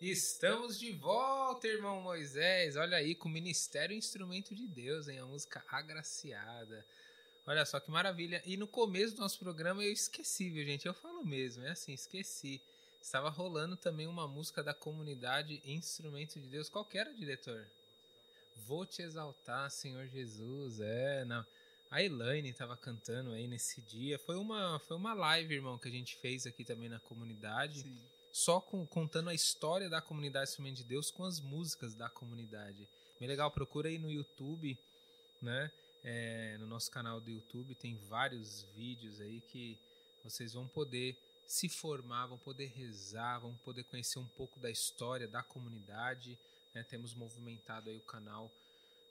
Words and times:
Estamos 0.00 0.78
de 0.78 0.92
volta, 0.92 1.68
irmão 1.68 2.00
Moisés. 2.00 2.74
Olha 2.74 2.96
aí, 2.96 3.14
com 3.14 3.28
o 3.28 3.30
Ministério 3.30 3.94
Instrumento 3.94 4.54
de 4.54 4.66
Deus, 4.66 5.08
hein? 5.08 5.18
A 5.18 5.26
música 5.26 5.62
agraciada. 5.68 6.86
Olha 7.46 7.66
só 7.66 7.78
que 7.78 7.90
maravilha. 7.90 8.42
E 8.46 8.56
no 8.56 8.66
começo 8.66 9.14
do 9.14 9.20
nosso 9.20 9.38
programa 9.38 9.84
eu 9.84 9.92
esqueci, 9.92 10.48
viu, 10.48 10.64
gente? 10.64 10.86
Eu 10.86 10.94
falo 10.94 11.22
mesmo, 11.22 11.64
é 11.64 11.72
assim, 11.72 11.92
esqueci. 11.92 12.62
Estava 13.02 13.28
rolando 13.28 13.76
também 13.76 14.06
uma 14.06 14.26
música 14.26 14.62
da 14.62 14.72
comunidade 14.72 15.60
Instrumento 15.66 16.40
de 16.40 16.48
Deus. 16.48 16.70
Qual 16.70 16.88
era, 16.94 17.12
diretor? 17.12 17.66
Vou 18.66 18.86
te 18.86 19.02
exaltar, 19.02 19.70
Senhor 19.70 20.06
Jesus. 20.06 20.80
É. 20.80 21.26
A 21.90 22.02
Elaine 22.02 22.48
estava 22.48 22.74
cantando 22.74 23.32
aí 23.32 23.46
nesse 23.46 23.82
dia. 23.82 24.18
Foi 24.18 24.36
uma, 24.36 24.78
foi 24.78 24.96
uma 24.96 25.12
live, 25.12 25.56
irmão, 25.56 25.76
que 25.76 25.88
a 25.88 25.92
gente 25.92 26.16
fez 26.16 26.46
aqui 26.46 26.64
também 26.64 26.88
na 26.88 27.00
comunidade. 27.00 27.82
Sim 27.82 28.19
só 28.32 28.60
com, 28.60 28.86
contando 28.86 29.30
a 29.30 29.34
história 29.34 29.88
da 29.88 30.00
comunidade 30.00 30.50
Instrumento 30.50 30.76
de 30.76 30.84
Deus 30.84 31.10
com 31.10 31.24
as 31.24 31.40
músicas 31.40 31.94
da 31.94 32.08
comunidade. 32.08 32.88
Bem 33.18 33.28
legal, 33.28 33.50
procura 33.50 33.88
aí 33.88 33.98
no 33.98 34.10
YouTube, 34.10 34.78
né? 35.42 35.70
É, 36.02 36.56
no 36.58 36.66
nosso 36.66 36.90
canal 36.90 37.20
do 37.20 37.30
YouTube 37.30 37.74
tem 37.74 37.94
vários 38.08 38.62
vídeos 38.74 39.20
aí 39.20 39.42
que 39.48 39.78
vocês 40.24 40.54
vão 40.54 40.66
poder 40.66 41.16
se 41.46 41.68
formar, 41.68 42.26
vão 42.26 42.38
poder 42.38 42.66
rezar, 42.68 43.40
vão 43.40 43.54
poder 43.64 43.84
conhecer 43.84 44.18
um 44.18 44.26
pouco 44.28 44.58
da 44.60 44.70
história 44.70 45.28
da 45.28 45.42
comunidade. 45.42 46.38
Né? 46.74 46.82
Temos 46.84 47.12
movimentado 47.12 47.90
aí 47.90 47.96
o 47.96 48.02
canal 48.02 48.50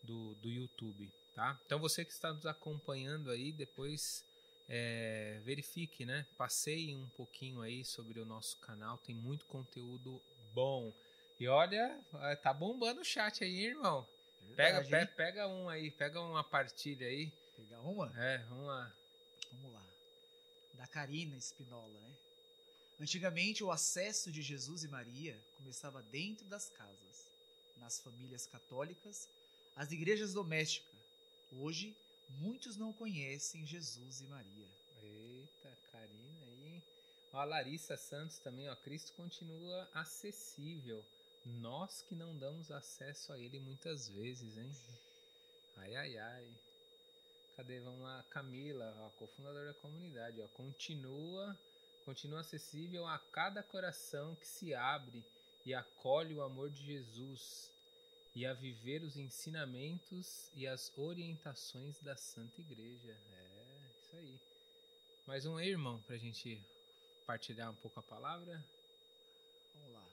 do, 0.03 0.33
do 0.35 0.49
YouTube, 0.49 1.11
tá? 1.35 1.59
Então 1.65 1.79
você 1.79 2.05
que 2.05 2.11
está 2.11 2.33
nos 2.33 2.45
acompanhando 2.45 3.29
aí, 3.29 3.51
depois 3.51 4.23
é, 4.69 5.39
verifique, 5.43 6.05
né? 6.05 6.25
Passeie 6.37 6.95
um 6.95 7.09
pouquinho 7.09 7.61
aí 7.61 7.83
sobre 7.83 8.19
o 8.19 8.25
nosso 8.25 8.57
canal, 8.57 8.99
tem 8.99 9.15
muito 9.15 9.45
conteúdo 9.47 10.21
bom. 10.53 10.93
E 11.39 11.47
olha, 11.47 11.99
é, 12.21 12.35
tá 12.35 12.53
bombando 12.53 13.01
o 13.01 13.05
chat 13.05 13.43
aí, 13.43 13.65
irmão. 13.65 14.07
Verdade, 14.55 14.89
pega, 14.89 15.05
pe, 15.07 15.15
pega 15.15 15.47
um 15.47 15.67
aí, 15.67 15.89
pega 15.89 16.21
uma 16.21 16.43
partilha 16.43 17.07
aí. 17.07 17.31
Pegar 17.55 17.81
uma? 17.81 18.13
É, 18.17 18.37
vamos 18.49 18.67
lá. 18.67 18.93
Vamos 19.51 19.73
lá. 19.73 19.85
Da 20.75 20.87
Karina 20.87 21.35
Espinola, 21.35 21.99
né? 21.99 22.15
Antigamente, 22.99 23.63
o 23.63 23.71
acesso 23.71 24.31
de 24.31 24.41
Jesus 24.41 24.83
e 24.83 24.87
Maria 24.87 25.35
começava 25.57 26.01
dentro 26.03 26.45
das 26.47 26.69
casas, 26.69 27.25
nas 27.77 27.99
famílias 27.99 28.45
católicas, 28.45 29.29
as 29.75 29.91
igrejas 29.91 30.33
domésticas. 30.33 30.99
Hoje, 31.53 31.95
muitos 32.29 32.77
não 32.77 32.93
conhecem 32.93 33.65
Jesus 33.65 34.21
e 34.21 34.27
Maria. 34.27 34.67
Eita, 35.01 35.77
Karina 35.91 36.45
aí. 36.45 36.83
Ó, 37.33 37.39
a 37.39 37.43
Larissa 37.43 37.97
Santos 37.97 38.39
também, 38.39 38.69
ó. 38.69 38.75
Cristo 38.75 39.13
continua 39.13 39.87
acessível. 39.93 41.03
Nós 41.45 42.03
que 42.07 42.15
não 42.15 42.37
damos 42.37 42.71
acesso 42.71 43.31
a 43.33 43.39
ele 43.39 43.59
muitas 43.59 44.09
vezes, 44.09 44.57
hein? 44.57 44.71
Ai, 45.77 45.95
ai, 45.95 46.17
ai. 46.17 46.47
Cadê? 47.55 47.79
Vamos 47.79 48.01
lá. 48.01 48.23
Camila, 48.29 48.95
ó, 48.99 49.09
cofundadora 49.17 49.67
da 49.67 49.79
comunidade, 49.79 50.41
ó. 50.41 50.47
Continua, 50.49 51.57
continua 52.05 52.41
acessível 52.41 53.05
a 53.07 53.17
cada 53.31 53.63
coração 53.63 54.35
que 54.35 54.47
se 54.47 54.73
abre 54.73 55.23
e 55.65 55.73
acolhe 55.73 56.35
o 56.35 56.41
amor 56.41 56.69
de 56.69 56.85
Jesus 56.85 57.71
e 58.39 58.45
a 58.45 58.53
viver 58.53 59.03
os 59.03 59.17
ensinamentos 59.17 60.49
e 60.55 60.65
as 60.65 60.97
orientações 60.97 61.99
da 61.99 62.15
Santa 62.15 62.61
Igreja. 62.61 63.11
É, 63.33 63.91
isso 64.01 64.15
aí. 64.15 64.39
Mais 65.27 65.45
um 65.45 65.57
aí, 65.57 65.67
irmão, 65.67 66.01
para 66.03 66.15
a 66.15 66.17
gente 66.17 66.57
partilhar 67.27 67.69
um 67.69 67.75
pouco 67.75 67.99
a 67.99 68.03
palavra. 68.03 68.65
Vamos 69.73 69.91
lá. 69.91 70.07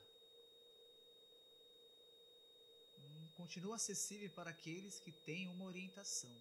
Hum, 2.99 3.29
continua 3.37 3.77
acessível 3.77 4.29
para 4.31 4.49
aqueles 4.49 4.99
que 4.99 5.13
têm 5.13 5.47
uma 5.47 5.63
orientação. 5.63 6.35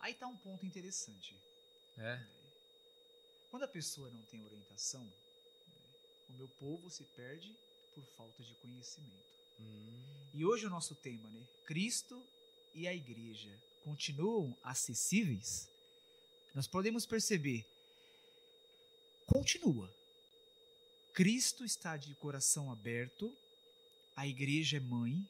Aí 0.00 0.14
está 0.14 0.26
um 0.26 0.38
ponto 0.38 0.64
interessante. 0.64 1.36
É. 1.98 2.18
Quando 3.50 3.64
a 3.64 3.68
pessoa 3.68 4.10
não 4.10 4.22
tem 4.22 4.42
orientação, 4.42 5.04
né, 5.04 5.12
o 6.30 6.32
meu 6.32 6.48
povo 6.48 6.88
se 6.88 7.04
perde 7.14 7.54
por 7.94 8.06
falta 8.16 8.42
de 8.42 8.54
conhecimento. 8.54 9.37
Hum. 9.60 10.02
E 10.34 10.44
hoje 10.44 10.66
o 10.66 10.70
nosso 10.70 10.94
tema, 10.94 11.28
né? 11.30 11.46
Cristo 11.66 12.22
e 12.74 12.86
a 12.86 12.94
igreja 12.94 13.50
continuam 13.84 14.56
acessíveis? 14.62 15.68
Nós 16.54 16.66
podemos 16.66 17.06
perceber, 17.06 17.66
continua. 19.26 19.92
Cristo 21.12 21.64
está 21.64 21.96
de 21.96 22.14
coração 22.14 22.70
aberto, 22.70 23.36
a 24.14 24.26
igreja 24.26 24.76
é 24.76 24.80
mãe, 24.80 25.26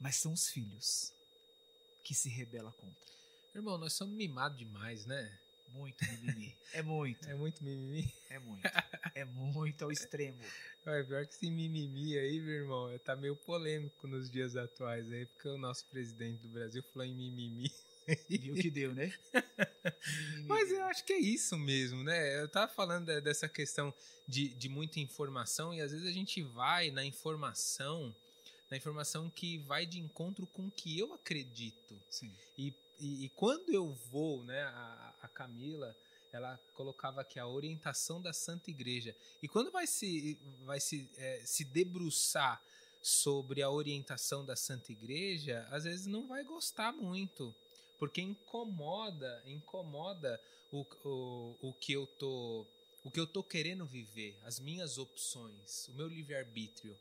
mas 0.00 0.16
são 0.16 0.32
os 0.32 0.48
filhos 0.48 1.12
que 2.02 2.14
se 2.14 2.28
rebela 2.28 2.72
contra. 2.72 3.14
Irmão, 3.54 3.78
nós 3.78 3.92
somos 3.92 4.14
mimados 4.14 4.58
demais, 4.58 5.06
né? 5.06 5.38
Muito 5.74 6.04
mimimi. 6.08 6.56
É 6.72 6.82
muito. 6.82 7.28
É 7.28 7.34
muito 7.34 7.64
mimimi? 7.64 8.14
É 8.30 8.38
muito. 8.38 8.62
É 9.12 9.24
muito 9.24 9.84
ao 9.84 9.90
extremo. 9.90 10.38
É 10.86 11.02
pior 11.02 11.26
que 11.26 11.34
esse 11.34 11.50
mimimi 11.50 12.16
aí, 12.16 12.40
meu 12.40 12.54
irmão, 12.54 12.98
tá 13.00 13.16
meio 13.16 13.34
polêmico 13.34 14.06
nos 14.06 14.30
dias 14.30 14.54
atuais 14.54 15.10
aí, 15.10 15.26
porque 15.26 15.48
o 15.48 15.58
nosso 15.58 15.84
presidente 15.86 16.42
do 16.42 16.48
Brasil 16.48 16.80
falou 16.92 17.04
em 17.04 17.14
mimimi. 17.14 17.72
Viu 18.28 18.54
que 18.54 18.70
deu, 18.70 18.94
né? 18.94 19.12
Mas 20.46 20.70
eu 20.70 20.84
acho 20.84 21.04
que 21.04 21.12
é 21.12 21.18
isso 21.18 21.58
mesmo, 21.58 22.04
né? 22.04 22.40
Eu 22.40 22.48
tava 22.48 22.72
falando 22.72 23.06
dessa 23.20 23.48
questão 23.48 23.92
de, 24.28 24.48
de 24.54 24.68
muita 24.68 25.00
informação 25.00 25.74
e 25.74 25.80
às 25.80 25.90
vezes 25.90 26.06
a 26.06 26.12
gente 26.12 26.40
vai 26.40 26.92
na 26.92 27.04
informação, 27.04 28.14
na 28.70 28.76
informação 28.76 29.28
que 29.28 29.58
vai 29.58 29.86
de 29.86 29.98
encontro 29.98 30.46
com 30.46 30.66
o 30.66 30.70
que 30.70 30.96
eu 30.96 31.12
acredito. 31.14 32.00
Sim. 32.10 32.32
E 32.56 32.72
e, 33.04 33.24
e, 33.26 33.28
quando 33.30 33.70
eu 33.70 33.92
vou, 34.10 34.42
né, 34.44 34.62
a, 34.62 35.14
a, 35.22 35.28
Camila, 35.28 35.94
ela 36.32 36.58
colocava 36.72 37.20
aqui 37.20 37.38
a 37.38 37.46
orientação 37.46 38.20
da 38.20 38.32
Santa 38.32 38.70
Igreja. 38.70 39.14
E 39.42 39.48
quando 39.48 39.70
vai 39.70 39.86
se, 39.86 40.38
vai 40.64 40.80
se, 40.80 41.08
é, 41.18 41.42
se 41.44 41.64
debruçar 41.64 42.62
sobre 43.02 43.60
a 43.60 43.70
orientação 43.70 44.44
da 44.44 44.56
Santa 44.56 44.90
Igreja, 44.90 45.68
às 45.70 45.84
vezes 45.84 46.06
não 46.06 46.26
vai 46.26 46.42
gostar 46.42 46.92
muito, 46.92 47.54
porque 47.98 48.22
incomoda, 48.22 49.42
incomoda 49.46 50.40
o, 50.72 50.86
o, 51.04 51.56
o 51.68 51.72
que 51.74 51.92
eu 51.92 52.06
tô 52.06 52.66
o 53.04 53.10
que 53.10 53.20
eu 53.20 53.26
tô 53.26 53.42
querendo 53.42 53.84
viver, 53.84 54.34
as 54.44 54.58
minhas 54.58 54.96
opções, 54.96 55.88
o 55.88 55.92
meu 55.92 56.08
livre-arbítrio. 56.08 56.96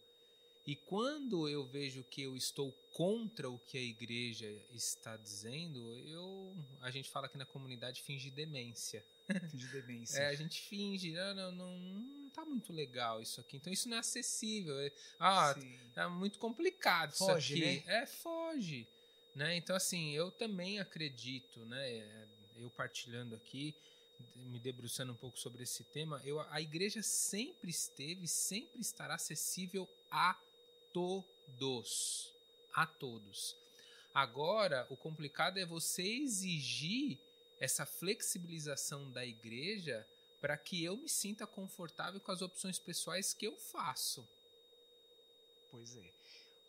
E 0.66 0.76
quando 0.76 1.50
eu 1.50 1.66
vejo 1.66 2.04
que 2.04 2.22
eu 2.22 2.38
estou 2.38 2.72
contra 2.94 3.50
o 3.50 3.60
que 3.60 3.78
a 3.78 3.82
igreja 3.82 4.50
está 4.72 5.18
dizendo, 5.18 5.94
eu 6.08 6.56
a 6.82 6.90
gente 6.90 7.10
fala 7.10 7.26
aqui 7.26 7.38
na 7.38 7.46
comunidade 7.46 8.02
finge 8.02 8.30
demência. 8.30 9.04
Finge 9.52 9.68
demência. 9.68 10.20
é, 10.20 10.28
a 10.28 10.36
gente 10.36 10.62
finge, 10.62 11.18
ah, 11.18 11.34
não, 11.34 11.52
não, 11.54 11.80
não 11.80 12.30
tá 12.32 12.44
muito 12.44 12.74
legal 12.74 13.22
isso 13.22 13.40
aqui. 13.40 13.56
Então 13.56 13.72
isso 13.72 13.88
não 13.88 13.96
é 13.96 14.02
acessível. 14.02 14.78
É, 14.80 14.92
ah, 15.18 15.56
Sim. 15.58 15.80
é 15.96 16.08
muito 16.08 16.38
complicado 16.40 17.14
foge, 17.14 17.54
isso 17.54 17.64
aqui. 17.64 17.86
Né? 17.88 18.02
É, 18.02 18.06
foge. 18.06 18.88
Né? 19.34 19.56
Então, 19.56 19.76
assim, 19.78 20.12
eu 20.12 20.30
também 20.30 20.80
acredito, 20.80 21.60
né? 21.66 22.28
Eu 22.58 22.70
partilhando 22.72 23.34
aqui, 23.34 23.74
me 24.36 24.60
debruçando 24.60 25.14
um 25.14 25.16
pouco 25.16 25.40
sobre 25.40 25.64
esse 25.64 25.84
tema, 25.86 26.22
eu, 26.24 26.40
a 26.52 26.62
igreja 26.62 27.02
sempre 27.02 27.72
esteve, 27.72 28.28
sempre 28.28 28.82
estará 28.82 29.16
acessível 29.16 29.88
a 30.12 30.38
todos. 30.94 32.32
A 32.74 32.86
todos. 32.86 33.56
Agora, 34.14 34.86
o 34.90 34.96
complicado 34.96 35.58
é 35.58 35.66
você 35.66 36.04
exigir 36.04 37.20
essa 37.60 37.86
flexibilização 37.86 39.10
da 39.12 39.26
igreja 39.26 40.08
para 40.40 40.58
que 40.58 40.84
eu 40.84 40.98
me 40.98 41.10
sinta 41.10 41.48
confortável 41.48 42.20
com 42.20 42.32
as 42.32 42.42
opções 42.42 42.78
pessoais 42.78 43.34
que 43.34 43.48
eu 43.48 43.58
faço. 43.58 44.28
Pois 45.72 45.96
é. 45.96 46.12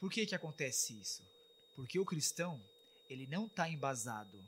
Por 0.00 0.10
que 0.10 0.26
que 0.26 0.34
acontece 0.34 0.98
isso? 0.98 1.22
Porque 1.74 1.98
o 1.98 2.04
cristão, 2.04 2.60
ele 3.10 3.26
não 3.26 3.46
está 3.46 3.68
embasado 3.68 4.42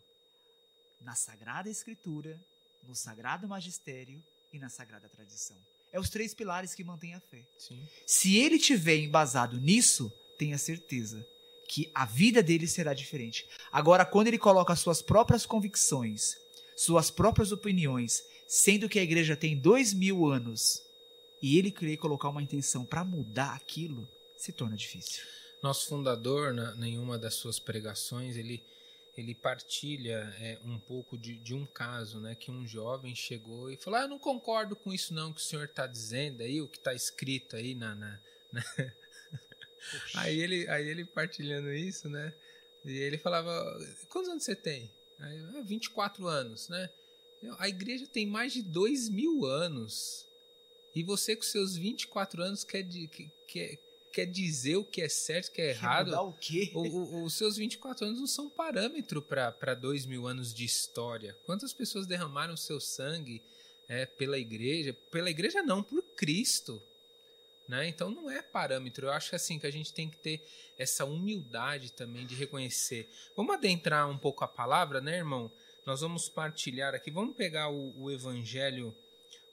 na 1.00 1.14
Sagrada 1.14 1.68
Escritura, 1.68 2.40
no 2.84 2.94
Sagrado 2.94 3.48
Magistério 3.48 4.22
e 4.52 4.58
na 4.58 4.68
Sagrada 4.68 5.08
Tradição. 5.08 5.58
É 5.92 6.00
os 6.00 6.10
três 6.10 6.34
pilares 6.34 6.74
que 6.74 6.84
mantêm 6.84 7.14
a 7.14 7.20
fé. 7.20 7.46
Sim. 7.58 7.82
Se 8.06 8.36
ele 8.36 8.58
tiver 8.58 8.96
embasado 8.96 9.58
nisso, 9.58 10.12
tenha 10.38 10.58
certeza 10.58 11.26
que 11.68 11.90
a 11.94 12.04
vida 12.04 12.42
dele 12.42 12.66
será 12.66 12.94
diferente. 12.94 13.48
Agora, 13.72 14.04
quando 14.04 14.28
ele 14.28 14.38
coloca 14.38 14.76
suas 14.76 15.02
próprias 15.02 15.44
convicções, 15.44 16.36
suas 16.76 17.10
próprias 17.10 17.50
opiniões, 17.52 18.22
sendo 18.46 18.88
que 18.88 18.98
a 18.98 19.02
igreja 19.02 19.36
tem 19.36 19.58
dois 19.58 19.92
mil 19.92 20.26
anos, 20.26 20.82
e 21.42 21.58
ele 21.58 21.70
querer 21.70 21.96
colocar 21.96 22.28
uma 22.28 22.42
intenção 22.42 22.84
para 22.84 23.04
mudar 23.04 23.54
aquilo, 23.54 24.08
se 24.36 24.52
torna 24.52 24.76
difícil. 24.76 25.22
Nosso 25.62 25.88
fundador, 25.88 26.52
na, 26.52 26.74
em 26.86 26.98
uma 26.98 27.18
das 27.18 27.34
suas 27.34 27.58
pregações, 27.58 28.36
ele 28.36 28.62
ele 29.16 29.34
partilha 29.34 30.34
é, 30.38 30.58
um 30.62 30.78
pouco 30.78 31.16
de, 31.16 31.38
de, 31.38 31.54
um 31.54 31.64
caso, 31.64 32.20
né, 32.20 32.34
que 32.34 32.50
um 32.50 32.66
jovem 32.66 33.14
chegou 33.14 33.70
e 33.70 33.76
falou: 33.76 33.98
ah, 33.98 34.02
eu 34.02 34.08
não 34.08 34.18
concordo 34.18 34.76
com 34.76 34.92
isso 34.92 35.14
não 35.14 35.32
que 35.32 35.40
o 35.40 35.44
senhor 35.44 35.64
está 35.64 35.86
dizendo 35.86 36.42
aí, 36.42 36.60
o 36.60 36.68
que 36.68 36.78
está 36.78 36.92
escrito 36.92 37.56
aí 37.56 37.74
na, 37.74 37.94
na, 37.94 38.20
Né? 38.52 38.62
Aí 40.16 40.40
ele, 40.40 40.68
aí 40.68 40.88
ele 40.88 41.04
partilhando 41.04 41.72
isso, 41.72 42.08
né? 42.08 42.34
E 42.84 42.90
ele 42.90 43.18
falava: 43.18 43.52
Quantos 44.08 44.28
anos 44.28 44.42
você 44.42 44.56
tem? 44.56 44.90
Aí, 45.18 45.62
24 45.62 46.26
ah, 46.26 46.32
anos, 46.32 46.68
né? 46.68 46.90
A 47.58 47.68
igreja 47.68 48.06
tem 48.06 48.26
mais 48.26 48.52
de 48.52 48.62
2 48.62 49.08
mil 49.08 49.44
anos. 49.44 50.26
E 50.94 51.04
você, 51.04 51.36
com 51.36 51.42
seus 51.42 51.76
24 51.76 52.42
anos, 52.42 52.64
quer, 52.64 52.84
quer, 53.46 53.78
quer 54.16 54.24
dizer 54.24 54.76
o 54.76 54.84
que 54.84 55.02
é 55.02 55.10
certo, 55.10 55.48
o 55.48 55.52
que 55.52 55.60
é 55.60 55.68
errado. 55.68 56.10
Quer 56.10 56.20
o 56.20 56.32
quê? 56.32 56.72
O, 56.74 56.80
o, 56.80 57.24
os 57.24 57.34
seus 57.34 57.58
24 57.58 58.06
anos 58.06 58.18
não 58.18 58.26
são 58.26 58.48
parâmetro 58.48 59.20
para 59.20 59.74
2 59.74 60.06
mil 60.06 60.26
anos 60.26 60.54
de 60.54 60.64
história. 60.64 61.36
Quantas 61.44 61.74
pessoas 61.74 62.06
derramaram 62.06 62.56
seu 62.56 62.80
sangue 62.80 63.42
é, 63.86 64.06
pela 64.06 64.38
igreja? 64.38 64.94
Pela 65.10 65.28
igreja, 65.28 65.62
não, 65.62 65.82
por 65.82 66.00
Cristo. 66.14 66.82
Né? 67.68 67.88
Então 67.88 68.10
não 68.10 68.30
é 68.30 68.40
parâmetro. 68.40 69.06
Eu 69.06 69.12
acho 69.12 69.28
que 69.28 69.36
assim 69.36 69.58
que 69.58 69.66
a 69.66 69.70
gente 69.70 69.92
tem 69.92 70.08
que 70.08 70.16
ter 70.16 70.42
essa 70.78 71.04
humildade 71.04 71.92
também 71.92 72.24
de 72.24 72.34
reconhecer. 72.34 73.10
Vamos 73.36 73.54
adentrar 73.54 74.08
um 74.08 74.16
pouco 74.16 74.42
a 74.44 74.48
palavra, 74.48 74.98
né, 74.98 75.18
irmão? 75.18 75.52
Nós 75.84 76.00
vamos 76.00 76.26
partilhar 76.26 76.94
aqui. 76.94 77.10
Vamos 77.10 77.36
pegar 77.36 77.68
o, 77.68 77.92
o 78.00 78.10
evangelho, 78.10 78.96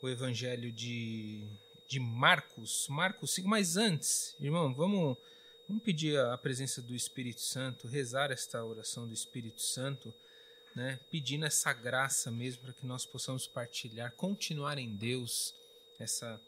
o 0.02 0.08
evangelho 0.08 0.72
de, 0.72 1.50
de 1.94 2.00
Marcos, 2.00 2.88
Marcos 2.90 3.36
5. 3.36 3.48
Mas 3.48 3.78
antes, 3.78 4.36
irmão, 4.40 4.74
vamos 4.74 5.16
vamos 5.68 5.84
pedir 5.84 6.20
a 6.20 6.36
presença 6.38 6.82
do 6.82 6.96
Espírito 6.96 7.42
Santo, 7.42 7.88
rezar 7.88 8.32
esta 8.32 8.64
oração 8.66 9.08
do 9.08 9.14
Espírito 9.14 9.62
Santo. 9.62 10.14
Né, 10.76 11.00
pedindo 11.12 11.46
essa 11.46 11.72
graça 11.72 12.32
mesmo 12.32 12.64
para 12.64 12.74
que 12.74 12.84
nós 12.84 13.06
possamos 13.06 13.46
partilhar, 13.46 14.12
continuar 14.14 14.80
em 14.80 14.96
Deus 14.96 15.54
essa 16.00 16.42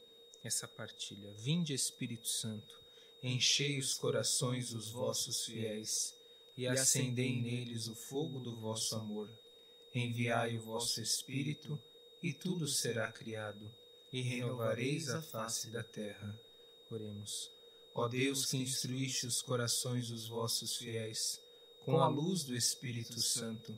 essa 0.43 0.67
partilha. 0.67 1.31
Vinde, 1.37 1.75
Espírito 1.75 2.27
Santo, 2.27 2.73
enchei 3.21 3.77
os 3.77 3.93
corações 3.93 4.71
dos 4.71 4.89
vossos 4.89 5.45
fiéis 5.45 6.15
e 6.57 6.67
acendei 6.67 7.39
neles 7.39 7.87
o 7.87 7.93
fogo 7.93 8.39
do 8.39 8.55
vosso 8.55 8.95
amor. 8.95 9.29
Enviai 9.93 10.57
o 10.57 10.61
vosso 10.61 10.99
Espírito 10.99 11.79
e 12.23 12.33
tudo 12.33 12.67
será 12.67 13.11
criado 13.11 13.71
e 14.15 14.21
renovareis 14.21 15.09
a 15.09 15.21
face 15.21 15.69
da 15.69 15.83
terra. 15.83 16.39
Oremos. 16.89 17.51
Ó 17.93 18.07
Deus 18.07 18.45
que 18.45 18.55
instruíste 18.55 19.27
os 19.27 19.41
corações 19.41 20.07
dos 20.07 20.29
vossos 20.29 20.77
fiéis 20.77 21.41
com 21.83 21.99
a 21.99 22.07
luz 22.07 22.45
do 22.45 22.55
Espírito 22.55 23.19
Santo, 23.19 23.77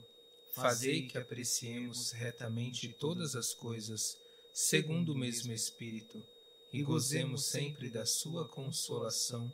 fazei 0.52 1.08
que 1.08 1.18
apreciemos 1.18 2.12
retamente 2.12 2.88
todas 2.88 3.34
as 3.34 3.52
coisas, 3.52 4.16
segundo 4.54 5.12
o 5.12 5.18
mesmo 5.18 5.52
Espírito 5.52 6.24
e 6.72 6.84
gozemos 6.84 7.46
sempre 7.46 7.90
da 7.90 8.06
sua 8.06 8.46
consolação. 8.46 9.52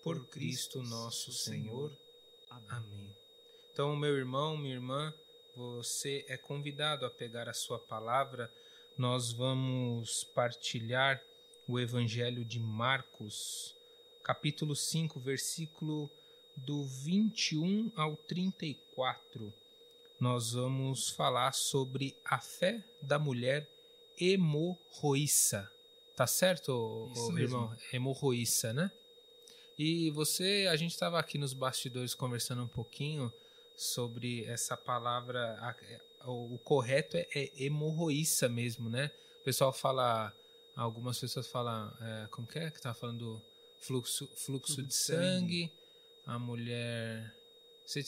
Por 0.00 0.28
Cristo 0.28 0.80
nosso 0.80 1.32
Senhor. 1.32 1.92
Amém. 2.68 3.14
Então, 3.72 3.96
meu 3.96 4.16
irmão, 4.16 4.56
minha 4.56 4.74
irmã, 4.74 5.12
você 5.56 6.24
é 6.28 6.36
convidado 6.36 7.04
a 7.04 7.10
pegar 7.10 7.48
a 7.48 7.54
sua 7.54 7.78
palavra. 7.78 8.50
Nós 9.00 9.32
vamos 9.32 10.24
partilhar 10.24 11.18
o 11.66 11.80
Evangelho 11.80 12.44
de 12.44 12.60
Marcos, 12.60 13.74
capítulo 14.22 14.76
5, 14.76 15.18
versículo 15.18 16.10
do 16.54 16.84
21 16.84 17.90
ao 17.96 18.14
34. 18.14 19.54
Nós 20.20 20.52
vamos 20.52 21.08
falar 21.08 21.54
sobre 21.54 22.14
a 22.22 22.38
fé 22.40 22.84
da 23.00 23.18
mulher 23.18 23.66
hemorroíça. 24.18 25.66
Tá 26.14 26.26
certo, 26.26 27.10
Isso 27.14 27.38
irmão? 27.38 27.74
Hemorroíça, 27.94 28.74
né? 28.74 28.92
E 29.78 30.10
você, 30.10 30.68
a 30.70 30.76
gente 30.76 30.90
estava 30.90 31.18
aqui 31.18 31.38
nos 31.38 31.54
bastidores 31.54 32.14
conversando 32.14 32.64
um 32.64 32.68
pouquinho 32.68 33.32
sobre 33.78 34.44
essa 34.44 34.76
palavra. 34.76 35.58
O, 36.24 36.54
o, 36.54 36.58
correto 36.58 37.16
é, 37.16 37.26
é 37.34 37.64
hemorroíça 37.64 38.48
mesmo, 38.48 38.88
né? 38.88 39.10
O 39.40 39.44
pessoal 39.44 39.72
fala. 39.72 40.34
Algumas 40.76 41.18
pessoas 41.18 41.46
falam. 41.46 41.92
É, 42.00 42.28
como 42.30 42.46
que 42.46 42.58
é 42.58 42.70
que 42.70 42.80
tá 42.80 42.94
falando? 42.94 43.42
Fluxo, 43.80 44.26
fluxo 44.36 44.82
de 44.82 44.94
sangue. 44.94 45.22
sangue. 45.22 45.72
A 46.26 46.38
mulher. 46.38 47.34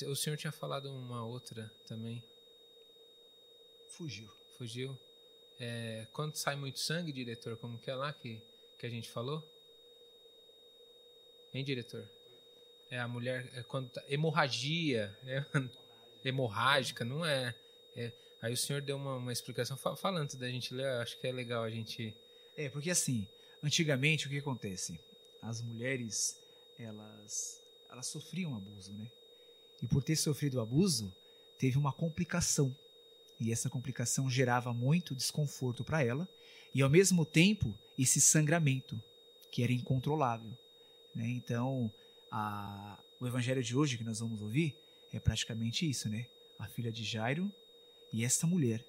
O 0.07 0.15
senhor 0.15 0.37
tinha 0.37 0.53
falado 0.53 0.87
uma 0.91 1.25
outra 1.25 1.73
também. 1.87 2.23
Fugiu. 3.89 4.31
Fugiu? 4.57 4.99
É, 5.59 6.07
quando 6.13 6.37
sai 6.37 6.57
muito 6.57 6.79
sangue, 6.79 7.13
diretor, 7.13 7.57
como 7.57 7.79
que 7.79 7.91
é 7.91 7.95
lá 7.95 8.13
que, 8.13 8.43
que 8.79 8.87
a 8.87 8.91
gente 8.91 9.11
falou? 9.11 9.43
Hein, 11.53 11.65
diretor? 11.65 12.09
É 12.91 12.99
a 12.99 13.07
mulher, 13.07 13.51
é 13.55 13.63
quando 13.63 13.91
tá, 13.91 14.03
hemorragia, 14.09 15.17
é, 15.25 15.45
hemorrágica, 16.29 17.05
não 17.05 17.25
é, 17.25 17.55
é, 17.97 18.13
Aí 18.43 18.53
o 18.53 18.57
senhor 18.57 18.83
deu 18.83 18.97
uma, 18.97 19.17
uma 19.17 19.33
explicação 19.33 19.77
falando 19.77 20.25
antes 20.25 20.35
da 20.35 20.49
gente 20.51 20.75
ler, 20.75 20.85
acho 21.01 21.19
que 21.21 21.29
é 21.29 21.33
legal 21.33 21.63
a 21.63 21.71
gente. 21.71 22.13
É, 22.57 22.69
porque 22.69 22.91
assim, 22.91 23.29
antigamente 23.63 24.27
o 24.27 24.31
que 24.31 24.39
acontece? 24.39 24.99
As 25.41 25.63
mulheres, 25.63 26.37
elas, 26.77 27.63
elas 27.89 28.07
sofriam 28.09 28.57
abuso, 28.57 28.93
né? 28.95 29.09
E 29.81 29.87
por 29.87 30.03
ter 30.03 30.17
sofrido 30.17 30.61
abuso, 30.61 31.15
teve 31.57 31.79
uma 31.79 31.93
complicação 31.93 32.75
e 33.39 33.53
essa 33.53 33.71
complicação 33.71 34.29
gerava 34.29 34.73
muito 34.73 35.15
desconforto 35.15 35.85
para 35.85 36.03
ela 36.05 36.29
e 36.75 36.83
ao 36.83 36.91
mesmo 36.91 37.25
tempo 37.25 37.77
esse 37.97 38.21
sangramento 38.21 39.01
que 39.53 39.63
era 39.63 39.73
incontrolável. 39.73 40.51
Né? 41.15 41.29
Então, 41.29 41.93
a, 42.31 42.99
o 43.21 43.27
evangelho 43.27 43.63
de 43.63 43.77
hoje 43.77 43.99
que 43.99 44.05
nós 44.05 44.19
vamos 44.19 44.41
ouvir 44.41 44.77
é 45.13 45.21
praticamente 45.21 45.89
isso, 45.89 46.09
né? 46.09 46.27
A 46.59 46.67
filha 46.67 46.91
de 46.91 47.05
Jairo 47.05 47.53
e 48.13 48.25
essa 48.25 48.47
mulher, 48.47 48.85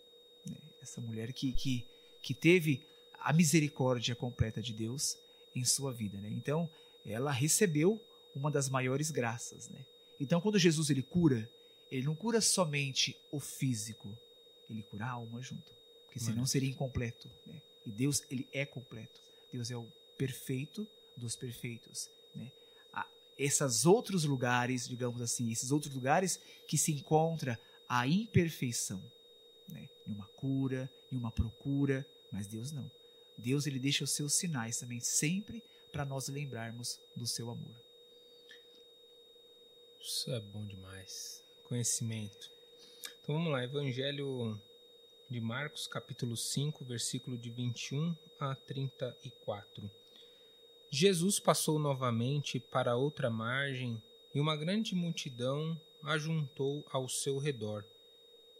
né? 0.46 0.58
essa 0.82 1.00
mulher 1.00 1.32
que, 1.32 1.52
que, 1.54 1.88
que 2.22 2.34
teve 2.34 2.86
a 3.20 3.32
misericórdia 3.32 4.16
completa 4.16 4.62
de 4.62 4.74
Deus 4.74 5.18
em 5.56 5.64
sua 5.64 5.94
vida, 5.94 6.20
né? 6.20 6.30
Então, 6.30 6.70
ela 7.06 7.32
recebeu 7.32 8.02
uma 8.36 8.50
das 8.50 8.70
maiores 8.70 9.12
graças, 9.12 9.70
né? 9.70 9.86
Então, 10.20 10.42
quando 10.42 10.60
Jesus 10.60 10.90
ele 10.90 11.04
cura, 11.04 11.50
ele 11.92 12.06
não 12.06 12.16
cura 12.16 12.42
somente 12.42 13.16
o 13.32 13.40
físico, 13.40 14.18
ele 14.70 14.84
cura 14.84 15.06
a 15.06 15.12
alma 15.12 15.42
junto. 15.42 15.72
Porque 16.06 16.20
senão 16.20 16.46
seria 16.46 16.70
incompleto. 16.70 17.30
Né? 17.48 17.62
E 17.86 17.92
Deus, 17.92 18.24
ele 18.30 18.48
é 18.52 18.66
completo. 18.66 19.20
Deus 19.52 19.72
é 19.72 19.78
o 19.78 19.88
perfeito 20.18 20.88
dos 21.18 21.36
perfeitos. 21.36 22.08
Né? 22.36 22.52
esses 23.38 23.86
outros 23.86 24.26
lugares, 24.26 24.88
digamos 24.88 25.22
assim, 25.22 25.52
esses 25.52 25.72
outros 25.72 25.94
lugares 25.94 26.40
que 26.68 26.78
se 26.78 26.92
encontra 26.92 27.60
a 27.88 28.08
imperfeição. 28.08 29.04
Né? 29.70 29.88
Em 30.08 30.12
uma 30.12 30.28
cura, 30.28 30.90
em 31.12 31.18
uma 31.18 31.32
procura, 31.32 32.06
mas 32.32 32.48
Deus 32.48 32.72
não. 32.72 32.90
Deus 33.38 33.66
ele 33.66 33.80
deixa 33.80 34.04
os 34.04 34.12
seus 34.12 34.34
sinais 34.34 34.78
também 34.78 35.00
sempre 35.00 35.64
para 35.92 36.06
nós 36.06 36.28
lembrarmos 36.28 37.00
do 37.16 37.26
seu 37.26 37.50
amor. 37.50 37.76
Isso 40.02 40.32
é 40.32 40.40
bom 40.40 40.66
demais. 40.66 41.44
Conhecimento. 41.66 42.52
Então 43.22 43.36
vamos 43.36 43.52
lá, 43.52 43.64
Evangelho 43.64 44.60
de 45.30 45.40
Marcos, 45.40 45.88
capítulo 45.88 46.36
5, 46.36 46.84
versículo 46.84 47.38
de 47.38 47.50
21 47.50 48.16
a 48.40 48.54
34. 48.54 49.90
Jesus 50.92 51.40
passou 51.40 51.80
novamente 51.80 52.60
para 52.60 52.96
outra 52.96 53.30
margem 53.30 54.02
e 54.36 54.40
uma 54.40 54.56
grande 54.56 54.94
multidão 54.94 55.80
ajuntou 56.04 56.86
ao 56.92 57.08
seu 57.08 57.38
redor. 57.38 57.86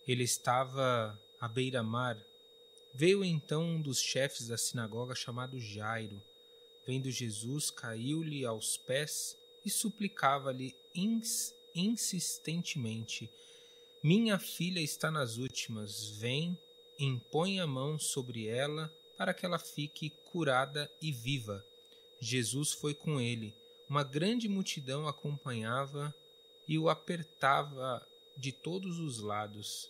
Ele 0.08 0.24
estava 0.24 1.20
à 1.40 1.48
beira-mar. 1.48 2.22
Veio 2.94 3.24
então 3.24 3.64
um 3.64 3.82
dos 3.82 4.00
chefes 4.00 4.48
da 4.48 4.58
sinagoga 4.58 5.16
chamado 5.16 5.60
Jairo. 5.60 6.22
Vendo 6.86 7.10
Jesus, 7.10 7.72
caiu-lhe 7.72 8.46
aos 8.46 8.78
pés 8.78 9.38
e 9.66 9.70
suplicava-lhe 9.70 10.76
ins 10.94 11.54
insistentemente: 11.76 13.30
minha 14.04 14.38
filha 14.38 14.82
está 14.82 15.10
nas 15.10 15.38
últimas. 15.38 16.10
Vem, 16.18 16.58
impõe 17.00 17.60
a 17.60 17.68
mão 17.68 17.98
sobre 17.98 18.48
ela 18.48 18.94
para 19.18 19.34
que 19.34 19.46
ela 19.46 19.58
fique 19.58 20.10
curada 20.26 20.92
e 21.02 21.12
viva. 21.12 21.66
Jesus 22.20 22.74
foi 22.74 22.94
com 22.94 23.20
ele. 23.20 23.56
Uma 23.90 24.04
grande 24.04 24.48
multidão 24.48 25.08
acompanhava 25.08 26.14
e 26.68 26.78
o 26.78 26.90
apertava 26.90 28.06
de 28.38 28.52
todos 28.52 29.00
os 29.00 29.20
lados. 29.20 29.90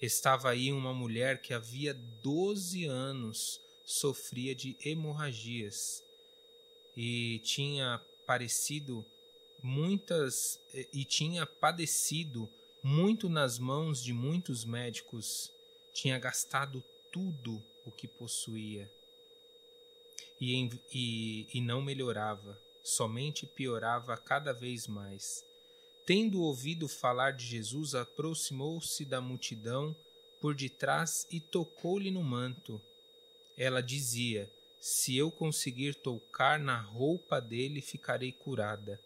Estava 0.00 0.50
aí 0.50 0.72
uma 0.72 0.92
mulher 0.92 1.40
que 1.40 1.54
havia 1.54 1.94
doze 2.22 2.84
anos 2.84 3.60
sofria 3.84 4.54
de 4.54 4.76
hemorragias 4.84 6.02
e 6.96 7.40
tinha 7.44 8.00
parecido 8.26 9.06
muitas 9.62 10.58
e 10.92 11.04
tinha 11.04 11.46
padecido 11.46 12.50
muito 12.82 13.28
nas 13.28 13.58
mãos 13.58 14.02
de 14.02 14.12
muitos 14.12 14.64
médicos, 14.64 15.50
tinha 15.92 16.18
gastado 16.18 16.82
tudo 17.12 17.62
o 17.84 17.90
que 17.90 18.06
possuía. 18.06 18.90
e, 20.40 20.68
e, 20.92 21.48
e 21.54 21.60
não 21.60 21.80
melhorava, 21.80 22.60
somente 22.82 23.46
piorava 23.46 24.16
cada 24.16 24.52
vez 24.52 24.86
mais. 24.86 25.44
Tendo 26.06 26.40
ouvido 26.40 26.86
falar 26.86 27.32
de 27.32 27.44
Jesus, 27.44 27.92
aproximou-se 27.96 29.04
da 29.04 29.20
multidão 29.20 29.94
por 30.40 30.54
detrás 30.54 31.26
e 31.32 31.40
tocou-lhe 31.40 32.12
no 32.12 32.22
manto. 32.22 32.80
Ela 33.58 33.82
dizia: 33.82 34.48
Se 34.80 35.16
eu 35.16 35.32
conseguir 35.32 35.96
tocar 35.96 36.60
na 36.60 36.80
roupa 36.80 37.40
dele, 37.40 37.80
ficarei 37.80 38.30
curada. 38.30 39.00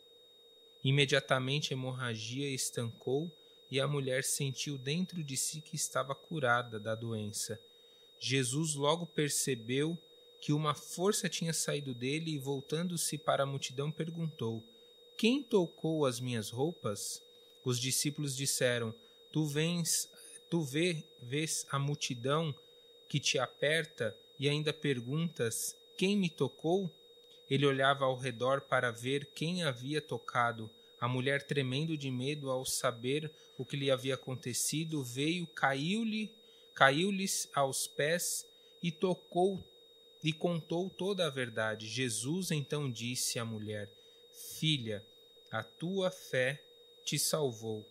Imediatamente 0.85 1.73
a 1.73 1.76
hemorragia 1.76 2.50
estancou 2.50 3.33
e 3.71 3.80
a 3.80 3.88
mulher 3.88 4.23
sentiu 4.23 4.76
dentro 4.76 5.25
de 5.25 5.38
si 5.38 5.62
que 5.62 5.76
estava 5.76 6.14
curada 6.14 6.78
da 6.78 6.95
doença. 6.95 7.59
Jesus 8.21 8.75
logo 8.75 9.07
percebeu 9.07 9.97
que 10.42 10.52
uma 10.52 10.75
força 10.75 11.30
tinha 11.30 11.54
saído 11.54 11.95
dele 11.95 12.33
e, 12.33 12.38
voltando-se 12.38 13.16
para 13.16 13.45
a 13.45 13.47
multidão, 13.47 13.90
perguntou: 13.90 14.62
Quem 15.20 15.42
tocou 15.42 16.06
as 16.06 16.18
minhas 16.18 16.48
roupas? 16.48 17.22
Os 17.62 17.78
discípulos 17.78 18.34
disseram: 18.34 18.94
Tu 19.30 19.44
vens, 19.44 20.08
tu 20.48 20.62
vê, 20.62 21.04
vês 21.20 21.66
a 21.70 21.78
multidão 21.78 22.54
que 23.06 23.20
te 23.20 23.38
aperta 23.38 24.16
e 24.38 24.48
ainda 24.48 24.72
perguntas: 24.72 25.76
Quem 25.98 26.16
me 26.16 26.30
tocou? 26.30 26.90
Ele 27.50 27.66
olhava 27.66 28.06
ao 28.06 28.16
redor 28.16 28.62
para 28.62 28.90
ver 28.90 29.26
quem 29.34 29.62
havia 29.62 30.00
tocado. 30.00 30.70
A 30.98 31.06
mulher, 31.06 31.46
tremendo 31.46 31.98
de 31.98 32.10
medo 32.10 32.50
ao 32.50 32.64
saber 32.64 33.30
o 33.58 33.64
que 33.66 33.76
lhe 33.76 33.90
havia 33.90 34.14
acontecido, 34.14 35.04
veio, 35.04 35.46
caiu-lhe, 35.48 36.34
caiu-lhes 36.74 37.46
aos 37.52 37.86
pés 37.86 38.46
e 38.82 38.90
tocou 38.90 39.62
e 40.24 40.32
contou 40.32 40.88
toda 40.88 41.26
a 41.26 41.30
verdade. 41.30 41.86
Jesus 41.86 42.50
então 42.50 42.90
disse 42.90 43.38
à 43.38 43.44
mulher: 43.44 43.92
Filha, 44.58 45.04
a 45.50 45.62
tua 45.62 46.11
fé 46.11 46.62
te 47.04 47.19
salvou. 47.19 47.87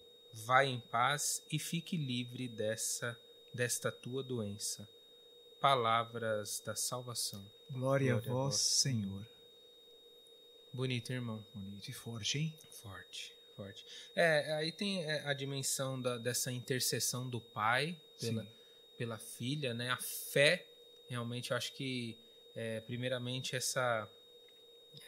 Vai 0.46 0.68
em 0.68 0.80
paz 0.80 1.44
e 1.52 1.58
fique 1.58 1.98
livre 1.98 2.48
dessa 2.48 3.18
desta 3.54 3.92
tua 3.92 4.24
doença. 4.24 4.88
Palavras 5.60 6.62
da 6.66 6.76
salvação. 6.76 7.46
Glória, 7.72 8.14
Glória 8.14 8.32
a 8.32 8.34
vós, 8.34 8.56
Senhor. 8.56 9.28
Bonito, 10.72 11.12
irmão. 11.12 11.44
Bonito 11.54 11.90
e 11.90 11.94
forte, 11.94 12.38
hein? 12.38 12.58
Forte, 12.82 13.34
forte. 13.56 13.86
É, 14.16 14.54
aí 14.54 14.72
tem 14.72 15.04
é, 15.04 15.22
a 15.26 15.34
dimensão 15.34 16.00
da, 16.00 16.18
dessa 16.18 16.52
intercessão 16.52 17.28
do 17.28 17.42
pai 17.42 18.00
pela, 18.20 18.48
pela 18.98 19.18
filha, 19.18 19.74
né? 19.74 19.90
A 19.90 19.98
fé, 19.98 20.66
realmente, 21.10 21.52
eu 21.52 21.58
acho 21.58 21.74
que, 21.74 22.18
é, 22.56 22.80
primeiramente, 22.82 23.56
essa. 23.56 24.08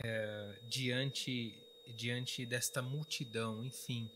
É, 0.04 0.60
diante, 0.64 1.58
diante 1.88 2.46
desta 2.46 2.82
multidão, 2.82 3.64
enfim, 3.64 4.10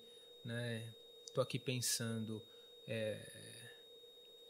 né? 0.44 0.94
Tô 1.34 1.42
aqui 1.42 1.60
pensando. 1.60 2.42
É, 2.88 3.20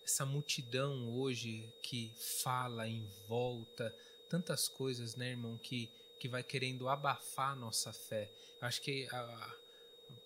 essa 0.03 0.25
multidão 0.25 1.09
hoje 1.13 1.73
que 1.81 2.13
fala 2.43 2.87
em 2.87 3.07
volta, 3.27 3.95
tantas 4.29 4.67
coisas, 4.67 5.15
né, 5.15 5.31
irmão, 5.31 5.57
que 5.57 5.89
que 6.19 6.29
vai 6.29 6.43
querendo 6.43 6.89
abafar 6.89 7.51
a 7.51 7.55
nossa 7.55 7.93
fé. 7.93 8.31
Acho 8.61 8.81
que 8.81 9.07
a, 9.11 9.19
a 9.19 9.55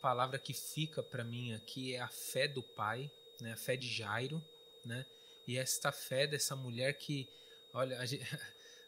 palavra 0.01 0.39
que 0.39 0.53
fica 0.53 1.01
para 1.03 1.23
mim 1.23 1.53
aqui 1.53 1.95
é 1.95 1.99
a 1.99 2.07
fé 2.07 2.47
do 2.47 2.63
pai, 2.63 3.11
né? 3.41 3.53
A 3.53 3.57
fé 3.57 3.75
de 3.75 3.87
Jairo, 3.87 4.41
né? 4.85 5.05
E 5.47 5.57
esta 5.57 5.91
fé 5.91 6.27
dessa 6.27 6.55
mulher 6.55 6.93
que, 6.93 7.27
olha, 7.73 8.05
gente, 8.05 8.23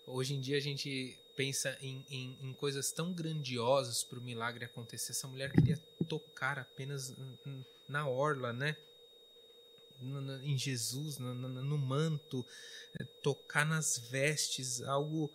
hoje 0.06 0.36
em 0.36 0.40
dia 0.40 0.58
a 0.58 0.62
gente 0.62 1.18
pensa 1.36 1.78
em, 1.82 2.06
em, 2.10 2.38
em 2.42 2.54
coisas 2.54 2.92
tão 2.92 3.14
grandiosas 3.14 4.04
para 4.04 4.20
o 4.20 4.22
milagre 4.22 4.66
acontecer. 4.66 5.12
Essa 5.12 5.28
mulher 5.28 5.52
queria 5.52 5.78
tocar 6.08 6.60
apenas 6.60 7.16
na 7.88 8.08
orla, 8.08 8.54
né? 8.54 8.76
em 10.44 10.58
Jesus, 10.58 11.20
no, 11.20 11.34
no, 11.36 11.78
manto, 11.78 12.44
eh, 13.00 13.04
tocar 13.22 13.64
nas 13.66 14.00
vestes, 14.10 14.82
algo 14.82 15.32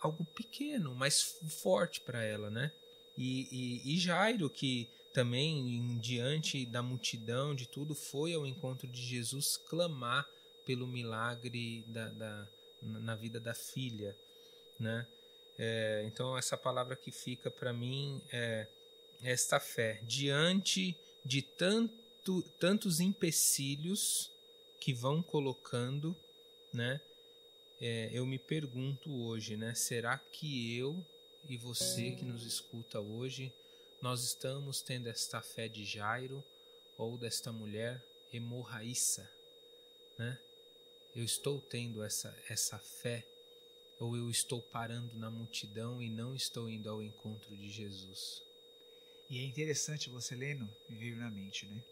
algo 0.00 0.24
pequeno, 0.24 0.94
mas 0.94 1.38
forte 1.62 2.00
para 2.00 2.22
ela, 2.22 2.48
né? 2.50 2.70
E, 3.16 3.48
e, 3.50 3.94
e, 3.94 3.98
Jairo, 3.98 4.48
que 4.48 4.88
também, 5.12 5.98
diante 5.98 6.66
da 6.66 6.82
multidão, 6.82 7.54
de 7.54 7.66
tudo, 7.66 7.94
foi 7.94 8.34
ao 8.34 8.46
encontro 8.46 8.86
de 8.86 9.02
Jesus 9.02 9.56
clamar 9.56 10.26
pelo 10.64 10.86
milagre 10.86 11.84
da, 11.88 12.08
da 12.10 12.48
na 12.86 13.14
vida 13.14 13.40
da 13.40 13.54
filha, 13.54 14.16
né? 14.78 15.06
É, 15.58 16.04
então, 16.06 16.36
essa 16.36 16.56
palavra 16.56 16.96
que 16.96 17.10
fica 17.10 17.50
para 17.50 17.72
mim 17.72 18.22
é 18.32 18.68
esta 19.22 19.58
fé. 19.58 20.00
Diante 20.02 20.96
de 21.24 21.42
tanto, 21.42 22.42
tantos 22.58 23.00
empecilhos 23.00 24.30
que 24.80 24.92
vão 24.92 25.22
colocando, 25.22 26.14
né? 26.72 27.00
é, 27.80 28.10
eu 28.12 28.24
me 28.26 28.38
pergunto 28.38 29.12
hoje, 29.12 29.56
né? 29.56 29.74
Será 29.74 30.18
que 30.18 30.76
eu 30.76 31.04
e 31.48 31.56
você 31.56 32.12
que 32.12 32.24
nos 32.24 32.44
escuta 32.44 33.00
hoje, 33.00 33.52
nós 34.00 34.24
estamos 34.24 34.82
tendo 34.82 35.08
esta 35.08 35.40
fé 35.40 35.68
de 35.68 35.84
Jairo 35.84 36.42
ou 36.96 37.16
desta 37.18 37.52
mulher 37.52 38.02
hemorraíça, 38.32 39.30
né? 40.18 40.38
Eu 41.16 41.24
estou 41.24 41.62
tendo 41.62 42.02
essa, 42.02 42.36
essa 42.46 42.78
fé 42.78 43.26
ou 43.98 44.14
eu 44.14 44.30
estou 44.30 44.60
parando 44.60 45.16
na 45.16 45.30
multidão 45.30 46.02
e 46.02 46.10
não 46.10 46.34
estou 46.34 46.68
indo 46.68 46.90
ao 46.90 47.02
encontro 47.02 47.56
de 47.56 47.70
Jesus? 47.70 48.42
E 49.30 49.38
é 49.38 49.42
interessante 49.42 50.10
você 50.10 50.36
lendo, 50.36 50.68
me 50.90 50.94
veio 50.94 51.16
na 51.16 51.30
mente, 51.30 51.64
né? 51.64 51.82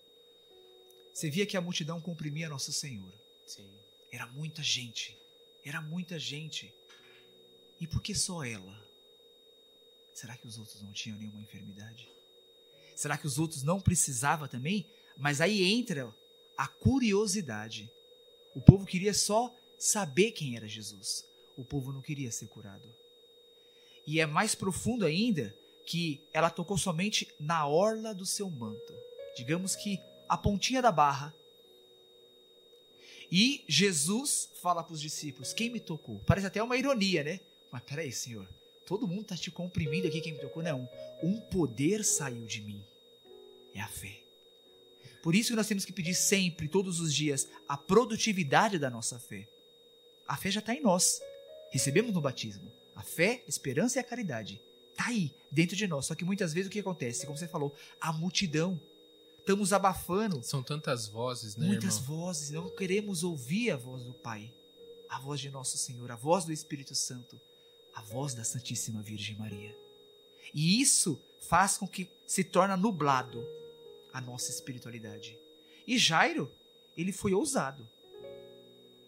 Você 1.15 1.31
via 1.31 1.47
que 1.47 1.57
a 1.57 1.63
multidão 1.63 2.03
comprimia 2.03 2.51
Nosso 2.51 2.71
Senhor. 2.71 3.15
Sim. 3.47 3.67
Era 4.13 4.27
muita 4.27 4.63
gente. 4.63 5.17
Era 5.65 5.81
muita 5.81 6.19
gente. 6.19 6.71
E 7.81 7.87
por 7.87 8.03
que 8.03 8.15
só 8.15 8.45
ela? 8.45 8.87
Será 10.13 10.37
que 10.37 10.47
os 10.47 10.59
outros 10.59 10.83
não 10.83 10.93
tinham 10.93 11.17
nenhuma 11.17 11.41
enfermidade? 11.41 12.07
Será 12.95 13.17
que 13.17 13.27
os 13.27 13.39
outros 13.39 13.63
não 13.63 13.81
precisavam 13.81 14.47
também? 14.47 14.87
Mas 15.17 15.41
aí 15.41 15.65
entra 15.65 16.15
a 16.59 16.69
curiosidade. 16.69 17.91
O 18.55 18.61
povo 18.61 18.87
queria 18.87 19.13
só 19.13 19.55
saber 19.79 20.33
quem 20.33 20.57
era 20.57 20.69
Jesus. 20.69 21.25
O 21.57 21.65
povo 21.65 21.93
não 21.93 22.01
queria 22.01 22.31
ser 22.31 22.47
curado. 22.47 22.89
E 24.07 24.21
é 24.21 24.27
mais 24.27 24.55
profundo 24.55 25.05
ainda 25.05 25.55
que 25.87 26.21
ela 26.33 26.51
tocou 26.51 26.79
somente 26.79 27.29
na 27.39 27.67
orla 27.67 28.15
do 28.15 28.25
seu 28.25 28.49
manto. 28.51 28.95
Digamos 29.37 29.75
que 29.75 30.01
a 30.29 30.37
pontinha 30.37 30.81
da 30.81 30.93
barra 30.93 31.35
e 33.31 33.65
Jesus 33.67 34.49
fala 34.63 34.83
para 34.83 34.95
os 34.95 35.01
discípulos: 35.01 35.53
Quem 35.53 35.71
me 35.71 35.81
tocou? 35.81 36.21
Parece 36.27 36.47
até 36.47 36.63
uma 36.63 36.77
ironia, 36.77 37.25
né? 37.25 37.41
Mas 37.71 37.83
peraí, 37.83 38.13
Senhor, 38.13 38.49
todo 38.87 39.09
mundo 39.09 39.23
está 39.23 39.37
te 39.37 39.51
comprimindo 39.51 40.07
aqui. 40.07 40.21
Quem 40.21 40.35
me 40.35 40.39
tocou? 40.39 40.63
Não. 40.63 40.89
Um 41.23 41.41
poder 41.41 42.05
saiu 42.05 42.45
de 42.47 42.61
mim. 42.61 42.83
É 43.75 43.81
a 43.81 43.89
fé. 43.89 44.24
Por 45.25 45.35
isso 45.35 45.53
que 45.53 45.57
nós 45.57 45.67
temos 45.67 45.87
que 45.87 45.93
pedir 45.93 46.15
sempre, 46.15 46.69
todos 46.69 47.01
os 47.01 47.15
dias, 47.15 47.49
a 47.67 47.79
produtividade 47.79 48.79
da 48.79 48.91
nossa 48.91 49.19
fé. 49.19 49.49
A 50.29 50.37
fé 50.37 50.51
já 50.51 50.61
está 50.61 50.75
em 50.75 50.83
nós. 50.83 51.19
Recebemos 51.71 52.13
no 52.13 52.21
batismo. 52.21 52.71
A 52.95 53.03
fé, 53.03 53.43
a 53.47 53.49
esperança 53.49 53.99
e 53.99 54.01
a 54.01 54.05
caridade. 54.05 54.61
Está 54.91 55.07
aí, 55.07 55.35
dentro 55.51 55.77
de 55.77 55.87
nós. 55.87 56.05
Só 56.05 56.15
que 56.15 56.27
muitas 56.27 56.53
vezes 56.53 56.69
o 56.69 56.71
que 56.71 56.79
acontece? 56.79 57.25
Como 57.25 57.39
você 57.39 57.49
falou, 57.49 57.75
a 57.99 58.13
multidão 58.13 58.79
estamos 59.39 59.73
abafando. 59.73 60.43
São 60.43 60.63
tantas 60.63 61.09
vozes, 61.09 61.57
né? 61.57 61.69
Muitas 61.69 61.97
irmão? 61.97 62.19
vozes. 62.19 62.51
Não 62.51 62.69
queremos 62.69 63.25
ouvir 63.25 63.71
a 63.71 63.79
voz 63.79 64.05
do 64.05 64.13
Pai, 64.13 64.53
a 65.09 65.19
voz 65.19 65.41
de 65.41 65.49
Nosso 65.49 65.79
Senhor, 65.79 66.11
a 66.11 66.17
voz 66.17 66.45
do 66.45 66.53
Espírito 66.53 66.95
Santo, 66.95 67.41
a 67.95 68.03
voz 68.03 68.35
da 68.35 68.45
Santíssima 68.45 69.01
Virgem 69.01 69.37
Maria. 69.37 69.75
E 70.53 70.83
isso 70.83 71.19
faz 71.41 71.79
com 71.79 71.89
que 71.89 72.11
se 72.27 72.45
torne 72.45 72.77
nublado 72.77 73.43
a 74.15 74.21
nossa 74.21 74.53
espiritualidade. 74.53 75.37
E 75.85 75.99
Jairo, 75.99 76.51
ele 76.97 77.11
foi 77.11 77.35
ousado. 77.35 77.87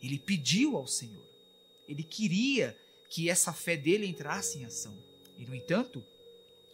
Ele 0.02 0.18
pediu 0.18 0.76
ao 0.76 0.86
Senhor. 0.86 1.24
Ele 1.88 2.02
queria 2.02 2.76
que 3.08 3.30
essa 3.30 3.52
fé 3.52 3.76
dele 3.76 4.04
entrasse 4.04 4.58
em 4.58 4.64
ação. 4.64 4.98
E 5.38 5.46
no 5.46 5.54
entanto, 5.54 6.04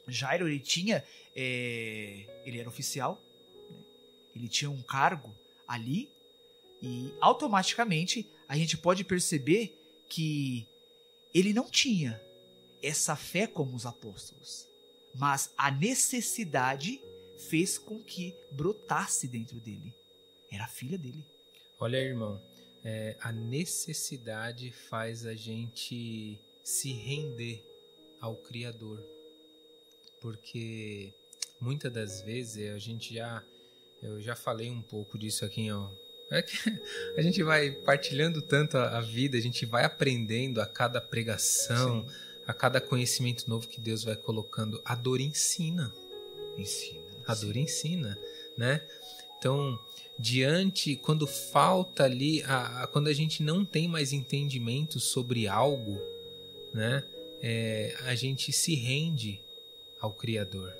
Jairo 0.08 0.48
ele 0.48 0.58
tinha, 0.58 1.04
é, 1.36 2.26
ele 2.46 2.58
era 2.58 2.68
oficial, 2.68 3.22
ele 4.34 4.48
tinha 4.48 4.70
um 4.70 4.82
cargo 4.82 5.34
ali 5.68 6.08
e 6.80 7.12
automaticamente 7.20 8.26
a 8.48 8.56
gente 8.56 8.78
pode 8.78 9.04
perceber 9.04 9.78
que 10.08 10.66
ele 11.34 11.52
não 11.52 11.70
tinha 11.70 12.20
essa 12.82 13.14
fé 13.14 13.46
como 13.46 13.76
os 13.76 13.84
apóstolos, 13.84 14.66
mas 15.14 15.52
a 15.56 15.70
necessidade 15.70 17.00
fez 17.48 17.78
com 17.78 18.02
que 18.02 18.34
brotasse 18.50 19.28
dentro 19.28 19.60
dele. 19.60 19.94
Era 20.50 20.64
a 20.64 20.68
filha 20.68 20.98
dele. 20.98 21.24
Olha, 21.78 21.96
irmão, 21.96 22.40
é, 22.84 23.16
a 23.20 23.32
necessidade 23.32 24.70
faz 24.70 25.26
a 25.26 25.34
gente 25.34 26.40
se 26.62 26.92
render 26.92 27.64
ao 28.20 28.36
Criador. 28.36 29.04
Porque 30.20 31.12
muitas 31.60 31.92
das 31.92 32.20
vezes 32.22 32.70
a 32.70 32.78
gente 32.78 33.14
já 33.14 33.44
eu 34.02 34.20
já 34.20 34.34
falei 34.34 34.68
um 34.68 34.82
pouco 34.82 35.16
disso 35.16 35.44
aqui, 35.44 35.70
ó. 35.70 35.88
É 36.30 36.42
que 36.42 36.56
a 37.16 37.22
gente 37.22 37.42
vai 37.42 37.70
partilhando 37.70 38.42
tanto 38.42 38.76
a, 38.76 38.98
a 38.98 39.00
vida, 39.00 39.36
a 39.36 39.40
gente 39.40 39.64
vai 39.64 39.84
aprendendo 39.84 40.60
a 40.60 40.66
cada 40.66 41.00
pregação, 41.00 42.06
Sim. 42.08 42.14
a 42.46 42.52
cada 42.52 42.80
conhecimento 42.80 43.48
novo 43.48 43.68
que 43.68 43.80
Deus 43.80 44.02
vai 44.02 44.16
colocando. 44.16 44.80
A 44.84 44.94
dor 44.94 45.20
ensina. 45.20 45.92
Ensina. 46.56 47.01
A 47.26 47.34
dor 47.34 47.56
ensina, 47.56 48.18
né? 48.56 48.86
Então, 49.38 49.78
diante, 50.18 50.96
quando 50.96 51.26
falta 51.26 52.04
ali, 52.04 52.42
a, 52.44 52.82
a, 52.82 52.86
quando 52.86 53.08
a 53.08 53.12
gente 53.12 53.42
não 53.42 53.64
tem 53.64 53.88
mais 53.88 54.12
entendimento 54.12 55.00
sobre 55.00 55.48
algo, 55.48 56.00
né? 56.72 57.04
É, 57.40 57.96
a 58.02 58.14
gente 58.14 58.52
se 58.52 58.74
rende 58.74 59.40
ao 60.00 60.12
Criador. 60.12 60.72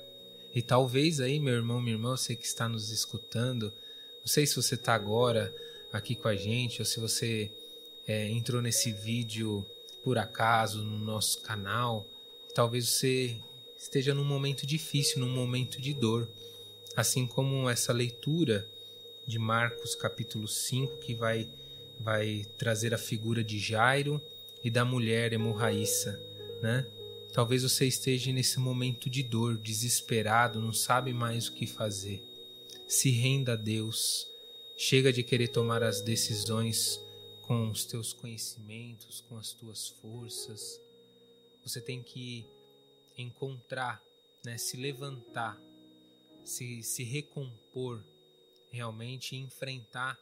E 0.55 0.61
talvez 0.61 1.19
aí, 1.19 1.39
meu 1.39 1.55
irmão, 1.55 1.81
minha 1.81 1.95
irmã, 1.95 2.15
você 2.15 2.35
que 2.35 2.45
está 2.45 2.69
nos 2.69 2.89
escutando, 2.89 3.73
não 4.19 4.27
sei 4.27 4.45
se 4.45 4.55
você 4.55 4.75
está 4.75 4.93
agora 4.93 5.53
aqui 5.91 6.15
com 6.15 6.27
a 6.27 6.35
gente 6.35 6.81
ou 6.81 6.85
se 6.85 6.99
você 6.99 7.51
é, 8.07 8.29
entrou 8.29 8.61
nesse 8.61 8.91
vídeo 8.91 9.65
por 10.03 10.17
acaso 10.17 10.83
no 10.83 10.99
nosso 10.99 11.41
canal. 11.41 12.07
Talvez 12.53 12.87
você 12.87 13.37
esteja 13.83 14.13
num 14.13 14.23
momento 14.23 14.65
difícil, 14.65 15.19
num 15.19 15.29
momento 15.29 15.81
de 15.81 15.93
dor. 15.93 16.29
Assim 16.95 17.27
como 17.27 17.69
essa 17.69 17.91
leitura 17.91 18.67
de 19.27 19.37
Marcos 19.37 19.93
capítulo 19.95 20.47
5, 20.47 20.97
que 20.97 21.13
vai, 21.13 21.49
vai 21.99 22.45
trazer 22.57 22.93
a 22.93 22.97
figura 22.97 23.43
de 23.43 23.59
Jairo 23.59 24.21
e 24.63 24.69
da 24.69 24.85
mulher 24.85 25.33
hemorraíça, 25.33 26.19
né? 26.61 26.87
Talvez 27.33 27.63
você 27.63 27.85
esteja 27.85 28.31
nesse 28.31 28.59
momento 28.59 29.09
de 29.09 29.23
dor, 29.23 29.57
desesperado, 29.57 30.61
não 30.61 30.71
sabe 30.71 31.11
mais 31.11 31.47
o 31.47 31.53
que 31.53 31.65
fazer. 31.65 32.23
Se 32.87 33.09
renda 33.09 33.53
a 33.53 33.55
Deus. 33.55 34.27
Chega 34.77 35.11
de 35.11 35.23
querer 35.23 35.47
tomar 35.47 35.83
as 35.83 36.01
decisões 36.01 37.01
com 37.41 37.69
os 37.69 37.85
teus 37.85 38.13
conhecimentos, 38.13 39.21
com 39.21 39.37
as 39.37 39.51
tuas 39.51 39.89
forças. 39.89 40.79
Você 41.63 41.81
tem 41.81 42.03
que 42.03 42.45
encontrar, 43.17 44.01
né, 44.43 44.57
se 44.57 44.77
levantar, 44.77 45.59
se, 46.43 46.83
se 46.83 47.03
recompor 47.03 48.03
realmente 48.71 49.35
e 49.35 49.39
enfrentar 49.39 50.19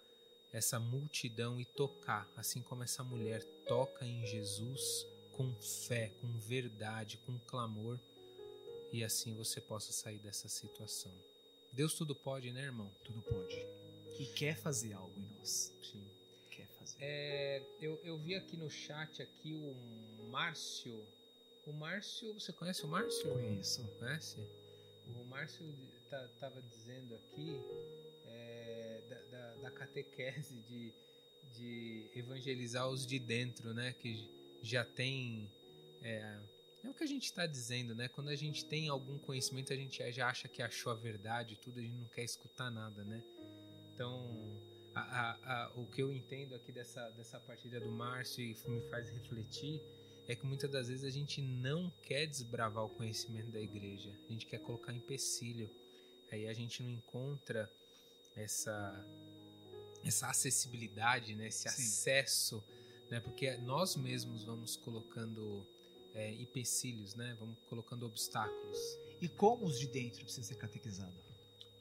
essa 0.52 0.80
multidão 0.80 1.60
e 1.60 1.66
tocar, 1.66 2.30
assim 2.36 2.62
como 2.62 2.84
essa 2.84 3.04
mulher 3.04 3.44
toca 3.68 4.06
em 4.06 4.26
Jesus 4.26 5.06
com 5.32 5.54
fé, 5.56 6.12
com 6.20 6.28
verdade, 6.40 7.18
com 7.26 7.40
clamor, 7.40 7.98
e 8.92 9.04
assim 9.04 9.34
você 9.34 9.62
possa 9.62 9.94
sair 9.94 10.20
dessa 10.20 10.50
situação. 10.50 11.14
Deus 11.72 11.94
tudo 11.94 12.14
pode, 12.14 12.52
né, 12.52 12.64
irmão? 12.64 12.92
Tudo 13.04 13.22
pode. 13.22 13.56
E 14.20 14.26
quer 14.36 14.58
fazer 14.58 14.94
algo 14.94 15.18
em 15.18 15.30
nós. 15.38 15.74
Sim. 15.82 16.06
Quer 16.50 16.68
fazer. 16.78 16.98
É, 17.00 17.64
eu, 17.80 18.00
eu 18.04 18.18
vi 18.18 18.36
aqui 18.36 18.58
no 18.58 18.70
chat 18.70 19.22
aqui 19.22 19.54
o 19.54 20.30
Márcio. 20.30 21.02
O 21.66 21.74
Márcio, 21.74 22.34
você 22.34 22.52
conhece 22.52 22.84
o 22.84 22.88
Márcio? 22.88 23.32
Conheço. 23.32 23.88
Conhece? 24.00 24.38
O 25.16 25.24
Márcio 25.26 25.64
estava 26.26 26.60
dizendo 26.62 27.14
aqui 27.14 27.62
é, 28.26 29.02
da, 29.08 29.22
da, 29.38 29.56
da, 29.58 29.72
catequese 29.72 30.56
de, 30.68 30.92
de 31.54 32.10
evangelizar 32.16 32.90
os 32.90 33.06
de 33.06 33.20
dentro, 33.20 33.74
né? 33.74 33.94
Que 33.94 34.28
já 34.64 34.84
tem. 34.84 35.52
É, 36.02 36.40
é 36.84 36.90
o 36.90 36.96
que 36.96 37.04
a 37.04 37.08
gente 37.08 37.26
está 37.26 37.46
dizendo, 37.46 37.94
né? 37.94 38.08
Quando 38.08 38.30
a 38.30 38.36
gente 38.36 38.66
tem 38.66 38.90
algum 38.90 39.20
conhecimento, 39.20 39.72
a 39.72 39.76
gente 39.76 40.12
já 40.12 40.28
acha 40.28 40.48
que 40.48 40.64
achou 40.64 40.92
a 40.92 40.96
verdade, 40.96 41.60
tudo, 41.62 41.80
a 41.80 41.84
gente 41.84 41.96
não 41.96 42.08
quer 42.08 42.24
escutar 42.24 42.72
nada, 42.72 43.04
né? 43.04 43.24
Então, 43.94 44.60
a, 44.96 45.02
a, 45.02 45.66
a, 45.66 45.72
o 45.76 45.86
que 45.86 46.02
eu 46.02 46.12
entendo 46.12 46.56
aqui 46.56 46.72
dessa, 46.72 47.08
dessa 47.12 47.40
partida 47.40 47.80
do 47.80 47.92
Márcio 47.92 48.44
e 48.44 48.58
me 48.68 48.82
faz 48.90 49.12
refletir 49.12 49.80
é 50.28 50.36
que 50.36 50.46
muitas 50.46 50.70
das 50.70 50.88
vezes 50.88 51.04
a 51.04 51.10
gente 51.10 51.42
não 51.42 51.92
quer 52.04 52.26
desbravar 52.26 52.86
o 52.86 52.90
conhecimento 52.90 53.52
da 53.52 53.60
igreja, 53.60 54.12
a 54.30 54.32
gente 54.32 54.46
quer 54.46 54.60
colocar 54.60 54.94
empecilho. 54.94 55.70
Aí 56.32 56.48
a 56.48 56.54
gente 56.54 56.82
não 56.82 56.90
encontra 56.90 57.70
essa 58.36 59.06
essa 60.04 60.28
acessibilidade, 60.28 61.36
né? 61.36 61.48
esse 61.48 61.70
Sim. 61.70 61.84
acesso 61.84 62.64
né? 63.12 63.20
Porque 63.20 63.52
nós 63.58 63.96
mesmos 63.98 64.46
vamos 64.46 64.78
colocando 64.78 65.68
é, 66.16 66.32
empecilhos, 66.36 67.14
né? 67.14 67.36
Vamos 67.38 67.58
colocando 67.70 68.06
obstáculos. 68.06 68.80
E 69.22 69.28
como 69.28 69.66
os 69.66 69.78
de 69.78 69.88
dentro 69.88 70.24
precisam 70.24 70.46
ser 70.46 70.56
catequizados? 70.56 71.14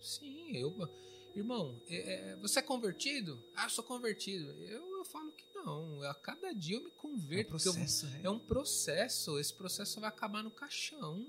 Sim, 0.03 0.57
eu, 0.57 0.91
irmão, 1.37 1.81
é, 1.89 2.33
é, 2.33 2.37
você 2.37 2.59
é 2.59 2.63
convertido? 2.63 3.43
Ah, 3.55 3.65
eu 3.65 3.71
sou 3.71 3.85
convertido. 3.85 4.51
Eu, 4.65 4.99
eu 4.99 5.05
falo 5.05 5.31
que 5.33 5.45
não. 5.65 6.03
A 6.03 6.15
cada 6.15 6.53
dia 6.53 6.77
eu 6.77 6.85
me 6.85 6.91
converto. 6.91 7.55
É 7.55 7.57
um 7.57 7.61
processo, 7.61 8.07
eu, 8.07 8.11
né? 8.11 8.21
É 8.25 8.31
um 8.31 8.39
processo. 8.39 9.39
Esse 9.39 9.55
processo 9.55 10.01
vai 10.01 10.09
acabar 10.09 10.43
no 10.43 10.51
caixão. 10.51 11.27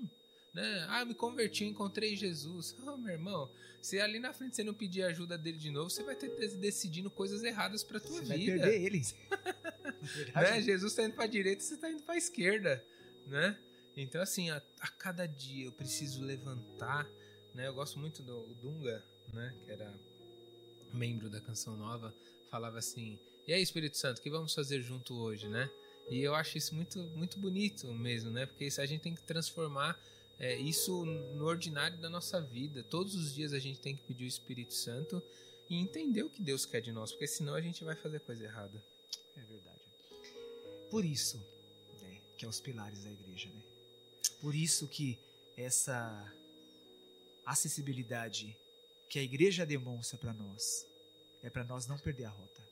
Né? 0.52 0.86
Ah, 0.88 1.00
eu 1.00 1.06
me 1.06 1.14
converti, 1.14 1.64
encontrei 1.64 2.16
Jesus. 2.16 2.76
Ah, 2.86 2.96
meu 2.96 3.12
irmão, 3.12 3.50
se 3.80 3.98
ali 3.98 4.18
na 4.18 4.32
frente 4.32 4.56
você 4.56 4.62
não 4.62 4.74
pedir 4.74 5.02
ajuda 5.02 5.38
dele 5.38 5.56
de 5.56 5.70
novo, 5.70 5.88
você 5.88 6.02
vai 6.02 6.14
ter 6.14 6.28
decidindo 6.56 7.10
coisas 7.10 7.42
erradas 7.42 7.82
para 7.82 7.98
tua 7.98 8.20
você 8.20 8.36
vida. 8.36 8.58
Vai 8.58 8.70
perder 8.70 8.82
ele. 8.84 9.02
né? 10.34 10.60
Jesus 10.60 10.92
está 10.92 11.04
indo 11.04 11.14
para 11.14 11.26
direita, 11.26 11.62
você 11.62 11.74
está 11.74 11.90
indo 11.90 12.02
para 12.02 12.16
esquerda, 12.16 12.84
né? 13.26 13.58
Então 13.96 14.20
assim, 14.20 14.50
a, 14.50 14.62
a, 14.80 14.88
cada 14.88 15.26
dia 15.26 15.66
eu 15.66 15.72
preciso 15.72 16.22
levantar, 16.22 17.08
né? 17.54 17.68
Eu 17.68 17.74
gosto 17.74 17.98
muito 17.98 18.22
do 18.22 18.54
Dunga, 18.54 19.02
né? 19.32 19.54
Que 19.64 19.70
era 19.70 19.92
membro 20.92 21.30
da 21.30 21.40
Canção 21.40 21.76
Nova, 21.76 22.14
falava 22.50 22.78
assim: 22.78 23.18
"E 23.46 23.52
aí, 23.52 23.62
Espírito 23.62 23.96
Santo, 23.96 24.18
o 24.18 24.22
que 24.22 24.30
vamos 24.30 24.54
fazer 24.54 24.82
junto 24.82 25.14
hoje, 25.14 25.48
né?" 25.48 25.70
E 26.08 26.20
eu 26.20 26.34
acho 26.34 26.58
isso 26.58 26.74
muito 26.74 26.98
muito 27.16 27.38
bonito 27.38 27.86
mesmo, 27.94 28.30
né? 28.30 28.46
Porque 28.46 28.64
isso 28.64 28.80
a 28.80 28.86
gente 28.86 29.02
tem 29.02 29.14
que 29.14 29.22
transformar 29.22 29.98
é, 30.38 30.56
isso 30.56 31.04
no 31.04 31.44
ordinário 31.44 31.96
da 31.98 32.10
nossa 32.10 32.40
vida. 32.40 32.82
Todos 32.82 33.14
os 33.14 33.34
dias 33.34 33.52
a 33.52 33.58
gente 33.58 33.80
tem 33.80 33.94
que 33.94 34.02
pedir 34.02 34.24
o 34.24 34.26
Espírito 34.26 34.74
Santo 34.74 35.22
e 35.70 35.76
entender 35.76 36.22
o 36.22 36.30
que 36.30 36.42
Deus 36.42 36.66
quer 36.66 36.80
de 36.80 36.92
nós, 36.92 37.12
porque 37.12 37.26
senão 37.26 37.54
a 37.54 37.60
gente 37.60 37.84
vai 37.84 37.94
fazer 37.94 38.20
coisa 38.20 38.44
errada. 38.44 38.82
É 39.36 39.40
verdade. 39.40 39.80
Por 40.90 41.04
isso, 41.04 41.38
né, 42.02 42.20
que 42.36 42.44
é 42.44 42.48
os 42.48 42.60
pilares 42.60 43.04
da 43.04 43.10
igreja, 43.10 43.48
né? 43.48 43.62
Por 44.40 44.54
isso 44.54 44.88
que 44.88 45.18
essa 45.56 46.32
acessibilidade 47.46 48.56
que 49.08 49.18
a 49.18 49.22
igreja 49.22 49.64
demonstra 49.64 50.18
para 50.18 50.32
nós 50.32 50.86
é 51.42 51.50
para 51.50 51.64
nós 51.64 51.86
não 51.86 51.98
perder 51.98 52.24
a 52.24 52.30
rota. 52.30 52.71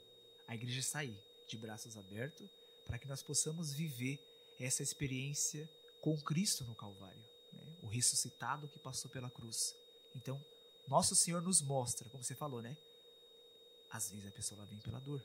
A 0.51 0.55
igreja 0.55 0.83
sair 0.83 1.17
de 1.47 1.57
braços 1.57 1.97
abertos 1.97 2.47
para 2.85 2.99
que 2.99 3.07
nós 3.07 3.23
possamos 3.23 3.73
viver 3.73 4.19
essa 4.59 4.83
experiência 4.83 5.71
com 6.03 6.21
Cristo 6.21 6.65
no 6.65 6.75
Calvário 6.75 7.31
o 7.83 7.87
ressuscitado 7.87 8.69
que 8.69 8.79
passou 8.79 9.11
pela 9.11 9.31
cruz. 9.31 9.75
Então, 10.15 10.45
nosso 10.89 11.15
Senhor 11.15 11.41
nos 11.41 11.63
mostra, 11.63 12.09
como 12.09 12.23
você 12.23 12.35
falou, 12.35 12.61
né? 12.61 12.77
Às 13.91 14.11
vezes 14.11 14.27
a 14.27 14.33
pessoa 14.33 14.67
vem 14.67 14.79
pela 14.81 14.99
dor. 15.01 15.25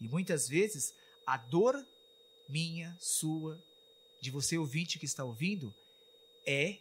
E 0.00 0.08
muitas 0.08 0.48
vezes 0.48 0.94
a 1.26 1.36
dor 1.36 1.74
minha, 2.48 2.96
sua, 3.00 3.58
de 4.20 4.30
você 4.30 4.58
ouvinte 4.58 4.98
que 4.98 5.06
está 5.06 5.24
ouvindo, 5.24 5.74
é 6.46 6.78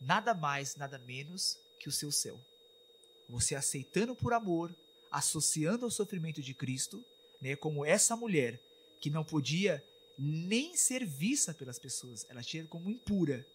nada 0.00 0.32
mais, 0.32 0.76
nada 0.76 0.96
menos 0.98 1.58
que 1.80 1.88
o 1.88 1.92
seu 1.92 2.12
céu. 2.12 2.40
Você 3.28 3.54
aceitando 3.54 4.14
por 4.14 4.32
amor, 4.32 4.74
associando 5.10 5.84
ao 5.84 5.90
sofrimento 5.90 6.42
de 6.42 6.54
Cristo, 6.54 7.04
né, 7.40 7.56
como 7.56 7.84
essa 7.84 8.16
mulher 8.16 8.60
que 9.00 9.10
não 9.10 9.24
podia 9.24 9.84
nem 10.18 10.76
ser 10.76 11.06
vista 11.06 11.54
pelas 11.54 11.78
pessoas, 11.78 12.26
ela 12.28 12.42
tinha 12.42 12.64
como 12.66 12.90
impura, 12.90 13.46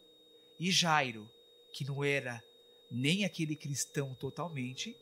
e 0.59 0.71
Jairo, 0.71 1.29
que 1.73 1.83
não 1.83 2.03
era 2.03 2.41
nem 2.89 3.25
aquele 3.25 3.55
cristão 3.55 4.13
totalmente, 4.13 4.95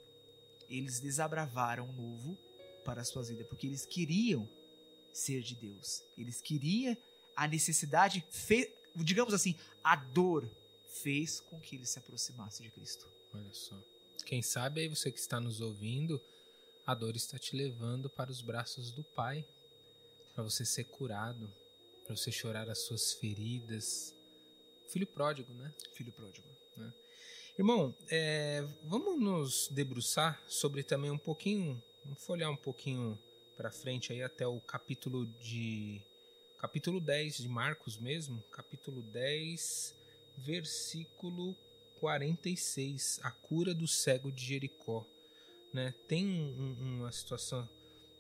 eles 0.70 1.00
desabravaram 1.00 1.88
um 1.90 1.94
novo 1.94 2.38
para 2.84 3.02
as 3.02 3.10
suas 3.10 3.30
vidas, 3.30 3.46
porque 3.48 3.68
eles 3.68 3.86
queriam 3.86 4.50
ser 5.14 5.42
de 5.42 5.56
Deus. 5.56 6.02
Eles 6.18 6.42
queriam 6.42 6.96
a 7.36 7.48
necessidade, 7.48 8.24
digamos 8.96 9.34
assim, 9.34 9.56
a 9.84 9.96
dor 9.96 10.50
fez 10.88 11.40
com 11.42 11.60
que 11.60 11.76
eles 11.76 11.90
se 11.90 12.00
aproximassem 12.00 12.66
de 12.66 12.72
Cristo. 12.72 13.08
Olha 13.34 13.54
só. 13.54 13.78
Quem 14.26 14.42
sabe 14.42 14.82
aí 14.82 14.88
você 14.88 15.12
que 15.12 15.20
está 15.20 15.40
nos 15.40 15.62
ouvindo, 15.62 16.22
a 16.86 16.96
dor 16.96 17.15
está 17.15 17.38
te 17.38 17.56
levando 17.56 18.10
para 18.10 18.32
os 18.32 18.41
braços 18.41 18.91
do 18.91 19.04
Pai, 19.04 19.46
para 20.34 20.44
você 20.44 20.65
ser 20.65 20.86
curado, 20.86 21.52
para 22.06 22.15
você 22.15 22.32
chorar 22.32 22.70
as 22.70 22.80
suas 22.80 23.13
feridas, 23.13 24.15
filho 24.88 25.08
pródigo, 25.08 25.54
né? 25.54 25.74
Filho 25.94 26.12
pródigo. 26.12 26.48
Né? 26.76 26.91
Irmão, 27.58 27.96
é, 28.10 28.65
vamos 28.84 29.20
nos 29.20 29.67
debruçar 29.70 30.41
sobre 30.48 30.84
também 30.84 31.12
um 31.12 31.17
pouquinho, 31.17 31.82
vamos 32.04 32.24
folhear 32.24 32.50
um 32.50 32.58
pouquinho 32.58 33.17
para 33.56 33.72
frente 33.72 34.12
aí 34.12 34.24
até 34.24 34.48
o 34.48 34.60
capítulo 34.60 35.26
de 35.39 36.02
capítulo 36.58 37.00
10 37.00 37.38
de 37.38 37.48
Marcos 37.48 37.98
mesmo, 37.98 38.41
capítulo 38.52 39.02
10, 39.02 39.96
versículo 40.38 41.56
46, 42.00 43.20
a 43.24 43.32
cura 43.32 43.74
do 43.74 43.88
cego 43.88 44.32
de 44.32 44.46
Jericó. 44.46 45.06
Né? 45.74 45.94
Tem 46.08 46.26
um, 46.26 47.00
uma 47.00 47.12
situação 47.12 47.68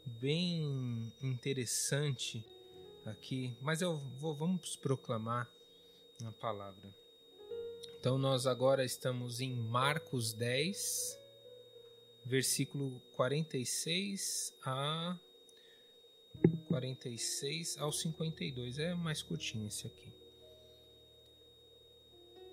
bem 0.05 1.11
interessante 1.21 2.45
aqui, 3.05 3.55
mas 3.61 3.81
eu 3.81 3.97
vou, 4.19 4.35
vamos 4.35 4.75
proclamar 4.75 5.49
a 6.25 6.31
palavra. 6.31 6.93
Então 7.99 8.17
nós 8.17 8.47
agora 8.47 8.83
estamos 8.83 9.41
em 9.41 9.53
Marcos 9.53 10.33
10, 10.33 11.17
versículo 12.25 12.99
46 13.15 14.53
a 14.63 15.17
46 16.67 17.77
ao 17.77 17.91
52. 17.91 18.79
É 18.79 18.95
mais 18.95 19.21
curtinho 19.21 19.67
esse 19.67 19.85
aqui. 19.85 20.11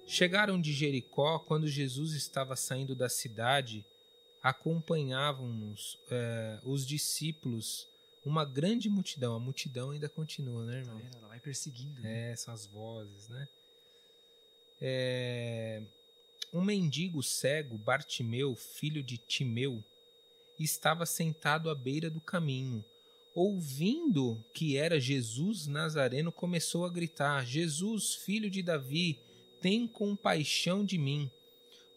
Chegaram 0.07 0.61
de 0.61 0.73
Jericó 0.73 1.39
quando 1.39 1.69
Jesus 1.69 2.15
estava 2.15 2.57
saindo 2.57 2.95
da 2.95 3.09
cidade. 3.09 3.85
Acompanhavam-nos 4.43 5.99
é, 6.11 6.61
os 6.65 6.87
discípulos, 6.87 7.89
uma 8.25 8.45
grande 8.45 8.89
multidão. 8.89 9.35
A 9.35 9.41
multidão 9.41 9.91
ainda 9.91 10.09
continua, 10.09 10.65
né, 10.65 10.79
irmão? 10.79 11.01
Tá 11.01 11.19
Ela 11.19 11.29
vai 11.29 11.41
perseguindo. 11.41 12.01
Né? 12.01 12.29
É, 12.29 12.33
essas 12.33 12.67
vozes, 12.67 13.29
né? 13.29 13.49
É, 14.81 15.83
um 16.53 16.63
mendigo 16.63 17.23
cego, 17.23 17.77
Bartimeu, 17.77 18.55
filho 18.55 19.03
de 19.03 19.19
Timeu, 19.19 19.83
estava 20.59 21.05
sentado 21.05 21.69
à 21.69 21.75
beira 21.75 22.09
do 22.09 22.21
caminho. 22.21 22.85
Ouvindo 23.35 24.45
que 24.53 24.77
era 24.77 25.01
Jesus 25.01 25.67
Nazareno, 25.67 26.33
começou 26.33 26.85
a 26.85 26.91
gritar: 26.91 27.45
Jesus, 27.45 28.15
filho 28.15 28.51
de 28.51 28.63
Davi, 28.63 29.21
tem 29.61 29.87
compaixão 29.87 30.85
de 30.85 30.99
mim. 30.99 31.31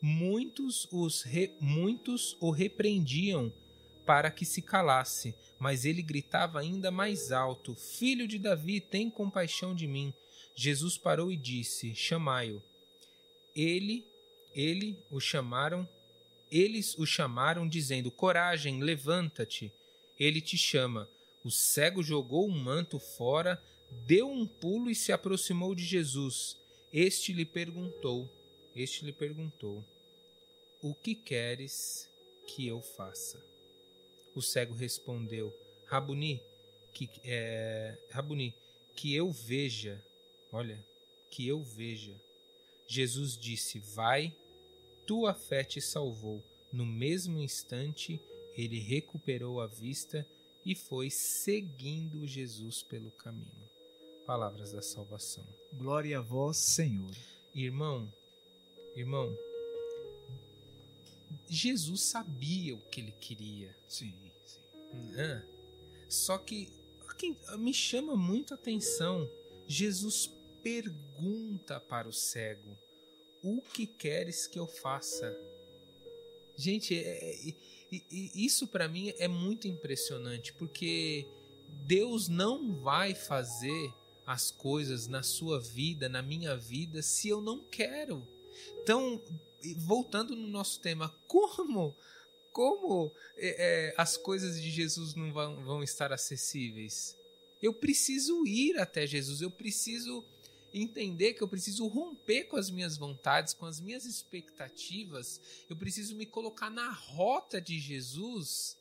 Muitos, 0.01 0.87
os 0.91 1.21
re... 1.21 1.55
Muitos 1.59 2.35
o 2.39 2.49
repreendiam 2.49 3.53
para 4.05 4.31
que 4.31 4.45
se 4.45 4.61
calasse, 4.61 5.35
mas 5.59 5.85
ele 5.85 6.01
gritava 6.01 6.59
ainda 6.59 6.89
mais 6.89 7.31
alto: 7.31 7.75
Filho 7.75 8.27
de 8.27 8.39
Davi, 8.39 8.81
tem 8.81 9.09
compaixão 9.09 9.75
de 9.75 9.87
mim. 9.87 10.13
Jesus 10.55 10.97
parou 10.97 11.31
e 11.31 11.37
disse: 11.37 11.93
Chamai-o. 11.95 12.61
Ele, 13.55 14.05
ele 14.55 14.97
o 15.09 15.19
chamaram, 15.19 15.87
eles 16.51 16.97
o 16.97 17.05
chamaram 17.05 17.67
dizendo: 17.67 18.09
Coragem, 18.11 18.81
levanta-te. 18.81 19.71
Ele 20.19 20.41
te 20.41 20.57
chama. 20.57 21.07
O 21.43 21.49
cego 21.49 22.03
jogou 22.03 22.47
um 22.47 22.59
manto 22.59 22.99
fora, 22.99 23.61
deu 24.05 24.29
um 24.29 24.45
pulo 24.45 24.89
e 24.89 24.95
se 24.95 25.11
aproximou 25.11 25.73
de 25.73 25.83
Jesus. 25.83 26.57
Este 26.91 27.33
lhe 27.33 27.45
perguntou: 27.45 28.29
Este 28.75 29.05
lhe 29.05 29.11
perguntou: 29.11 29.83
O 30.81 30.95
que 30.95 31.13
queres 31.13 32.09
que 32.47 32.67
eu 32.67 32.81
faça? 32.81 33.39
O 34.33 34.41
cego 34.41 34.73
respondeu: 34.73 35.53
Rabuni, 35.85 36.41
que 36.91 37.07
é, 37.23 37.95
Rabuni, 38.09 38.53
que 38.95 39.13
eu 39.13 39.31
veja. 39.31 40.03
Olha, 40.51 40.83
que 41.29 41.47
eu 41.47 41.61
veja. 41.61 42.15
Jesus 42.87 43.37
disse: 43.37 43.77
Vai, 43.77 44.33
tua 45.05 45.35
fé 45.35 45.63
te 45.63 45.79
salvou. 45.79 46.43
No 46.73 46.85
mesmo 46.85 47.39
instante, 47.39 48.19
ele 48.57 48.79
recuperou 48.79 49.61
a 49.61 49.67
vista 49.67 50.25
e 50.65 50.73
foi 50.73 51.11
seguindo 51.11 52.25
Jesus 52.25 52.81
pelo 52.81 53.11
caminho. 53.11 53.69
Palavras 54.25 54.71
da 54.71 54.81
salvação. 54.81 55.45
Glória 55.73 56.17
a 56.17 56.21
vós, 56.21 56.57
Senhor. 56.57 57.11
Irmão, 57.53 58.11
irmão, 58.95 59.37
Jesus 61.53 62.03
sabia 62.03 62.73
o 62.73 62.79
que 62.79 63.01
ele 63.01 63.11
queria. 63.11 63.75
Sim, 63.85 64.15
sim. 64.45 64.61
Né? 65.11 65.45
Só 66.07 66.37
que 66.37 66.71
me 67.59 67.73
chama 67.73 68.15
muito 68.15 68.53
a 68.53 68.55
atenção. 68.55 69.29
Jesus 69.67 70.31
pergunta 70.63 71.77
para 71.77 72.07
o 72.07 72.13
cego: 72.13 72.77
O 73.43 73.61
que 73.61 73.85
queres 73.85 74.47
que 74.47 74.57
eu 74.57 74.65
faça? 74.65 75.37
Gente, 76.55 76.95
é, 76.95 77.35
é, 77.35 77.55
isso 78.09 78.65
para 78.65 78.87
mim 78.87 79.13
é 79.17 79.27
muito 79.27 79.67
impressionante, 79.67 80.53
porque 80.53 81.27
Deus 81.85 82.29
não 82.29 82.73
vai 82.79 83.13
fazer 83.13 83.93
as 84.25 84.51
coisas 84.51 85.05
na 85.05 85.21
sua 85.21 85.59
vida, 85.59 86.07
na 86.07 86.21
minha 86.21 86.55
vida, 86.55 87.01
se 87.01 87.27
eu 87.27 87.41
não 87.41 87.61
quero. 87.65 88.25
Então, 88.81 89.21
voltando 89.77 90.35
no 90.35 90.47
nosso 90.47 90.79
tema, 90.79 91.09
como 91.27 91.95
como 92.51 93.13
é, 93.37 93.91
é, 93.91 93.93
as 93.97 94.17
coisas 94.17 94.61
de 94.61 94.69
Jesus 94.69 95.15
não 95.15 95.31
vão, 95.31 95.63
vão 95.63 95.83
estar 95.83 96.11
acessíveis? 96.11 97.17
Eu 97.61 97.73
preciso 97.73 98.45
ir 98.45 98.77
até 98.77 99.07
Jesus, 99.07 99.41
eu 99.41 99.49
preciso 99.49 100.25
entender 100.73 101.33
que 101.33 101.41
eu 101.41 101.47
preciso 101.47 101.87
romper 101.87 102.45
com 102.45 102.57
as 102.57 102.69
minhas 102.69 102.97
vontades, 102.97 103.53
com 103.53 103.65
as 103.65 103.79
minhas 103.79 104.05
expectativas, 104.05 105.39
eu 105.69 105.75
preciso 105.75 106.15
me 106.15 106.25
colocar 106.25 106.69
na 106.69 106.89
rota 106.91 107.59
de 107.61 107.79
Jesus 107.79 108.77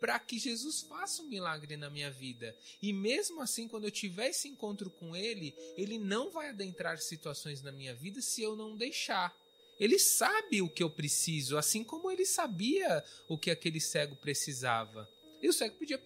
para 0.00 0.18
que 0.18 0.38
Jesus 0.38 0.82
faça 0.82 1.22
um 1.22 1.28
milagre 1.28 1.76
na 1.76 1.88
minha 1.88 2.10
vida. 2.10 2.54
E 2.82 2.92
mesmo 2.92 3.40
assim, 3.40 3.66
quando 3.66 3.84
eu 3.84 3.90
tiver 3.90 4.28
esse 4.28 4.48
encontro 4.48 4.90
com 4.90 5.16
Ele, 5.16 5.54
Ele 5.76 5.98
não 5.98 6.30
vai 6.30 6.50
adentrar 6.50 6.98
situações 6.98 7.62
na 7.62 7.72
minha 7.72 7.94
vida 7.94 8.20
se 8.20 8.42
eu 8.42 8.54
não 8.54 8.76
deixar. 8.76 9.34
Ele 9.78 9.98
sabe 9.98 10.62
o 10.62 10.68
que 10.68 10.82
eu 10.82 10.90
preciso, 10.90 11.58
assim 11.58 11.84
como 11.84 12.10
ele 12.10 12.24
sabia 12.24 13.04
o 13.28 13.36
que 13.36 13.50
aquele 13.50 13.80
cego 13.80 14.16
precisava. 14.16 15.08
E 15.42 15.48
o 15.48 15.52
cego 15.52 15.76
pedia, 15.76 16.00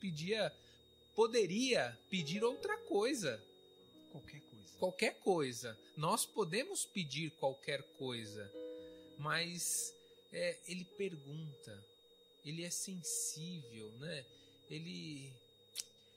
pedia 0.00 0.52
poderia 1.14 1.96
pedir 2.10 2.42
outra 2.42 2.76
coisa. 2.78 3.40
Qualquer 4.10 4.40
coisa. 4.40 4.78
Qualquer 4.78 5.14
coisa. 5.20 5.78
Nós 5.96 6.26
podemos 6.26 6.84
pedir 6.84 7.30
qualquer 7.32 7.82
coisa, 7.98 8.50
mas 9.18 9.94
é, 10.32 10.56
ele 10.68 10.84
pergunta, 10.96 11.84
ele 12.44 12.64
é 12.64 12.70
sensível, 12.70 13.90
né? 14.00 14.24
Ele. 14.70 15.30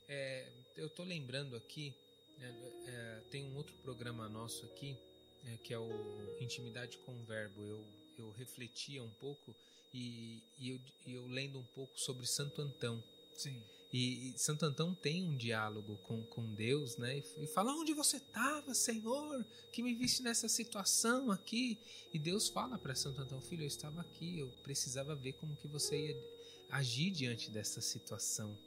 É, 0.08 0.46
eu 0.76 0.86
estou 0.86 1.04
lembrando 1.04 1.54
aqui, 1.56 1.92
é, 2.40 2.46
é, 2.86 3.20
tem 3.30 3.44
um 3.44 3.56
outro 3.56 3.74
programa 3.82 4.28
nosso 4.28 4.64
aqui, 4.66 4.96
é, 5.46 5.56
que 5.58 5.72
é 5.72 5.78
o 5.78 5.90
Intimidade 6.40 6.98
com 6.98 7.12
o 7.12 7.24
Verbo. 7.24 7.62
Eu, 7.62 7.84
eu 8.18 8.30
refletia 8.32 9.02
um 9.02 9.10
pouco 9.20 9.54
e, 9.92 10.42
e 10.58 10.70
eu, 10.70 10.80
eu 11.06 11.26
lendo 11.26 11.58
um 11.58 11.64
pouco 11.74 11.98
sobre 11.98 12.26
Santo 12.26 12.60
Antão. 12.60 13.02
Sim. 13.34 13.62
E, 13.92 14.34
e, 14.34 14.38
Santo 14.38 14.66
Antão 14.66 14.94
tem 14.94 15.24
um 15.24 15.36
diálogo 15.36 15.96
com, 15.98 16.22
com 16.24 16.54
Deus, 16.54 16.96
né? 16.98 17.18
E, 17.18 17.44
e 17.44 17.46
fala: 17.46 17.72
Onde 17.72 17.94
você 17.94 18.18
estava, 18.18 18.74
Senhor, 18.74 19.44
que 19.72 19.82
me 19.82 19.94
viste 19.94 20.22
nessa 20.22 20.48
situação 20.48 21.30
aqui? 21.30 21.78
E 22.12 22.18
Deus 22.18 22.48
fala 22.48 22.76
para 22.76 22.94
Santo 22.94 23.20
Antão: 23.20 23.40
Filho, 23.40 23.62
eu 23.62 23.68
estava 23.68 24.00
aqui, 24.00 24.38
eu 24.38 24.48
precisava 24.62 25.14
ver 25.14 25.32
como 25.34 25.56
que 25.56 25.66
você 25.66 26.08
ia 26.08 26.38
agir 26.70 27.10
diante 27.10 27.50
dessa 27.50 27.80
situação. 27.80 28.58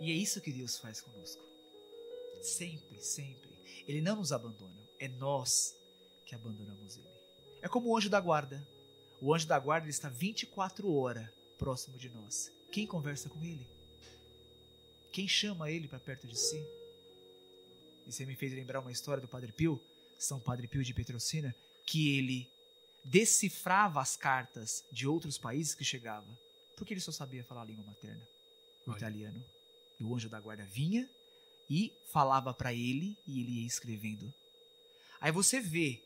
E 0.00 0.10
é 0.10 0.14
isso 0.14 0.40
que 0.40 0.52
Deus 0.52 0.78
faz 0.78 1.00
conosco. 1.00 1.42
Sempre, 2.42 3.00
sempre. 3.02 3.50
Ele 3.86 4.00
não 4.00 4.16
nos 4.16 4.32
abandona. 4.32 4.79
É 5.00 5.08
nós 5.08 5.74
que 6.26 6.34
abandonamos 6.34 6.96
ele. 6.96 7.08
É 7.62 7.68
como 7.68 7.88
o 7.88 7.96
anjo 7.96 8.08
da 8.08 8.20
guarda. 8.20 8.64
O 9.20 9.34
anjo 9.34 9.46
da 9.46 9.58
guarda 9.58 9.88
está 9.88 10.08
24 10.08 10.92
horas 10.92 11.28
próximo 11.58 11.98
de 11.98 12.08
nós. 12.10 12.52
Quem 12.70 12.86
conversa 12.86 13.28
com 13.28 13.42
ele? 13.42 13.66
Quem 15.12 15.26
chama 15.26 15.70
ele 15.70 15.88
para 15.88 15.98
perto 15.98 16.26
de 16.26 16.38
si? 16.38 16.64
E 18.06 18.12
você 18.12 18.24
me 18.24 18.36
fez 18.36 18.52
lembrar 18.52 18.80
uma 18.80 18.92
história 18.92 19.20
do 19.20 19.28
Padre 19.28 19.52
Pio, 19.52 19.80
São 20.18 20.38
Padre 20.38 20.68
Pio 20.68 20.84
de 20.84 20.94
Petrocina, 20.94 21.54
que 21.86 22.16
ele 22.16 22.48
decifrava 23.04 24.00
as 24.00 24.16
cartas 24.16 24.84
de 24.92 25.06
outros 25.06 25.36
países 25.38 25.74
que 25.74 25.84
chegava, 25.84 26.38
porque 26.76 26.94
ele 26.94 27.00
só 27.00 27.10
sabia 27.10 27.44
falar 27.44 27.62
a 27.62 27.64
língua 27.64 27.84
materna, 27.84 28.22
o 28.86 28.90
Olha. 28.90 28.98
italiano. 28.98 29.44
E 29.98 30.04
o 30.04 30.14
anjo 30.14 30.28
da 30.28 30.40
guarda 30.40 30.64
vinha 30.64 31.08
e 31.68 31.92
falava 32.12 32.54
para 32.54 32.72
ele 32.72 33.16
e 33.26 33.40
ele 33.40 33.60
ia 33.60 33.66
escrevendo. 33.66 34.32
Aí 35.20 35.30
você 35.30 35.60
vê, 35.60 36.02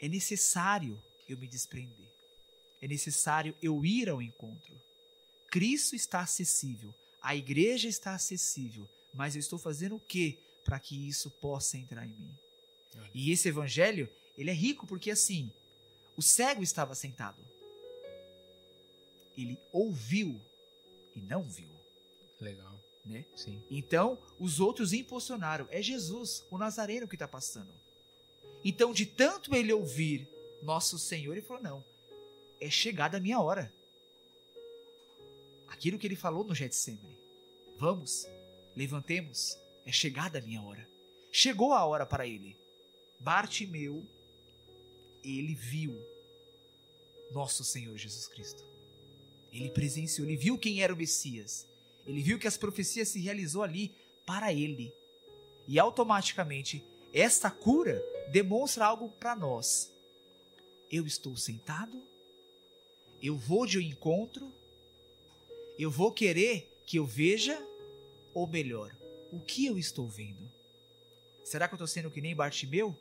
é 0.00 0.08
necessário 0.08 1.00
eu 1.28 1.38
me 1.38 1.46
desprender. 1.46 2.08
É 2.80 2.88
necessário 2.88 3.54
eu 3.62 3.84
ir 3.84 4.08
ao 4.08 4.22
encontro. 4.22 4.80
Cristo 5.50 5.94
está 5.96 6.20
acessível, 6.20 6.94
a 7.22 7.34
igreja 7.34 7.88
está 7.88 8.14
acessível, 8.14 8.88
mas 9.14 9.34
eu 9.34 9.40
estou 9.40 9.58
fazendo 9.58 9.96
o 9.96 10.00
que 10.00 10.38
para 10.64 10.78
que 10.78 11.08
isso 11.08 11.30
possa 11.30 11.78
entrar 11.78 12.04
em 12.04 12.12
mim? 12.12 12.36
E 13.14 13.32
esse 13.32 13.48
evangelho, 13.48 14.08
ele 14.36 14.50
é 14.50 14.54
rico 14.54 14.86
porque 14.86 15.10
assim, 15.10 15.50
o 16.16 16.22
cego 16.22 16.62
estava 16.62 16.94
sentado. 16.94 17.40
Ele 19.36 19.58
ouviu 19.72 20.40
e 21.14 21.20
não 21.20 21.42
viu. 21.42 21.70
Legal. 22.40 22.78
né? 23.04 23.24
Sim. 23.34 23.62
Então, 23.70 24.18
os 24.38 24.60
outros 24.60 24.92
impulsionaram. 24.92 25.66
É 25.70 25.80
Jesus, 25.80 26.44
o 26.50 26.58
Nazareno, 26.58 27.08
que 27.08 27.14
está 27.14 27.26
passando. 27.26 27.72
Então, 28.68 28.92
de 28.92 29.06
tanto 29.06 29.54
ele 29.54 29.72
ouvir 29.72 30.28
nosso 30.62 30.98
Senhor, 30.98 31.32
ele 31.32 31.40
falou: 31.40 31.62
não, 31.62 31.84
é 32.60 32.68
chegada 32.68 33.16
a 33.16 33.20
minha 33.20 33.40
hora. 33.40 33.72
Aquilo 35.68 35.98
que 35.98 36.06
ele 36.06 36.14
falou 36.14 36.44
no 36.44 36.54
Getsemane. 36.54 37.16
Vamos, 37.78 38.28
levantemos, 38.76 39.56
é 39.86 39.90
chegada 39.90 40.38
a 40.38 40.42
minha 40.42 40.60
hora. 40.60 40.86
Chegou 41.32 41.72
a 41.72 41.82
hora 41.86 42.04
para 42.04 42.26
ele. 42.26 42.54
Bartimeu, 43.18 44.04
ele 45.24 45.54
viu 45.54 45.98
nosso 47.32 47.64
Senhor 47.64 47.96
Jesus 47.96 48.28
Cristo. 48.28 48.62
Ele 49.50 49.70
presenciou, 49.70 50.28
ele 50.28 50.36
viu 50.36 50.58
quem 50.58 50.82
era 50.82 50.92
o 50.92 50.96
Messias. 50.96 51.66
Ele 52.06 52.20
viu 52.20 52.38
que 52.38 52.46
as 52.46 52.58
profecias 52.58 53.08
se 53.08 53.18
realizou 53.18 53.62
ali 53.62 53.94
para 54.26 54.52
ele. 54.52 54.92
E 55.66 55.78
automaticamente, 55.78 56.84
esta 57.14 57.50
cura 57.50 58.04
demonstra 58.30 58.86
algo 58.86 59.08
para 59.10 59.34
nós. 59.34 59.92
Eu 60.90 61.06
estou 61.06 61.36
sentado, 61.36 62.00
eu 63.22 63.36
vou 63.36 63.66
de 63.66 63.78
um 63.78 63.80
encontro, 63.80 64.50
eu 65.78 65.90
vou 65.90 66.12
querer 66.12 66.82
que 66.86 66.98
eu 66.98 67.04
veja, 67.04 67.60
ou 68.32 68.46
melhor, 68.46 68.94
o 69.30 69.38
que 69.38 69.66
eu 69.66 69.78
estou 69.78 70.08
vendo? 70.08 70.50
Será 71.44 71.68
que 71.68 71.74
eu 71.74 71.76
estou 71.76 71.86
sendo 71.86 72.10
que 72.10 72.20
nem 72.20 72.34
Bartimeu? 72.34 72.96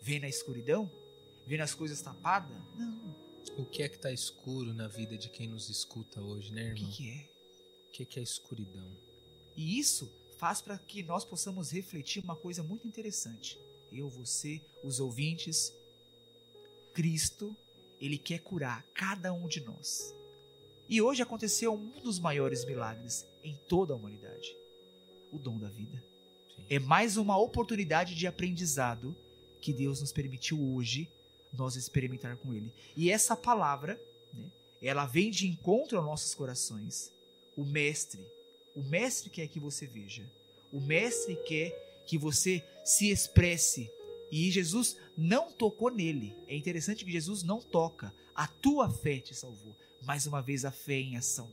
Vendo 0.00 0.24
a 0.24 0.28
escuridão? 0.28 0.90
Vendo 1.46 1.62
as 1.62 1.74
coisas 1.74 2.00
tapadas? 2.00 2.56
Não. 2.76 3.14
O 3.56 3.64
que 3.64 3.82
é 3.82 3.88
que 3.88 3.96
está 3.96 4.12
escuro 4.12 4.72
na 4.72 4.88
vida 4.88 5.16
de 5.16 5.28
quem 5.28 5.48
nos 5.48 5.68
escuta 5.68 6.20
hoje, 6.20 6.52
né, 6.52 6.62
O 6.62 6.66
irmão? 6.76 6.90
que, 6.90 6.96
que 6.96 7.10
é? 7.10 7.28
O 7.88 7.90
que, 7.92 8.04
que 8.04 8.20
é 8.20 8.22
escuridão? 8.22 8.90
E 9.56 9.78
isso 9.78 10.10
faz 10.38 10.60
para 10.62 10.78
que 10.78 11.02
nós 11.02 11.24
possamos 11.24 11.70
refletir 11.70 12.22
uma 12.22 12.36
coisa 12.36 12.62
muito 12.62 12.86
interessante. 12.86 13.58
Eu, 13.92 14.08
você, 14.08 14.60
os 14.82 15.00
ouvintes, 15.00 15.72
Cristo, 16.92 17.56
ele 18.00 18.18
quer 18.18 18.40
curar 18.40 18.84
cada 18.94 19.32
um 19.32 19.46
de 19.46 19.60
nós. 19.60 20.14
E 20.88 21.00
hoje 21.00 21.22
aconteceu 21.22 21.72
um 21.74 22.00
dos 22.00 22.18
maiores 22.18 22.64
milagres 22.64 23.26
em 23.44 23.54
toda 23.68 23.92
a 23.92 23.96
humanidade: 23.96 24.56
o 25.32 25.38
dom 25.38 25.58
da 25.58 25.68
vida. 25.68 26.02
Sim. 26.54 26.64
É 26.68 26.78
mais 26.78 27.16
uma 27.16 27.38
oportunidade 27.38 28.14
de 28.14 28.26
aprendizado 28.26 29.14
que 29.60 29.72
Deus 29.72 30.00
nos 30.00 30.12
permitiu 30.12 30.60
hoje 30.74 31.08
nós 31.52 31.76
experimentar 31.76 32.36
com 32.36 32.54
Ele. 32.54 32.72
E 32.96 33.10
essa 33.10 33.36
palavra, 33.36 34.00
né, 34.32 34.50
ela 34.80 35.06
vem 35.06 35.30
de 35.30 35.46
encontro 35.46 35.98
aos 35.98 36.06
nossos 36.06 36.34
corações. 36.34 37.12
O 37.56 37.64
Mestre, 37.64 38.24
o 38.74 38.82
Mestre 38.82 39.28
quer 39.28 39.48
que 39.48 39.60
você 39.60 39.86
veja. 39.86 40.24
O 40.72 40.80
Mestre 40.80 41.36
quer 41.36 41.89
que 42.10 42.18
você 42.18 42.60
se 42.84 43.08
expresse. 43.08 43.88
E 44.32 44.50
Jesus 44.50 44.96
não 45.16 45.52
tocou 45.52 45.92
nele. 45.92 46.36
É 46.48 46.56
interessante 46.56 47.04
que 47.04 47.12
Jesus 47.12 47.44
não 47.44 47.60
toca. 47.60 48.12
A 48.34 48.48
tua 48.48 48.90
fé 48.90 49.20
te 49.20 49.32
salvou. 49.32 49.76
Mais 50.02 50.26
uma 50.26 50.42
vez, 50.42 50.64
a 50.64 50.72
fé 50.72 50.94
em 50.94 51.16
ação. 51.16 51.48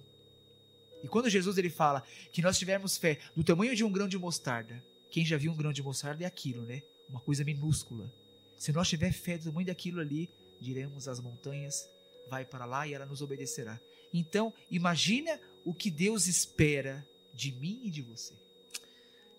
E 1.03 1.07
quando 1.07 1.29
Jesus 1.29 1.59
ele 1.59 1.69
fala 1.69 2.03
que 2.31 2.41
nós 2.41 2.57
tivermos 2.57 2.97
fé 2.97 3.19
do 3.35 3.43
tamanho 3.43 3.75
de 3.75 3.83
um 3.83 3.91
grão 3.91 4.07
de 4.07 4.17
mostarda, 4.17 4.83
quem 5.11 5.23
já 5.23 5.37
viu 5.37 5.51
um 5.51 5.55
grão 5.55 5.71
de 5.71 5.83
mostarda 5.83 6.23
é 6.23 6.25
aquilo, 6.25 6.63
né? 6.63 6.81
Uma 7.07 7.19
coisa 7.19 7.43
minúscula. 7.43 8.11
Se 8.57 8.71
nós 8.71 8.89
tiver 8.89 9.13
fé 9.13 9.37
do 9.37 9.43
tamanho 9.43 9.67
daquilo 9.67 10.01
ali, 10.01 10.27
diremos 10.59 11.07
às 11.07 11.19
montanhas, 11.19 11.87
vai 12.31 12.43
para 12.43 12.65
lá 12.65 12.87
e 12.87 12.95
ela 12.95 13.05
nos 13.05 13.21
obedecerá. 13.21 13.79
Então, 14.11 14.51
imagina 14.71 15.39
o 15.63 15.71
que 15.71 15.91
Deus 15.91 16.25
espera 16.25 17.07
de 17.31 17.51
mim 17.51 17.79
e 17.83 17.91
de 17.91 18.01
você. 18.01 18.33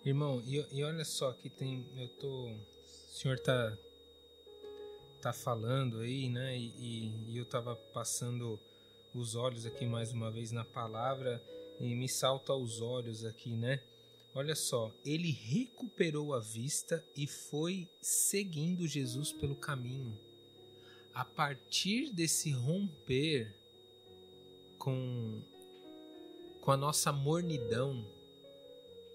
Irmão, 0.09 0.42
e, 0.47 0.64
e 0.73 0.83
olha 0.83 1.05
só, 1.05 1.29
aqui 1.29 1.51
tem. 1.51 1.85
Eu 1.94 2.09
tô. 2.09 2.47
O 2.49 3.12
senhor 3.12 3.38
tá. 3.38 3.77
Tá 5.21 5.35
falando 5.35 5.99
aí, 5.99 6.31
né? 6.31 6.57
E, 6.57 6.68
e- 6.79 7.25
e 7.33 7.37
eu 7.37 7.44
tava 7.44 7.77
passando 7.92 8.59
os 9.14 9.35
olhos 9.35 9.66
aqui 9.66 9.85
mais 9.85 10.11
uma 10.11 10.31
vez 10.31 10.51
na 10.51 10.64
palavra 10.64 11.42
e 11.79 11.94
me 11.94 12.09
salta 12.09 12.53
aos 12.55 12.81
olhos 12.81 13.23
aqui, 13.23 13.51
né? 13.51 13.83
Olha 14.35 14.55
só, 14.55 14.90
ele 15.05 15.31
recuperou 15.31 16.33
a 16.33 16.40
vista 16.40 17.05
e 17.14 17.27
foi 17.27 17.87
seguindo 18.01 18.87
Jesus 18.87 19.31
pelo 19.31 19.57
caminho. 19.57 20.18
A 21.12 21.25
partir 21.25 22.11
desse 22.14 22.51
romper 22.51 23.55
com, 24.79 25.42
com 26.62 26.71
a 26.71 26.77
nossa 26.79 27.12
mornidão, 27.12 28.07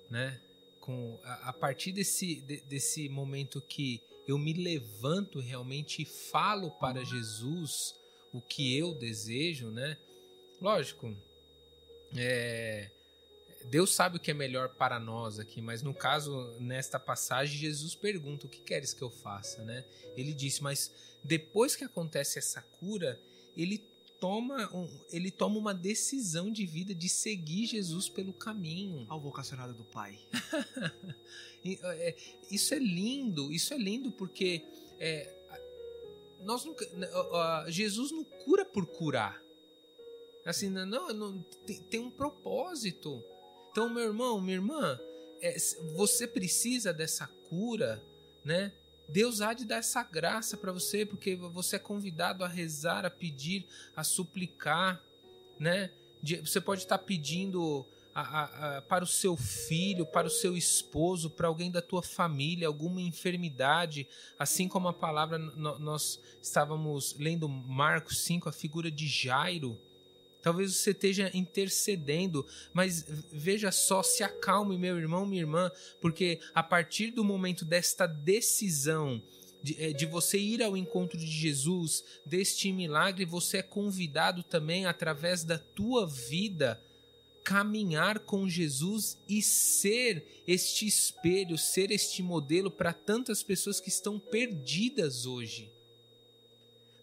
né? 0.07 0.39
Com, 0.83 1.17
a, 1.23 1.49
a 1.49 1.53
partir 1.53 1.93
desse, 1.93 2.41
de- 2.41 2.59
desse 2.61 3.07
momento 3.07 3.61
que 3.61 4.01
eu 4.27 4.37
me 4.37 4.51
levanto 4.51 5.39
realmente 5.39 6.01
e 6.01 6.05
falo 6.05 6.71
para 6.71 7.05
Jesus 7.05 7.95
o 8.33 8.41
que 8.41 8.77
eu 8.77 8.93
desejo, 8.93 9.71
né? 9.71 9.97
Lógico, 10.59 11.15
é, 12.17 12.91
Deus 13.69 13.95
sabe 13.95 14.17
o 14.17 14.19
que 14.19 14.31
é 14.31 14.33
melhor 14.33 14.75
para 14.75 14.99
nós 14.99 15.39
aqui, 15.39 15.61
mas 15.61 15.81
no 15.81 15.93
caso, 15.93 16.53
nesta 16.59 16.99
passagem, 16.99 17.57
Jesus 17.57 17.95
pergunta: 17.95 18.45
O 18.45 18.49
que 18.49 18.59
queres 18.59 18.93
que 18.93 19.01
eu 19.01 19.09
faça? 19.09 19.63
Né? 19.63 19.85
Ele 20.17 20.33
disse, 20.33 20.61
mas 20.61 20.91
depois 21.23 21.77
que 21.77 21.85
acontece 21.85 22.39
essa 22.39 22.61
cura, 22.61 23.17
ele 23.55 23.77
toma, 24.23 24.73
um- 24.73 24.87
ele 25.11 25.29
toma 25.29 25.59
uma 25.59 25.73
decisão 25.73 26.49
de 26.49 26.65
vida 26.65 26.95
de 26.95 27.09
seguir 27.09 27.65
Jesus 27.65 28.07
pelo 28.07 28.31
caminho. 28.31 29.05
Ao 29.09 29.19
vocacionado 29.19 29.73
do 29.73 29.83
Pai. 29.83 30.17
É, 31.65 32.13
isso 32.51 32.73
é 32.73 32.77
lindo, 32.77 33.49
isso 33.49 33.73
é 33.73 33.77
lindo 33.77 34.11
porque 34.11 34.65
é, 34.99 35.33
nós 36.41 36.65
nunca, 36.65 36.85
Jesus 37.69 38.11
não 38.11 38.25
cura 38.25 38.65
por 38.65 38.85
curar. 38.85 39.41
Assim, 40.45 40.67
não, 40.67 40.85
não, 41.13 41.41
tem, 41.65 41.81
tem 41.83 41.99
um 42.01 42.11
propósito. 42.11 43.23
Então, 43.71 43.89
meu 43.89 44.03
irmão, 44.03 44.41
minha 44.41 44.57
irmã, 44.57 44.99
é, 45.39 45.57
você 45.95 46.27
precisa 46.27 46.91
dessa 46.91 47.27
cura, 47.47 48.03
né? 48.43 48.73
Deus 49.07 49.41
há 49.41 49.53
de 49.53 49.65
dar 49.65 49.77
essa 49.77 50.03
graça 50.03 50.57
para 50.57 50.71
você, 50.71 51.05
porque 51.05 51.35
você 51.35 51.75
é 51.75 51.79
convidado 51.79 52.43
a 52.43 52.47
rezar, 52.47 53.05
a 53.05 53.09
pedir, 53.09 53.65
a 53.95 54.03
suplicar, 54.03 55.01
né? 55.59 55.91
Você 56.43 56.61
pode 56.61 56.81
estar 56.81 56.97
pedindo 56.97 57.85
a- 58.15 58.21
a- 58.21 58.77
a- 58.77 58.81
para 58.83 59.03
o 59.03 59.07
seu 59.07 59.35
filho, 59.35 60.05
para 60.05 60.27
o 60.27 60.29
seu 60.29 60.55
esposo, 60.55 61.29
para 61.29 61.47
alguém 61.47 61.71
da 61.71 61.81
tua 61.81 62.01
família, 62.03 62.67
alguma 62.67 63.01
enfermidade, 63.01 64.07
assim 64.37 64.67
como 64.67 64.87
a 64.87 64.93
palavra 64.93 65.37
nós 65.37 66.19
estávamos 66.41 67.15
lendo 67.17 67.49
Marcos 67.49 68.19
5, 68.23 68.47
a 68.47 68.51
figura 68.51 68.89
de 68.91 69.07
Jairo. 69.07 69.77
Talvez 70.43 70.75
você 70.75 70.91
esteja 70.91 71.31
intercedendo, 71.33 72.45
mas 72.73 73.05
veja 73.31 73.71
só, 73.71 74.03
se 74.03 74.23
acalme, 74.23 74.77
meu 74.77 74.97
irmão, 74.97 75.25
minha 75.25 75.41
irmã, 75.41 75.71
porque 76.01 76.39
a 76.53 76.61
partir 76.61 77.11
do 77.11 77.23
momento 77.23 77.63
desta 77.63 78.05
decisão 78.05 79.23
de, 79.63 79.81
eh, 79.81 79.93
de 79.93 80.05
você 80.05 80.37
ir 80.37 80.61
ao 80.61 80.75
encontro 80.75 81.17
de 81.17 81.25
Jesus, 81.25 82.03
deste 82.25 82.73
milagre, 82.73 83.23
você 83.23 83.59
é 83.59 83.63
convidado 83.63 84.43
também, 84.43 84.85
através 84.85 85.45
da 85.45 85.57
tua 85.57 86.05
vida, 86.05 86.83
caminhar 87.43 88.19
com 88.19 88.47
Jesus 88.47 89.17
e 89.27 89.41
ser 89.41 90.43
este 90.45 90.85
espelho, 90.85 91.57
ser 91.57 91.89
este 91.89 92.21
modelo 92.21 92.69
para 92.69 92.91
tantas 92.91 93.41
pessoas 93.41 93.79
que 93.79 93.89
estão 93.89 94.19
perdidas 94.19 95.25
hoje. 95.25 95.72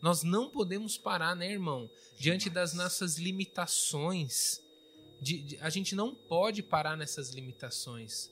Nós 0.00 0.22
não 0.22 0.48
podemos 0.50 0.96
parar, 0.96 1.34
né, 1.36 1.50
irmão? 1.50 1.90
Diante 2.18 2.48
das 2.48 2.72
nossas 2.74 3.16
limitações. 3.18 4.62
De- 5.20 5.42
de- 5.42 5.58
a 5.58 5.68
gente 5.68 5.94
não 5.94 6.14
pode 6.14 6.62
parar 6.62 6.96
nessas 6.96 7.30
limitações. 7.30 8.30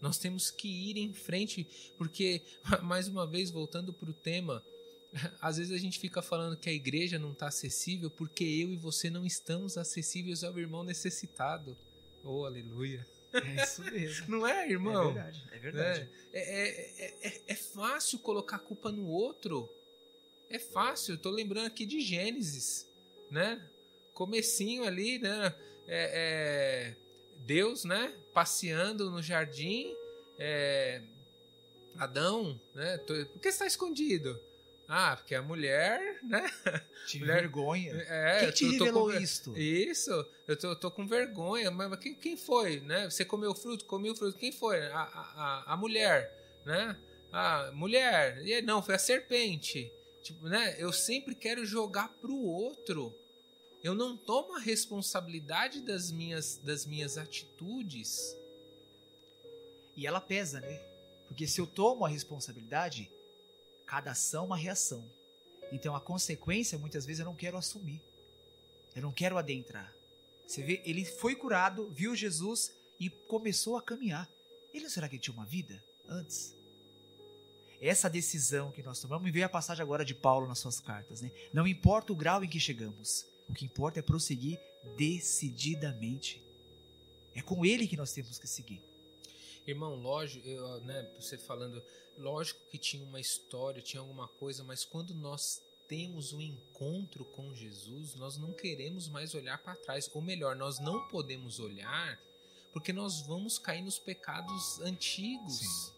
Nós 0.00 0.18
temos 0.18 0.50
que 0.50 0.68
ir 0.68 0.98
em 0.98 1.12
frente, 1.14 1.66
porque, 1.96 2.42
mais 2.82 3.08
uma 3.08 3.26
vez, 3.26 3.50
voltando 3.50 3.92
para 3.92 4.10
o 4.10 4.12
tema, 4.12 4.62
às 5.40 5.56
vezes 5.56 5.72
a 5.72 5.78
gente 5.78 5.98
fica 5.98 6.20
falando 6.20 6.56
que 6.58 6.68
a 6.68 6.72
igreja 6.72 7.18
não 7.18 7.32
está 7.32 7.46
acessível 7.48 8.10
porque 8.10 8.44
eu 8.44 8.70
e 8.72 8.76
você 8.76 9.08
não 9.08 9.24
estamos 9.24 9.78
acessíveis 9.78 10.44
ao 10.44 10.58
irmão 10.58 10.84
necessitado. 10.84 11.74
Oh, 12.22 12.44
aleluia. 12.44 13.06
É 13.32 13.62
isso 13.62 13.82
mesmo. 13.84 14.26
Não 14.28 14.46
é, 14.46 14.70
irmão? 14.70 15.10
É 15.10 15.12
verdade. 15.14 15.48
É 15.52 15.58
verdade. 15.58 16.08
É, 16.32 16.40
é, 16.40 17.04
é, 17.06 17.28
é- 17.28 17.42
é 17.48 17.54
fácil 17.54 18.18
colocar 18.18 18.56
a 18.56 18.58
culpa 18.60 18.92
no 18.92 19.06
outro. 19.06 19.70
É 20.50 20.58
fácil. 20.58 21.14
Eu 21.14 21.18
tô 21.18 21.30
lembrando 21.30 21.66
aqui 21.66 21.84
de 21.86 22.00
Gênesis, 22.00 22.86
né? 23.30 23.60
Comecinho 24.14 24.84
ali, 24.84 25.18
né? 25.18 25.54
É, 25.88 26.92
é, 26.92 26.94
Deus, 27.44 27.84
né? 27.84 28.12
Passeando 28.32 29.10
no 29.10 29.22
jardim. 29.22 29.94
é, 30.38 31.00
Adão, 31.98 32.60
né? 32.74 32.98
tô- 32.98 33.14
Por 33.26 33.40
que 33.40 33.48
está 33.48 33.66
escondido? 33.66 34.38
Ah, 34.86 35.16
porque 35.16 35.34
a 35.34 35.40
mulher 35.42 36.18
né? 36.22 36.46
Tive 37.08 37.24
Mulher- 37.24 37.40
vergonha. 37.40 37.92
É, 38.08 38.40
Quem 38.40 38.50
te 38.52 38.64
tô- 38.72 38.78
tô 38.78 38.84
revelou 38.84 39.10
com- 39.12 39.18
isto? 39.18 39.56
Isso, 39.58 40.26
eu 40.46 40.56
tô, 40.56 40.76
tô 40.76 40.90
com 40.90 41.06
vergonha, 41.06 41.70
mas 41.70 41.98
quem, 41.98 42.14
quem 42.14 42.36
foi, 42.36 42.80
né? 42.80 43.08
Você 43.10 43.24
comeu 43.24 43.54
fruto, 43.54 43.84
comi 43.86 44.10
o 44.10 44.14
fruto, 44.14 44.36
quem 44.36 44.52
foi? 44.52 44.78
A, 44.88 45.00
a, 45.00 45.72
a- 45.72 45.76
mulher, 45.76 46.30
né? 46.66 46.94
A 47.32 47.70
mulher, 47.72 48.46
e 48.46 48.60
não, 48.62 48.82
foi 48.82 48.94
a 48.94 48.98
serpente. 48.98 49.90
Tipo, 50.26 50.48
né? 50.48 50.74
Eu 50.76 50.92
sempre 50.92 51.36
quero 51.36 51.64
jogar 51.64 52.08
pro 52.08 52.36
outro. 52.36 53.16
Eu 53.80 53.94
não 53.94 54.16
tomo 54.16 54.56
a 54.56 54.58
responsabilidade 54.58 55.80
das 55.80 56.10
minhas, 56.10 56.56
das 56.64 56.84
minhas 56.84 57.16
atitudes. 57.16 58.36
E 59.94 60.04
ela 60.04 60.20
pesa, 60.20 60.60
né? 60.60 60.82
Porque 61.28 61.46
se 61.46 61.60
eu 61.60 61.66
tomo 61.66 62.04
a 62.04 62.08
responsabilidade, 62.08 63.08
cada 63.86 64.10
ação 64.10 64.42
é 64.42 64.46
uma 64.46 64.56
reação. 64.56 65.08
Então 65.70 65.94
a 65.94 66.00
consequência, 66.00 66.76
muitas 66.76 67.06
vezes, 67.06 67.20
eu 67.20 67.26
não 67.26 67.36
quero 67.36 67.56
assumir. 67.56 68.02
Eu 68.96 69.02
não 69.02 69.12
quero 69.12 69.38
adentrar. 69.38 69.94
Você 70.44 70.60
vê, 70.60 70.82
ele 70.84 71.04
foi 71.04 71.36
curado, 71.36 71.88
viu 71.90 72.16
Jesus 72.16 72.72
e 72.98 73.08
começou 73.08 73.76
a 73.76 73.82
caminhar. 73.82 74.28
Ele 74.74 74.90
será 74.90 75.08
que 75.08 75.20
tinha 75.20 75.34
uma 75.34 75.46
vida 75.46 75.80
antes? 76.08 76.55
Essa 77.80 78.08
decisão 78.08 78.70
que 78.70 78.82
nós 78.82 79.00
tomamos, 79.00 79.28
e 79.28 79.30
veio 79.30 79.46
a 79.46 79.48
passagem 79.48 79.82
agora 79.82 80.04
de 80.04 80.14
Paulo 80.14 80.46
nas 80.46 80.58
suas 80.58 80.80
cartas, 80.80 81.20
né? 81.20 81.30
Não 81.52 81.66
importa 81.66 82.12
o 82.12 82.16
grau 82.16 82.42
em 82.42 82.48
que 82.48 82.58
chegamos, 82.58 83.26
o 83.48 83.52
que 83.52 83.64
importa 83.64 84.00
é 84.00 84.02
prosseguir 84.02 84.58
decididamente. 84.96 86.42
É 87.34 87.42
com 87.42 87.64
ele 87.64 87.86
que 87.86 87.96
nós 87.96 88.12
temos 88.12 88.38
que 88.38 88.46
seguir. 88.46 88.82
Irmão, 89.66 89.94
lógico, 89.96 90.46
eu, 90.46 90.80
né, 90.82 91.10
você 91.18 91.36
falando, 91.36 91.82
lógico 92.16 92.60
que 92.70 92.78
tinha 92.78 93.04
uma 93.04 93.20
história, 93.20 93.82
tinha 93.82 94.00
alguma 94.00 94.28
coisa, 94.28 94.62
mas 94.62 94.84
quando 94.84 95.12
nós 95.12 95.60
temos 95.88 96.32
um 96.32 96.40
encontro 96.40 97.24
com 97.24 97.54
Jesus, 97.54 98.14
nós 98.14 98.36
não 98.36 98.52
queremos 98.52 99.08
mais 99.08 99.34
olhar 99.34 99.58
para 99.58 99.76
trás. 99.76 100.10
Ou 100.14 100.22
melhor, 100.22 100.56
nós 100.56 100.78
não 100.78 101.06
podemos 101.08 101.58
olhar 101.58 102.18
porque 102.72 102.92
nós 102.92 103.22
vamos 103.22 103.58
cair 103.58 103.82
nos 103.82 103.98
pecados 103.98 104.80
antigos. 104.80 105.58
Sim. 105.58 105.95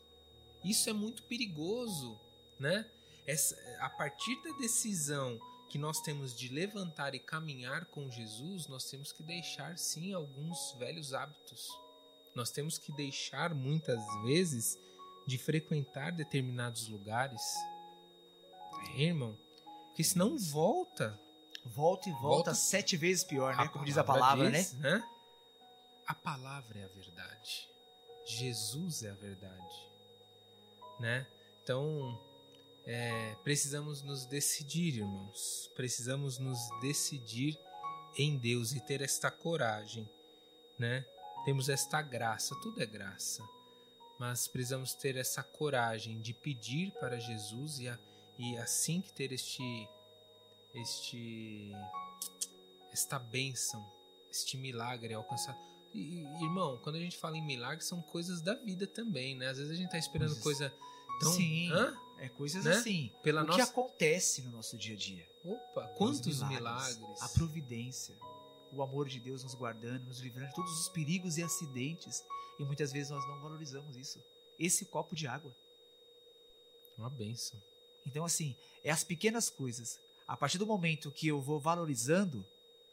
Isso 0.64 0.90
é 0.90 0.92
muito 0.92 1.22
perigoso, 1.24 2.18
né? 2.58 2.86
Essa, 3.26 3.56
a 3.80 3.90
partir 3.90 4.34
da 4.42 4.56
decisão 4.56 5.38
que 5.68 5.78
nós 5.78 6.00
temos 6.00 6.34
de 6.34 6.48
levantar 6.48 7.14
e 7.14 7.18
caminhar 7.18 7.84
com 7.86 8.10
Jesus, 8.10 8.66
nós 8.66 8.84
temos 8.90 9.12
que 9.12 9.22
deixar 9.22 9.76
sim 9.78 10.14
alguns 10.14 10.72
velhos 10.78 11.12
hábitos. 11.12 11.68
Nós 12.34 12.50
temos 12.50 12.78
que 12.78 12.90
deixar 12.92 13.54
muitas 13.54 14.00
vezes 14.22 14.78
de 15.26 15.36
frequentar 15.36 16.10
determinados 16.12 16.88
lugares. 16.88 17.42
É, 18.96 19.02
irmão, 19.02 19.36
porque 19.88 20.02
senão 20.02 20.38
volta. 20.38 21.20
Volta 21.64 22.08
e 22.08 22.12
volta, 22.12 22.26
Volta. 22.28 22.54
sete 22.54 22.96
vezes 22.96 23.24
pior, 23.24 23.54
né? 23.54 23.68
Como 23.68 23.84
diz 23.84 23.98
a 23.98 24.04
palavra, 24.04 24.50
diz, 24.50 24.72
né? 24.74 25.02
A 26.06 26.14
palavra 26.14 26.78
é 26.78 26.84
a 26.84 26.88
verdade. 26.88 27.68
Jesus 28.24 29.02
é 29.02 29.10
a 29.10 29.14
verdade. 29.14 29.87
Né? 30.98 31.26
Então, 31.62 32.20
é, 32.84 33.34
precisamos 33.44 34.02
nos 34.02 34.26
decidir, 34.26 34.96
irmãos. 34.96 35.70
Precisamos 35.74 36.38
nos 36.38 36.58
decidir 36.80 37.58
em 38.16 38.36
Deus 38.36 38.72
e 38.72 38.80
ter 38.80 39.00
esta 39.02 39.30
coragem, 39.30 40.08
né? 40.78 41.04
Temos 41.44 41.68
esta 41.68 42.02
graça, 42.02 42.54
tudo 42.62 42.82
é 42.82 42.86
graça. 42.86 43.46
Mas 44.18 44.48
precisamos 44.48 44.94
ter 44.94 45.16
essa 45.16 45.42
coragem 45.42 46.20
de 46.20 46.32
pedir 46.34 46.90
para 46.98 47.20
Jesus 47.20 47.78
e, 47.78 47.88
a- 47.88 47.98
e 48.38 48.56
assim 48.58 49.00
que 49.00 49.12
ter 49.12 49.30
este 49.32 49.88
este 50.74 51.72
esta 52.92 53.18
bênção, 53.18 53.86
este 54.30 54.56
milagre 54.56 55.14
alcançado. 55.14 55.58
E, 55.98 56.44
irmão, 56.44 56.78
quando 56.82 56.96
a 56.96 57.00
gente 57.00 57.16
fala 57.18 57.36
em 57.36 57.42
milagre, 57.44 57.84
são 57.84 58.00
coisas 58.00 58.40
da 58.40 58.54
vida 58.54 58.86
também, 58.86 59.34
né? 59.36 59.48
Às 59.48 59.58
vezes 59.58 59.72
a 59.72 59.76
gente 59.76 59.90
tá 59.90 59.98
esperando 59.98 60.28
Coisas- 60.40 60.70
coisa 60.70 60.74
tão. 61.20 61.32
Sim. 61.32 61.70
Hã? 61.72 61.96
É 62.18 62.28
coisas 62.28 62.64
Né? 62.64 62.72
assim. 62.74 63.12
Pela 63.22 63.42
o 63.42 63.46
nossa. 63.46 63.56
que 63.58 63.62
acontece 63.62 64.42
no 64.42 64.50
nosso 64.50 64.76
dia 64.76 64.94
a 64.94 64.98
dia. 64.98 65.28
Opa, 65.44 65.88
Os 65.90 65.96
quantos 65.98 66.42
milagres. 66.42 67.22
A 67.22 67.28
providência. 67.28 68.16
O 68.72 68.82
amor 68.82 69.08
de 69.08 69.18
Deus 69.20 69.42
nos 69.44 69.54
guardando, 69.54 70.04
nos 70.06 70.18
livrando 70.20 70.48
de 70.50 70.54
todos 70.54 70.78
os 70.80 70.88
perigos 70.90 71.38
e 71.38 71.42
acidentes. 71.42 72.22
E 72.58 72.64
muitas 72.64 72.92
vezes 72.92 73.10
nós 73.10 73.26
não 73.28 73.40
valorizamos 73.40 73.96
isso. 73.96 74.20
Esse 74.58 74.84
copo 74.84 75.14
de 75.16 75.26
água. 75.26 75.54
Uma 76.96 77.08
bênção. 77.08 77.60
Então, 78.06 78.24
assim, 78.24 78.56
é 78.82 78.90
as 78.90 79.04
pequenas 79.04 79.48
coisas. 79.48 79.98
A 80.26 80.36
partir 80.36 80.58
do 80.58 80.66
momento 80.66 81.10
que 81.10 81.28
eu 81.28 81.40
vou 81.40 81.58
valorizando, 81.60 82.44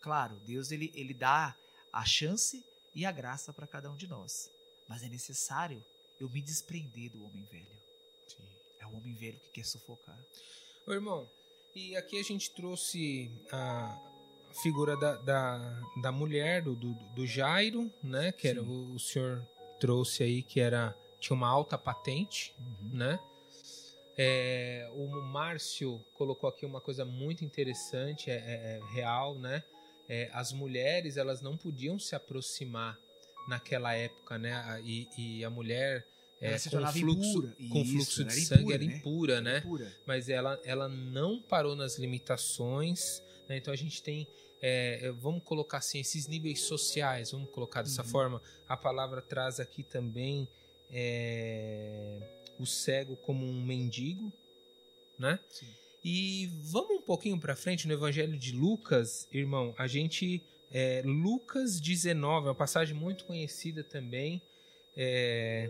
claro, 0.02 0.36
Deus 0.46 0.72
ele, 0.72 0.92
ele 0.96 1.14
dá 1.14 1.56
a 1.92 2.06
chance 2.06 2.64
e 2.96 3.06
a 3.06 3.12
graça 3.12 3.52
para 3.54 3.68
cada 3.68 3.92
um 3.92 3.96
de 3.96 4.08
nós. 4.08 4.50
Mas 4.88 5.04
é 5.04 5.10
necessário 5.10 5.84
eu 6.20 6.30
me 6.30 6.42
desprender 6.42 7.12
do 7.12 7.24
homem 7.26 7.44
velho. 7.44 7.76
É 8.80 8.86
o 8.86 8.96
homem 8.96 9.14
velho 9.14 9.40
que 9.40 9.50
quer 9.50 9.66
sufocar. 9.66 10.18
Ô, 10.88 10.94
irmão, 10.94 11.30
e 11.76 11.96
aqui 11.98 12.20
a 12.20 12.24
gente 12.24 12.52
trouxe 12.52 13.30
a 13.52 14.00
figura 14.62 14.96
da, 14.96 15.18
da, 15.18 15.82
da 16.02 16.12
mulher, 16.12 16.62
do, 16.62 16.76
do, 16.76 16.94
do 16.94 17.28
Jairo, 17.28 17.92
né? 18.02 18.32
Que 18.32 18.48
era 18.48 18.62
Sim. 18.62 18.68
o, 18.68 18.94
o 18.94 19.00
senhor 19.00 19.46
trouxe 19.80 20.24
aí, 20.24 20.42
que 20.42 20.60
era 20.60 20.96
tinha 21.20 21.36
uma 21.36 21.50
alta 21.50 21.78
patente, 21.78 22.56
né? 22.94 23.20
É, 24.18 24.90
o 24.94 25.08
Márcio 25.24 26.00
colocou 26.14 26.48
aqui 26.48 26.66
uma 26.66 26.80
coisa 26.80 27.04
muito 27.04 27.44
interessante, 27.44 28.30
é, 28.32 28.36
é- 28.36 28.80
é 28.80 28.94
real, 28.94 29.36
né? 29.36 29.62
É, 30.08 30.30
as 30.34 30.52
mulheres 30.54 31.18
elas 31.18 31.42
não 31.42 31.58
podiam 31.58 31.98
se 32.00 32.16
aproximar 32.16 32.98
naquela 33.48 33.94
época, 33.94 34.38
né? 34.38 34.82
E, 34.84 35.08
e 35.18 35.46
a 35.46 35.50
mulher 35.50 36.06
é, 36.42 36.52
com 36.60 36.86
fluxo, 36.88 37.30
impura. 37.30 37.56
com 37.70 37.82
Isso, 37.82 37.92
fluxo 37.94 38.24
de 38.26 38.42
sangue 38.42 38.62
impura, 38.64 38.76
era 38.76 38.86
né? 38.86 38.98
impura, 38.98 39.42
né? 39.42 39.62
Pura. 39.62 39.94
mas 40.06 40.30
ela, 40.30 40.60
ela 40.64 40.88
não 40.90 41.42
parou 41.42 41.76
nas 41.76 41.98
limitações. 41.98 43.22
né? 43.48 43.58
Então 43.58 43.74
a 43.74 43.78
gente 43.78 44.04
tem, 44.04 44.28
é, 44.62 45.12
vamos 45.20 45.44
colocar 45.44 45.78
assim, 45.78 46.00
esses 46.00 46.28
níveis 46.28 46.62
sociais, 46.62 47.32
vamos 47.32 47.50
colocar 47.52 47.82
dessa 47.82 48.04
Uhum. 48.04 48.10
forma. 48.10 48.42
A 48.68 48.76
palavra 48.78 49.22
traz 49.22 49.60
aqui 49.60 49.82
também 49.84 50.48
é, 50.92 52.20
o 52.60 52.66
cego 52.66 53.16
como 53.18 53.46
um 53.46 53.64
mendigo, 53.64 54.32
né? 55.18 55.40
Sim. 55.50 55.68
E 56.08 56.52
vamos 56.62 56.98
um 56.98 57.02
pouquinho 57.02 57.40
para 57.40 57.56
frente 57.56 57.88
no 57.88 57.94
Evangelho 57.94 58.38
de 58.38 58.52
Lucas, 58.52 59.28
irmão. 59.32 59.74
A 59.76 59.88
gente 59.88 60.40
é, 60.72 61.02
Lucas 61.04 61.80
19, 61.80 62.48
uma 62.48 62.54
passagem 62.54 62.96
muito 62.96 63.26
conhecida 63.26 63.84
também, 63.84 64.40
é, 64.96 65.68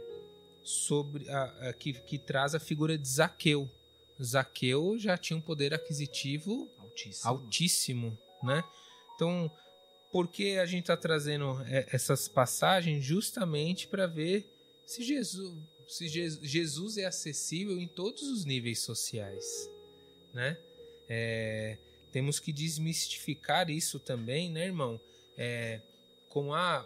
sobre 0.61 1.29
a, 1.29 1.69
a- 1.69 1.73
que, 1.73 1.93
que 1.93 2.17
traz 2.17 2.53
a 2.53 2.59
figura 2.59 2.97
de 2.97 3.07
Zaqueu. 3.07 3.69
Zaqueu 4.21 4.97
já 4.99 5.17
tinha 5.17 5.37
um 5.37 5.41
poder 5.41 5.73
aquisitivo 5.73 6.69
Altíssimo. 6.79 7.29
altíssimo, 7.29 8.17
né? 8.43 8.61
Então, 9.15 9.49
por 10.11 10.27
que 10.27 10.57
a 10.57 10.65
gente 10.65 10.81
está 10.81 10.97
trazendo 10.97 11.61
é, 11.65 11.87
essas 11.93 12.27
passagens 12.27 13.03
justamente 13.05 13.87
para 13.87 14.05
ver 14.05 14.45
se 14.85 15.01
Jesus, 15.01 15.57
se 15.87 16.09
Je- 16.09 16.39
Jesus 16.41 16.97
é 16.97 17.05
acessível 17.05 17.79
em 17.79 17.87
todos 17.87 18.23
os 18.23 18.43
níveis 18.43 18.79
sociais, 18.79 19.69
né? 20.35 20.55
É, 21.09 21.77
temos 22.11 22.39
que 22.39 22.53
desmistificar 22.53 23.69
isso 23.69 23.99
também, 23.99 24.51
né, 24.51 24.65
irmão? 24.65 24.99
É, 25.37 25.81
com 26.29 26.53
a 26.53 26.85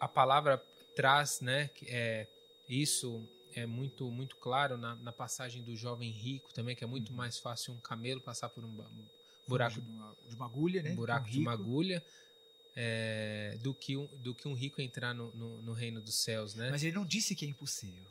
a 0.00 0.08
palavra 0.08 0.62
traz, 0.94 1.40
né? 1.40 1.70
É, 1.86 2.26
isso 2.68 3.22
é 3.54 3.64
muito 3.64 4.10
muito 4.10 4.36
claro 4.36 4.76
na, 4.76 4.94
na 4.96 5.12
passagem 5.12 5.62
do 5.62 5.74
jovem 5.76 6.10
rico 6.10 6.52
também, 6.52 6.74
que 6.74 6.84
é 6.84 6.86
muito 6.86 7.12
mais 7.12 7.38
fácil 7.38 7.72
um 7.72 7.80
camelo 7.80 8.20
passar 8.20 8.48
por 8.48 8.64
um 8.64 8.84
buraco 9.46 9.80
de 9.80 9.88
uma, 9.88 10.16
de 10.28 10.34
uma 10.34 10.46
agulha, 10.46 10.82
né? 10.82 10.90
um 10.90 10.96
buraco 10.96 11.28
Um 11.28 11.30
de 11.30 11.38
uma 11.38 11.52
agulha 11.52 12.04
é, 12.74 13.56
do, 13.62 13.72
que 13.72 13.96
um, 13.96 14.06
do 14.18 14.34
que 14.34 14.46
um 14.46 14.52
rico 14.52 14.82
entrar 14.82 15.14
no, 15.14 15.34
no, 15.34 15.62
no 15.62 15.72
reino 15.72 16.00
dos 16.00 16.14
céus, 16.14 16.54
né? 16.54 16.70
Mas 16.70 16.82
ele 16.82 16.92
não 16.92 17.06
disse 17.06 17.34
que 17.34 17.46
é 17.46 17.48
impossível. 17.48 18.04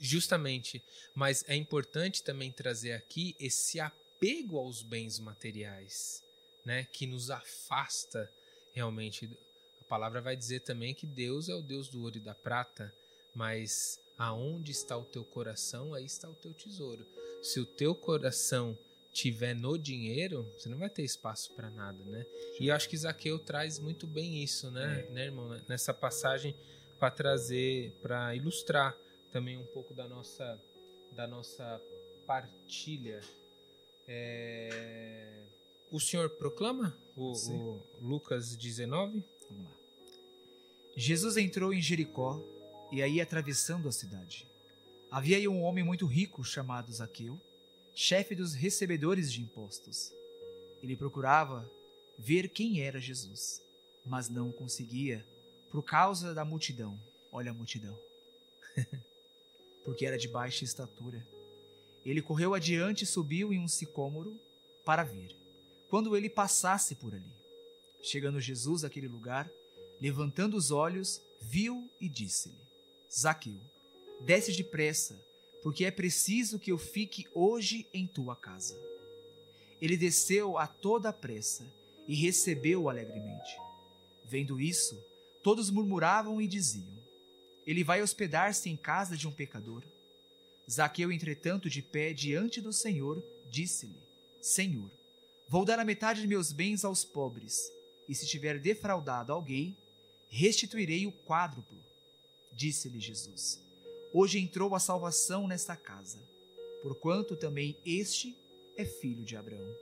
Justamente. 0.00 0.82
Mas 1.14 1.44
é 1.46 1.54
importante 1.54 2.22
também 2.22 2.50
trazer 2.50 2.92
aqui 2.92 3.36
esse 3.38 3.78
apego 4.16 4.58
aos 4.58 4.82
bens 4.82 5.18
materiais, 5.18 6.22
né? 6.64 6.86
Que 6.92 7.06
nos 7.06 7.30
afasta 7.30 8.30
realmente. 8.72 9.30
A 9.80 9.84
palavra 9.84 10.20
vai 10.20 10.36
dizer 10.36 10.60
também 10.60 10.94
que 10.94 11.06
Deus 11.06 11.48
é 11.48 11.54
o 11.54 11.62
Deus 11.62 11.88
do 11.88 12.02
ouro 12.02 12.16
e 12.16 12.20
da 12.20 12.34
prata, 12.34 12.92
mas 13.34 14.00
aonde 14.18 14.72
está 14.72 14.96
o 14.96 15.04
teu 15.04 15.24
coração, 15.24 15.94
aí 15.94 16.04
está 16.04 16.28
o 16.28 16.34
teu 16.34 16.52
tesouro. 16.52 17.06
Se 17.42 17.60
o 17.60 17.66
teu 17.66 17.94
coração 17.94 18.76
tiver 19.12 19.54
no 19.54 19.78
dinheiro, 19.78 20.42
você 20.58 20.68
não 20.68 20.78
vai 20.78 20.90
ter 20.90 21.02
espaço 21.02 21.52
para 21.54 21.70
nada, 21.70 22.02
né? 22.04 22.26
E 22.58 22.68
eu 22.68 22.74
acho 22.74 22.88
que 22.88 22.96
Zaqueu 22.96 23.38
traz 23.38 23.78
muito 23.78 24.06
bem 24.06 24.42
isso, 24.42 24.70
né, 24.70 25.06
né 25.10 25.26
irmão? 25.26 25.48
Nessa 25.68 25.94
passagem 25.94 26.54
para 26.98 27.10
trazer, 27.10 27.92
para 28.02 28.34
ilustrar 28.34 28.96
também 29.30 29.56
um 29.56 29.66
pouco 29.66 29.94
da 29.94 30.08
nossa 30.08 30.60
da 31.12 31.26
nossa 31.26 31.80
partilha. 32.26 33.20
É... 34.08 35.42
O 35.90 36.00
senhor 36.00 36.30
proclama 36.30 36.96
o, 37.16 37.32
o 37.32 37.82
Lucas 38.00 38.56
19? 38.56 39.22
Vamos 39.48 39.64
lá. 39.64 39.76
Jesus 40.96 41.36
entrou 41.36 41.72
em 41.72 41.80
Jericó 41.80 42.42
e 42.90 43.02
aí 43.02 43.20
atravessando 43.20 43.88
a 43.88 43.92
cidade. 43.92 44.46
Havia 45.10 45.36
aí 45.36 45.46
um 45.46 45.62
homem 45.62 45.84
muito 45.84 46.06
rico 46.06 46.42
chamado 46.44 46.92
Zaqueu, 46.92 47.40
chefe 47.94 48.34
dos 48.34 48.54
recebedores 48.54 49.32
de 49.32 49.40
impostos. 49.40 50.12
Ele 50.82 50.96
procurava 50.96 51.70
ver 52.18 52.48
quem 52.48 52.82
era 52.82 53.00
Jesus, 53.00 53.62
mas 54.04 54.28
não 54.28 54.50
conseguia 54.50 55.24
por 55.70 55.82
causa 55.82 56.34
da 56.34 56.44
multidão. 56.44 56.98
Olha 57.30 57.50
a 57.50 57.54
multidão. 57.54 57.98
Porque 59.84 60.06
era 60.06 60.18
de 60.18 60.28
baixa 60.28 60.64
estatura. 60.64 61.26
Ele 62.06 62.22
correu 62.22 62.54
adiante 62.54 63.02
e 63.02 63.06
subiu 63.06 63.52
em 63.52 63.58
um 63.58 63.66
sicômoro 63.66 64.40
para 64.84 65.02
ver. 65.02 65.34
Quando 65.88 66.16
ele 66.16 66.30
passasse 66.30 66.94
por 66.94 67.12
ali, 67.12 67.34
chegando 68.00 68.40
Jesus 68.40 68.84
àquele 68.84 69.08
lugar, 69.08 69.50
levantando 70.00 70.56
os 70.56 70.70
olhos, 70.70 71.20
viu 71.40 71.90
e 72.00 72.08
disse-lhe: 72.08 72.54
Zaqueu, 73.12 73.58
desce 74.20 74.52
depressa, 74.52 75.20
porque 75.64 75.84
é 75.84 75.90
preciso 75.90 76.60
que 76.60 76.70
eu 76.70 76.78
fique 76.78 77.26
hoje 77.34 77.88
em 77.92 78.06
tua 78.06 78.36
casa. 78.36 78.80
Ele 79.82 79.96
desceu 79.96 80.56
a 80.56 80.68
toda 80.68 81.08
a 81.08 81.12
pressa 81.12 81.66
e 82.06 82.14
recebeu-o 82.14 82.88
alegremente. 82.88 83.58
Vendo 84.24 84.60
isso, 84.60 84.96
todos 85.42 85.70
murmuravam 85.70 86.40
e 86.40 86.46
diziam: 86.46 86.96
Ele 87.66 87.82
vai 87.82 88.00
hospedar-se 88.00 88.70
em 88.70 88.76
casa 88.76 89.16
de 89.16 89.26
um 89.26 89.32
pecador. 89.32 89.82
Zaqueu, 90.70 91.12
entretanto, 91.12 91.70
de 91.70 91.80
pé 91.80 92.12
diante 92.12 92.60
do 92.60 92.72
Senhor, 92.72 93.22
disse-lhe: 93.48 94.00
Senhor, 94.40 94.90
vou 95.48 95.64
dar 95.64 95.78
a 95.78 95.84
metade 95.84 96.20
de 96.20 96.26
meus 96.26 96.52
bens 96.52 96.84
aos 96.84 97.04
pobres, 97.04 97.70
e 98.08 98.14
se 98.14 98.26
tiver 98.26 98.58
defraudado 98.58 99.32
alguém, 99.32 99.76
restituirei 100.28 101.06
o 101.06 101.12
quádruplo. 101.12 101.78
Disse-lhe 102.52 102.98
Jesus: 102.98 103.62
Hoje 104.12 104.38
entrou 104.38 104.74
a 104.74 104.80
salvação 104.80 105.46
nesta 105.46 105.76
casa, 105.76 106.18
porquanto 106.82 107.36
também 107.36 107.76
este 107.84 108.36
é 108.76 108.84
filho 108.84 109.24
de 109.24 109.36
Abraão. 109.36 109.74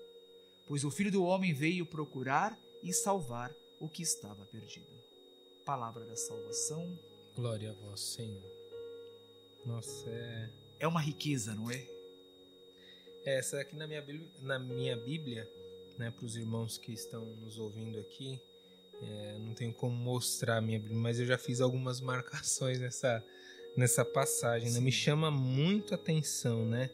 Pois 0.67 0.85
o 0.85 0.91
filho 0.91 1.13
do 1.13 1.25
homem 1.25 1.53
veio 1.53 1.85
procurar 1.85 2.59
e 2.83 2.93
salvar 2.93 3.55
o 3.81 3.89
que 3.89 4.03
estava 4.03 4.45
perdido. 4.47 4.87
Palavra 5.65 6.05
da 6.05 6.17
salvação. 6.17 6.99
Glória 7.35 7.71
a 7.71 7.75
vós, 7.75 8.01
Senhor. 8.01 8.43
Nossa, 9.65 10.09
é 10.09 10.51
é 10.85 10.89
uma 10.89 11.01
riqueza, 11.01 11.55
não 11.55 11.71
é? 11.71 11.87
é 13.25 13.39
essa 13.39 13.61
aqui 13.61 13.75
na 13.75 13.87
minha 13.87 14.03
Bíblia, 14.03 14.29
na 14.43 14.59
minha 14.59 14.97
Bíblia 14.97 15.51
né, 15.99 16.11
para 16.11 16.27
os 16.27 16.37
irmãos 16.37 16.77
que 16.77 16.93
estão 16.93 17.25
nos 17.25 17.59
ouvindo 17.59 17.99
aqui, 17.99 18.41
é, 19.01 19.39
não 19.39 19.55
tenho 19.55 19.73
como 19.73 19.95
mostrar 19.95 20.59
a 20.59 20.61
minha 20.61 20.79
Bíblia, 20.79 20.99
mas 20.99 21.19
eu 21.19 21.27
já 21.27 21.39
fiz 21.39 21.61
algumas 21.61 22.01
marcações 22.01 22.79
nessa, 22.81 23.25
nessa 23.77 24.05
passagem. 24.05 24.71
Né? 24.71 24.81
Me 24.81 24.93
chama 24.93 25.31
muito 25.31 25.95
a 25.95 25.97
atenção, 25.97 26.65
né? 26.67 26.91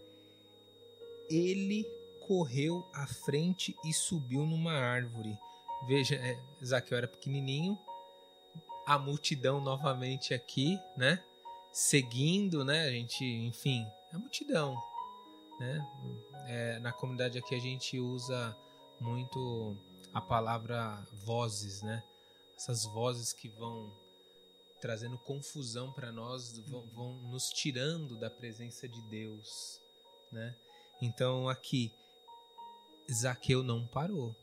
Ele 1.29 1.85
correu 2.21 2.89
à 2.93 3.07
frente 3.07 3.77
e 3.85 3.93
subiu 3.93 4.47
numa 4.47 4.73
árvore. 4.73 5.37
Veja, 5.87 6.15
é, 6.15 6.39
Zaqueu 6.65 6.97
era 6.97 7.09
pequenininho, 7.09 7.79
a 8.87 8.99
multidão 8.99 9.61
novamente 9.61 10.35
aqui, 10.35 10.79
né? 10.97 11.23
Seguindo, 11.73 12.65
né? 12.65 12.87
A 12.87 12.91
gente, 12.91 13.25
enfim, 13.25 13.87
é 14.13 14.17
a 14.17 14.19
multidão, 14.19 14.77
né? 15.59 15.87
É, 16.47 16.79
na 16.81 16.93
comunidade 16.93 17.39
aqui 17.39 17.55
a 17.55 17.61
gente 17.61 17.99
usa 17.99 18.57
muito 19.01 19.77
a 20.13 20.21
palavra 20.21 21.07
vozes, 21.13 21.83
né? 21.83 22.03
Essas 22.57 22.85
vozes 22.85 23.33
que 23.33 23.49
vão 23.49 23.93
trazendo 24.81 25.19
confusão 25.19 25.93
para 25.93 26.11
nós, 26.11 26.59
vão, 26.61 26.87
vão 26.89 27.13
nos 27.31 27.51
tirando 27.51 28.19
da 28.19 28.31
presença 28.31 28.89
de 28.89 29.01
Deus, 29.03 29.81
né? 30.33 30.55
Então 31.01 31.49
aqui 31.49 31.93
Zaqueu 33.13 33.63
não 33.63 33.87
parou. 33.87 34.35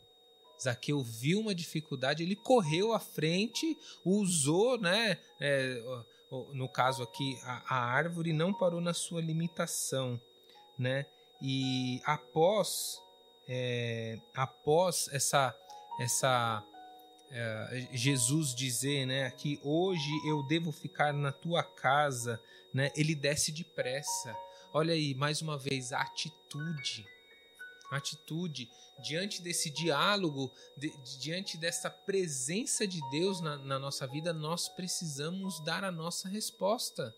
Zaqueu 0.62 1.04
viu 1.04 1.40
uma 1.40 1.54
dificuldade, 1.54 2.24
ele 2.24 2.36
correu 2.36 2.94
à 2.94 3.00
frente, 3.00 3.78
usou, 4.04 4.80
né? 4.80 5.20
É, 5.40 6.06
no 6.54 6.68
caso 6.68 7.04
aqui, 7.04 7.40
a, 7.44 7.76
a 7.76 7.86
árvore 7.86 8.34
não 8.34 8.54
parou 8.54 8.82
na 8.82 8.94
sua 8.94 9.22
limitação, 9.22 10.20
né? 10.78 11.06
E 11.42 12.02
após, 12.06 13.02
é, 13.48 14.20
após 14.36 15.08
essa, 15.12 15.56
essa 16.00 16.64
é, 17.32 17.88
Jesus 17.92 18.54
dizer, 18.56 19.06
né, 19.06 19.30
que 19.32 19.60
hoje 19.64 20.10
eu 20.26 20.44
devo 20.44 20.72
ficar 20.72 21.14
na 21.14 21.32
tua 21.32 21.64
casa, 21.64 22.42
né? 22.74 22.92
Ele 22.96 23.16
desce 23.16 23.52
depressa. 23.52 24.36
Olha 24.74 24.94
aí, 24.94 25.16
mais 25.16 25.42
uma 25.42 25.58
vez, 25.58 25.94
a 25.94 26.02
atitude 26.02 27.06
atitude, 27.90 28.70
diante 29.00 29.42
desse 29.42 29.70
diálogo, 29.70 30.52
de, 30.76 30.90
diante 31.20 31.58
dessa 31.58 31.90
presença 31.90 32.88
de 32.88 33.00
Deus 33.10 33.42
na, 33.42 33.58
na, 33.58 33.80
nossa 33.80 34.06
vida, 34.08 34.34
nós 34.34 34.68
precisamos 34.68 35.60
dar 35.64 35.84
a 35.84 35.92
nossa 35.92 36.28
resposta. 36.28 37.16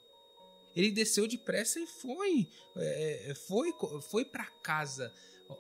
Ele 0.76 0.92
desceu 0.92 1.28
depressa 1.28 1.80
e 1.80 1.88
foi, 1.88 2.48
é, 2.78 3.32
é 3.32 3.36
foi, 3.36 3.74
foi 4.10 4.26
para 4.26 4.46
casa. 4.46 5.14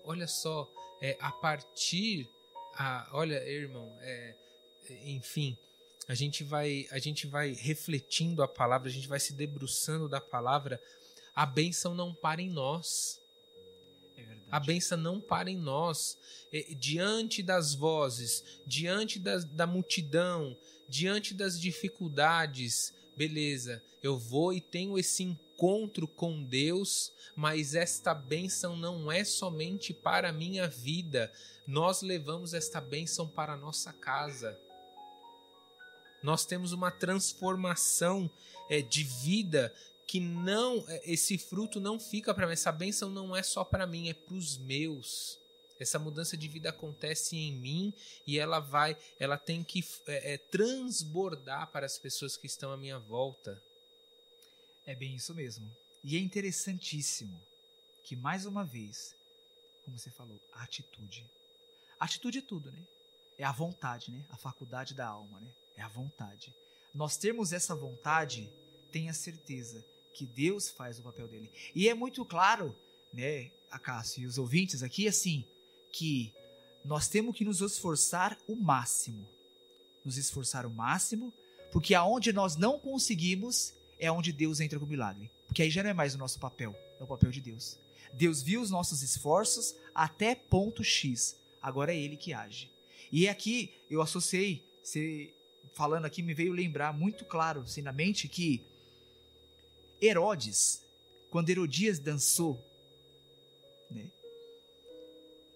Olha 0.03 0.28
só, 0.28 0.72
é, 1.01 1.18
a 1.20 1.32
partir, 1.32 2.30
a, 2.76 3.10
olha, 3.14 3.43
irmão, 3.49 3.97
é, 4.01 4.36
enfim, 5.05 5.57
a 6.07 6.14
gente 6.14 6.43
vai, 6.43 6.88
a 6.91 6.99
gente 6.99 7.28
vai 7.28 7.53
refletindo 7.53 8.43
a 8.43 8.47
palavra, 8.47 8.89
a 8.89 8.91
gente 8.91 9.07
vai 9.07 9.20
se 9.20 9.34
debruçando 9.34 10.07
da 10.07 10.22
palavra. 10.22 10.82
A 11.36 11.45
bênção 11.45 11.95
não 11.95 12.14
para 12.14 12.41
em 12.41 12.49
nós 12.49 13.18
a 14.51 14.59
benção 14.59 14.97
não 14.97 15.19
para 15.19 15.49
em 15.49 15.57
nós. 15.57 16.17
Diante 16.77 17.43
das 17.43 17.73
vozes, 17.73 18.43
diante 18.65 19.19
da, 19.19 19.37
da 19.37 19.67
multidão, 19.67 20.57
diante 20.87 21.33
das 21.33 21.59
dificuldades, 21.59 22.93
beleza, 23.15 23.81
eu 24.01 24.17
vou 24.17 24.53
e 24.53 24.61
tenho 24.61 24.97
esse 24.97 25.23
encontro 25.23 26.07
com 26.07 26.43
Deus, 26.43 27.11
mas 27.35 27.75
esta 27.75 28.13
bênção 28.13 28.75
não 28.75 29.11
é 29.11 29.23
somente 29.23 29.93
para 29.93 30.29
a 30.29 30.33
minha 30.33 30.67
vida, 30.67 31.31
nós 31.67 32.01
levamos 32.01 32.53
esta 32.53 32.81
bênção 32.81 33.27
para 33.27 33.53
a 33.53 33.57
nossa 33.57 33.93
casa. 33.93 34.57
Nós 36.23 36.45
temos 36.45 36.73
uma 36.73 36.91
transformação 36.91 38.29
é, 38.69 38.81
de 38.81 39.03
vida 39.03 39.73
que 40.10 40.20
não 40.20 40.84
é, 40.88 41.01
esse 41.05 41.38
fruto 41.38 41.80
não 41.80 41.99
fica 41.99 42.34
para 42.34 42.47
mim, 42.47 42.53
essa 42.53 42.72
bênção 42.72 43.12
não 43.12 43.36
é 43.36 43.43
só 43.43 43.64
para 43.64 43.86
mim, 43.86 44.10
é 44.10 44.14
para 44.16 44.34
os 44.34 44.57
meus. 44.57 45.38
Essa 45.80 45.99
mudança 45.99 46.36
de 46.36 46.47
vida 46.47 46.72
acontece 46.72 47.38
em 47.38 47.53
mim 47.53 47.93
e 48.26 48.39
ela 48.39 48.60
vai, 48.60 48.97
ela 49.20 49.38
tem 49.38 49.64
que 49.64 49.86
é, 50.07 50.34
é, 50.34 50.38
transbordar 50.39 51.68
para 51.68 51.86
as 51.86 51.99
pessoas 51.99 52.36
que 52.36 52.47
estão 52.47 52.72
à 52.72 52.78
minha 52.78 52.97
volta. 52.97 53.62
É 54.84 54.95
bem 54.95 55.14
isso 55.14 55.36
mesmo. 55.36 55.72
E 56.03 56.18
é 56.18 56.20
interessantíssimo 56.20 57.39
que 58.03 58.16
mais 58.16 58.47
uma 58.47 58.66
vez, 58.66 59.16
como 59.86 59.95
você 59.95 60.10
falou, 60.10 60.41
a 60.53 60.64
atitude. 60.64 61.24
A 61.99 62.05
atitude 62.05 62.39
é 62.39 62.41
tudo, 62.41 62.72
né? 62.72 62.82
É 63.38 63.43
a 63.43 63.51
vontade, 63.51 64.10
né? 64.10 64.26
A 64.32 64.38
faculdade 64.38 64.95
da 64.95 65.05
alma, 65.05 65.39
né? 65.39 65.51
É 65.78 65.84
a 65.84 65.88
vontade. 65.88 66.51
Nós 66.95 67.16
termos 67.16 67.53
essa 67.53 67.76
vontade, 67.76 68.51
tenha 68.91 69.14
certeza 69.14 69.86
que 70.14 70.26
Deus 70.26 70.70
faz 70.70 70.99
o 70.99 71.03
papel 71.03 71.28
dele. 71.28 71.49
E 71.74 71.88
é 71.88 71.93
muito 71.93 72.26
claro, 72.26 72.76
né, 73.14 73.51
a 73.70 73.80
Cássio 73.80 74.24
e 74.24 74.26
os 74.26 74.38
ouvintes 74.38 74.84
aqui, 74.84 75.07
assim, 75.07 75.45
que 75.91 76.34
nós 76.84 77.07
temos 77.07 77.36
que 77.36 77.45
nos 77.45 77.62
esforçar 77.62 78.38
o 78.47 78.55
máximo. 78.55 79.28
Nos 80.03 80.18
esforçar 80.18 80.66
o 80.66 80.70
máximo, 80.70 81.34
porque 81.72 81.93
aonde 81.93 82.34
nós 82.34 82.55
não 82.55 82.80
conseguimos 82.80 83.74
é 83.99 84.12
onde 84.12 84.32
Deus 84.32 84.60
entra 84.60 84.80
com 84.80 84.86
o 84.86 84.89
milagre. 84.89 85.30
Porque 85.45 85.62
aí 85.62 85.70
já 85.70 85.84
não 85.84 85.89
é 85.89 85.93
mais 85.93 86.16
o 86.16 86.18
nosso 86.18 86.39
papel, 86.39 86.76
é 86.99 87.03
o 87.03 87.07
papel 87.07 87.32
de 87.32 87.41
Deus. 87.41 87.78
Deus 88.14 88.41
viu 88.41 88.62
os 88.62 88.72
nossos 88.72 89.03
esforços 89.03 89.76
até 89.93 90.34
ponto 90.34 90.84
X. 90.84 91.36
Agora 91.62 91.93
é 91.93 91.97
Ele 91.97 92.16
que 92.16 92.34
age. 92.34 92.72
E 93.12 93.28
aqui 93.28 93.74
eu 93.89 94.01
associei, 94.01 94.64
você 94.82 95.34
falando 95.74 96.05
aqui 96.05 96.22
me 96.22 96.34
veio 96.34 96.53
lembrar 96.53 96.93
muito 96.93 97.26
claro 97.26 97.62
assim, 97.62 97.82
na 97.82 97.91
mente 97.91 98.28
que 98.28 98.62
Herodes, 100.01 100.83
quando 101.29 101.49
Herodias 101.49 101.99
dançou, 101.99 102.63
né, 103.91 104.09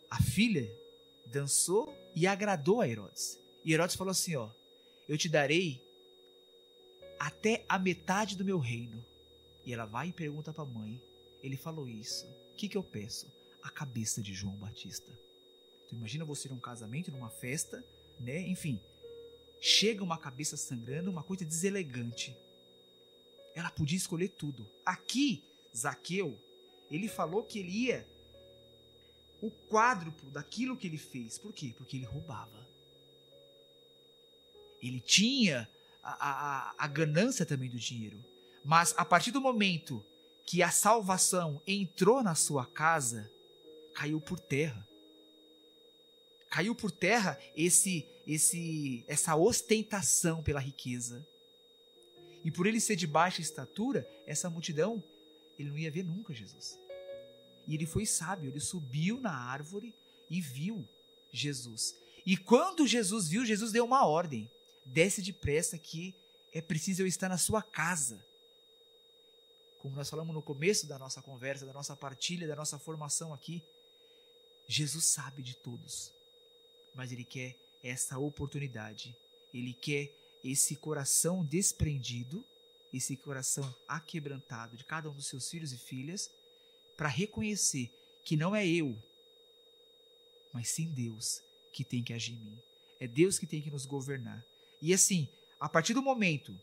a 0.10 0.22
filha 0.22 0.70
dançou 1.26 1.94
e 2.16 2.28
agradou 2.28 2.82
a 2.82 2.88
Herodes. 2.88 3.40
E 3.66 3.74
Herodes 3.74 3.96
falou 3.96 4.12
assim: 4.12 4.36
Ó, 4.36 4.50
eu 5.08 5.18
te 5.18 5.28
darei 5.28 5.82
até 7.20 7.64
a 7.68 7.80
metade 7.80 8.36
do 8.36 8.46
meu 8.46 8.60
reino. 8.60 9.04
E 9.66 9.74
ela 9.74 9.86
vai 9.86 10.10
e 10.10 10.14
pergunta 10.14 10.54
para 10.54 10.64
a 10.64 10.68
mãe: 10.68 11.02
Ele 11.42 11.58
falou 11.58 11.88
isso. 11.88 12.26
O 12.52 12.56
que, 12.56 12.68
que 12.68 12.78
eu 12.78 12.84
peço? 12.84 13.28
A 13.64 13.70
cabeça 13.70 14.22
de 14.22 14.34
João 14.34 14.56
Batista. 14.56 15.12
Então 15.86 15.98
imagina 15.98 16.26
você 16.26 16.50
num 16.50 16.60
casamento, 16.60 17.12
numa 17.12 17.30
festa, 17.30 17.84
né? 18.20 18.40
Enfim, 18.42 18.80
chega 19.60 20.04
uma 20.04 20.18
cabeça 20.18 20.58
sangrando, 20.58 21.10
uma 21.10 21.24
coisa 21.24 21.46
deselegante. 21.46 22.36
Ela 23.56 23.70
podia 23.70 23.98
escolher 23.98 24.30
tudo. 24.30 24.70
Aqui, 24.86 25.44
Zaqueu, 25.76 26.40
ele 26.90 27.08
falou 27.08 27.44
que 27.44 27.60
ele 27.60 27.72
ia 27.72 28.08
o 29.42 29.52
quádruplo 29.70 30.32
daquilo 30.32 30.78
que 30.78 30.88
ele 30.88 30.98
fez. 30.98 31.38
Por 31.38 31.52
quê? 31.52 31.74
Porque 31.78 31.98
ele 31.98 32.06
roubava. 32.06 32.68
Ele 34.82 35.00
tinha 35.00 35.70
a, 36.02 36.12
a, 36.12 36.76
a 36.78 36.88
ganância 36.88 37.46
também 37.46 37.70
do 37.70 37.78
dinheiro. 37.78 38.24
Mas 38.64 38.94
a 38.98 39.04
partir 39.04 39.32
do 39.32 39.42
momento 39.42 40.04
que 40.46 40.62
a 40.62 40.72
salvação 40.72 41.62
entrou 41.66 42.24
na 42.24 42.36
sua 42.36 42.66
casa, 42.66 43.30
caiu 43.94 44.20
por 44.20 44.40
terra. 44.40 44.88
Caiu 46.50 46.76
por 46.76 46.92
terra 46.92 47.40
esse 47.56 48.08
esse 48.26 49.04
essa 49.08 49.36
ostentação 49.36 50.42
pela 50.42 50.60
riqueza. 50.60 51.26
E 52.44 52.52
por 52.52 52.68
ele 52.68 52.80
ser 52.80 52.96
de 52.96 53.08
baixa 53.08 53.42
estatura, 53.42 54.08
essa 54.26 54.50
multidão, 54.50 55.04
ele 55.58 55.70
não 55.70 55.78
ia 55.78 55.92
ver 55.92 56.04
nunca 56.04 56.34
Jesus. 56.34 56.80
E 57.68 57.76
ele 57.76 57.86
foi 57.86 58.06
sábio, 58.06 58.50
ele 58.50 58.60
subiu 58.60 59.20
na 59.20 59.34
árvore 59.34 59.96
e 60.30 60.42
viu 60.42 60.88
Jesus. 61.32 61.96
E 62.26 62.36
quando 62.36 62.88
Jesus 62.88 63.28
viu, 63.28 63.46
Jesus 63.46 63.72
deu 63.72 63.86
uma 63.86 64.06
ordem: 64.06 64.50
desce 64.86 65.22
depressa 65.22 65.78
que 65.78 66.14
é 66.52 66.62
preciso 66.62 67.02
eu 67.02 67.08
estar 67.08 67.30
na 67.30 67.38
sua 67.38 67.62
casa. 67.62 68.24
Como 69.80 69.96
nós 69.96 70.10
falamos 70.10 70.34
no 70.34 70.42
começo 70.42 70.88
da 70.88 70.98
nossa 70.98 71.22
conversa, 71.22 71.66
da 71.66 71.74
nossa 71.74 71.96
partilha, 71.96 72.48
da 72.48 72.56
nossa 72.56 72.80
formação 72.80 73.34
aqui, 73.34 73.62
Jesus 74.68 75.06
sabe 75.06 75.42
de 75.42 75.56
todos, 75.58 76.14
mas 76.96 77.12
Ele 77.12 77.26
quer 77.26 77.58
essa 77.84 78.18
oportunidade, 78.18 79.16
Ele 79.54 79.74
quer 79.74 80.10
esse 80.44 80.76
coração 80.76 81.44
desprendido, 81.44 82.44
esse 82.94 83.16
coração 83.16 83.74
aquebrantado 83.88 84.76
de 84.78 84.84
cada 84.84 85.10
um 85.10 85.14
dos 85.14 85.28
seus 85.28 85.50
filhos 85.50 85.72
e 85.72 85.78
filhas, 85.78 86.30
para 86.98 87.08
reconhecer 87.08 87.92
que 88.24 88.36
não 88.38 88.56
é 88.56 88.68
eu, 88.68 88.96
mas 90.54 90.70
sim 90.70 90.88
Deus 90.92 91.42
que 91.72 91.84
tem 91.84 92.04
que 92.04 92.14
agir 92.14 92.34
em 92.34 92.40
mim. 92.40 92.58
É 93.00 93.08
Deus 93.08 93.40
que 93.40 93.48
tem 93.48 93.62
que 93.62 93.72
nos 93.72 93.86
governar. 93.86 94.46
E 94.82 94.94
assim, 94.94 95.28
a 95.60 95.68
partir 95.68 95.94
do 95.94 96.02
momento 96.02 96.58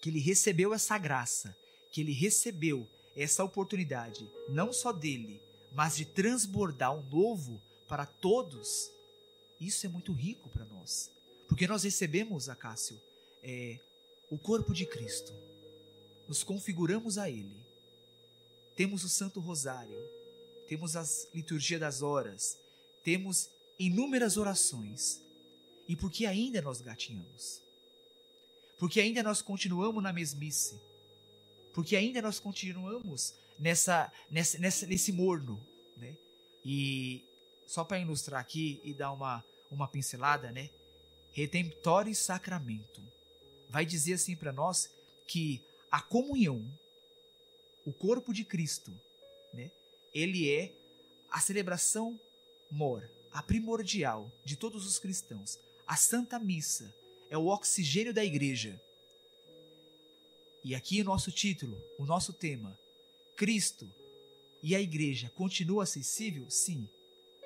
que 0.00 0.08
ele 0.08 0.18
recebeu 0.18 0.72
essa 0.72 0.96
graça, 0.98 1.56
que 1.90 2.00
ele 2.00 2.12
recebeu 2.12 2.88
essa 3.14 3.44
oportunidade, 3.44 4.28
não 4.48 4.72
só 4.72 4.92
dele, 4.92 5.40
mas 5.72 5.96
de 5.96 6.04
transbordar 6.04 6.94
um 6.94 7.02
novo 7.08 7.60
para 7.86 8.06
todos, 8.06 8.90
isso 9.60 9.86
é 9.86 9.88
muito 9.88 10.12
rico 10.12 10.48
para 10.48 10.64
nós. 10.64 11.13
Porque 11.48 11.66
nós 11.66 11.82
recebemos, 11.82 12.48
Acácio, 12.48 13.00
é, 13.42 13.78
o 14.30 14.38
corpo 14.38 14.72
de 14.72 14.86
Cristo, 14.86 15.32
nos 16.26 16.42
configuramos 16.42 17.18
a 17.18 17.28
Ele, 17.28 17.56
temos 18.74 19.04
o 19.04 19.08
Santo 19.08 19.40
Rosário, 19.40 19.98
temos 20.66 20.96
as 20.96 21.28
liturgia 21.34 21.78
das 21.78 22.02
horas, 22.02 22.58
temos 23.02 23.48
inúmeras 23.78 24.36
orações, 24.36 25.20
e 25.86 25.94
porque 25.94 26.26
ainda 26.26 26.62
nós 26.62 26.80
gatinhamos. 26.80 27.60
Porque 28.78 29.00
ainda 29.00 29.22
nós 29.22 29.42
continuamos 29.42 30.02
na 30.02 30.12
mesmice. 30.12 30.80
Porque 31.72 31.96
ainda 31.96 32.22
nós 32.22 32.38
continuamos 32.38 33.34
nessa, 33.58 34.10
nessa, 34.30 34.58
nessa 34.58 34.86
nesse 34.86 35.12
morno, 35.12 35.60
né? 35.96 36.16
E 36.64 37.22
só 37.66 37.84
para 37.84 37.98
ilustrar 37.98 38.40
aqui 38.40 38.80
e 38.84 38.94
dar 38.94 39.12
uma, 39.12 39.44
uma 39.70 39.86
pincelada, 39.86 40.50
né? 40.50 40.70
Redemptoris 41.34 42.18
Sacramento 42.18 43.02
vai 43.68 43.84
dizer 43.84 44.14
assim 44.14 44.36
para 44.36 44.52
nós 44.52 44.88
que 45.26 45.60
a 45.90 46.00
comunhão, 46.00 46.64
o 47.84 47.92
corpo 47.92 48.32
de 48.32 48.44
Cristo, 48.44 48.92
né? 49.52 49.70
Ele 50.14 50.48
é 50.48 50.72
a 51.28 51.40
celebração 51.40 52.18
mor, 52.70 53.10
a 53.32 53.42
primordial 53.42 54.30
de 54.44 54.56
todos 54.56 54.86
os 54.86 54.98
cristãos. 55.00 55.58
A 55.84 55.96
Santa 55.96 56.38
Missa 56.38 56.94
é 57.28 57.36
o 57.36 57.48
oxigênio 57.48 58.14
da 58.14 58.24
igreja. 58.24 58.80
E 60.62 60.72
aqui 60.72 61.00
o 61.00 61.04
nosso 61.04 61.32
título, 61.32 61.76
o 61.98 62.06
nosso 62.06 62.32
tema, 62.32 62.78
Cristo 63.36 63.90
e 64.62 64.74
a 64.74 64.80
igreja 64.80 65.30
continua 65.34 65.82
acessível? 65.82 66.48
Sim. 66.48 66.88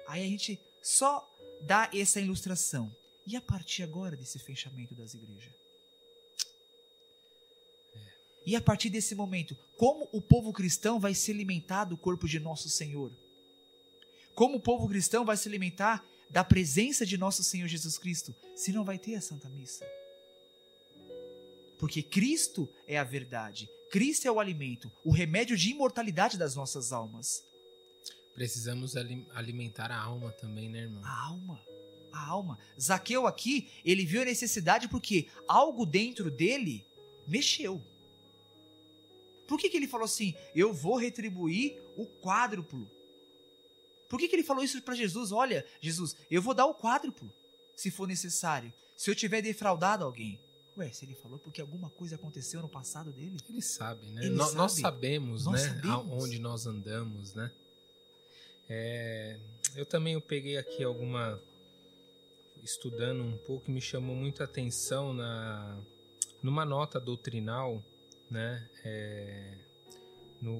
Aí 0.07 0.23
a 0.23 0.27
gente 0.27 0.61
só 0.83 1.27
dá 1.63 1.91
essa 1.95 2.21
ilustração. 2.21 2.95
E 3.29 3.37
a 3.37 3.43
partir 3.43 3.83
agora 3.83 4.17
desse 4.17 4.39
fechamento 4.39 4.95
das 4.95 5.13
igrejas? 5.13 5.53
E 8.47 8.57
a 8.57 8.61
partir 8.61 8.89
desse 8.89 9.15
momento, 9.15 9.55
como 9.77 10.09
o 10.13 10.23
povo 10.23 10.51
cristão 10.51 10.99
vai 10.99 11.13
se 11.13 11.31
alimentar 11.31 11.85
do 11.85 11.95
corpo 11.95 12.27
de 12.27 12.41
nosso 12.41 12.71
Senhor? 12.71 13.13
Como 14.35 14.57
o 14.57 14.61
povo 14.61 14.89
cristão 14.89 15.27
vai 15.27 15.37
se 15.37 15.47
alimentar 15.47 16.03
da 16.31 16.43
presença 16.43 17.05
de 17.05 17.19
nosso 17.19 17.45
Senhor 17.45 17.69
Jesus 17.69 17.99
Cristo, 17.99 18.35
se 18.57 18.73
não 18.73 18.83
vai 18.83 18.99
ter 18.99 19.15
a 19.17 19.21
Santa 19.21 19.47
Missa. 19.51 19.87
Porque 21.79 22.03
Cristo 22.03 22.67
é 22.87 22.97
a 22.97 23.05
verdade, 23.05 23.69
Cristo 23.91 24.27
é 24.27 24.33
o 24.33 24.41
alimento, 24.41 24.91
o 25.05 25.13
remédio 25.13 25.55
de 25.55 25.69
imortalidade 25.69 26.39
das 26.39 26.55
nossas 26.55 26.95
almas. 26.95 27.45
Precisamos 28.35 28.97
alimentar 28.97 29.91
a 29.91 30.01
alma 30.01 30.33
também, 30.33 30.71
né, 30.71 30.79
irmão? 30.79 31.05
A 31.05 31.27
alma. 31.27 31.68
A 32.19 32.27
alma. 32.27 32.59
Zaqueu 32.81 33.29
aqui, 33.29 33.71
ele 33.85 34.05
viu 34.05 34.23
a 34.23 34.25
necessidade 34.25 34.89
porque 34.89 35.29
algo 35.47 35.87
dentro 35.87 36.31
dele 36.31 36.85
mexeu. 37.27 37.81
Por 39.47 39.59
que, 39.59 39.71
que 39.71 39.77
ele 39.77 39.87
falou 39.87 40.05
assim? 40.05 40.35
Eu 40.55 40.75
vou 40.75 40.97
retribuir 40.97 41.81
o 41.97 42.07
quádruplo. 42.07 42.91
Por 44.09 44.19
que, 44.19 44.27
que 44.27 44.35
ele 44.35 44.43
falou 44.43 44.65
isso 44.65 44.83
para 44.83 44.95
Jesus? 44.95 45.31
Olha, 45.31 45.65
Jesus, 45.81 46.17
eu 46.31 46.43
vou 46.43 46.55
dar 46.55 46.67
o 46.67 46.75
quádruplo, 46.75 47.33
se 47.77 47.91
for 47.91 48.09
necessário, 48.09 48.73
se 48.97 49.11
eu 49.11 49.15
tiver 49.15 49.41
defraudado 49.41 50.05
alguém. 50.05 50.41
Ué, 50.77 50.91
se 50.91 51.05
ele 51.05 51.15
falou 51.15 51.39
porque 51.39 51.61
alguma 51.61 51.89
coisa 51.91 52.17
aconteceu 52.17 52.61
no 52.61 52.69
passado 52.69 53.13
dele? 53.13 53.37
Ele 53.49 53.63
sabe, 53.63 54.07
né? 54.07 54.25
Ele 54.25 54.35
no, 54.35 54.45
sabe. 54.45 54.57
Nós 54.57 54.73
sabemos, 54.73 55.45
nós 55.45 55.63
né? 55.63 55.69
Sabemos. 55.69 56.23
Onde 56.25 56.39
nós 56.39 56.67
andamos, 56.67 57.35
né? 57.35 57.51
É, 58.69 59.39
eu 59.75 59.87
também 59.87 60.15
eu 60.15 60.21
peguei 60.21 60.57
aqui 60.57 60.85
alguma 60.85 61.41
estudando 62.63 63.23
um 63.23 63.37
pouco 63.37 63.71
me 63.71 63.81
chamou 63.81 64.15
muita 64.15 64.45
atenção 64.45 65.13
na 65.13 65.79
numa 66.43 66.65
nota 66.65 67.01
doutrinal, 67.01 67.83
né? 68.31 68.69
É, 68.85 69.59
no, 70.41 70.55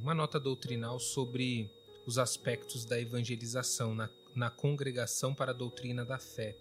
uma 0.00 0.14
nota 0.14 0.38
doutrinal 0.38 0.98
sobre 1.00 1.70
os 2.06 2.18
aspectos 2.18 2.84
da 2.84 3.00
evangelização 3.00 3.94
na, 3.94 4.08
na 4.34 4.50
congregação 4.50 5.34
para 5.34 5.50
a 5.50 5.54
doutrina 5.54 6.04
da 6.04 6.18
fé. 6.18 6.56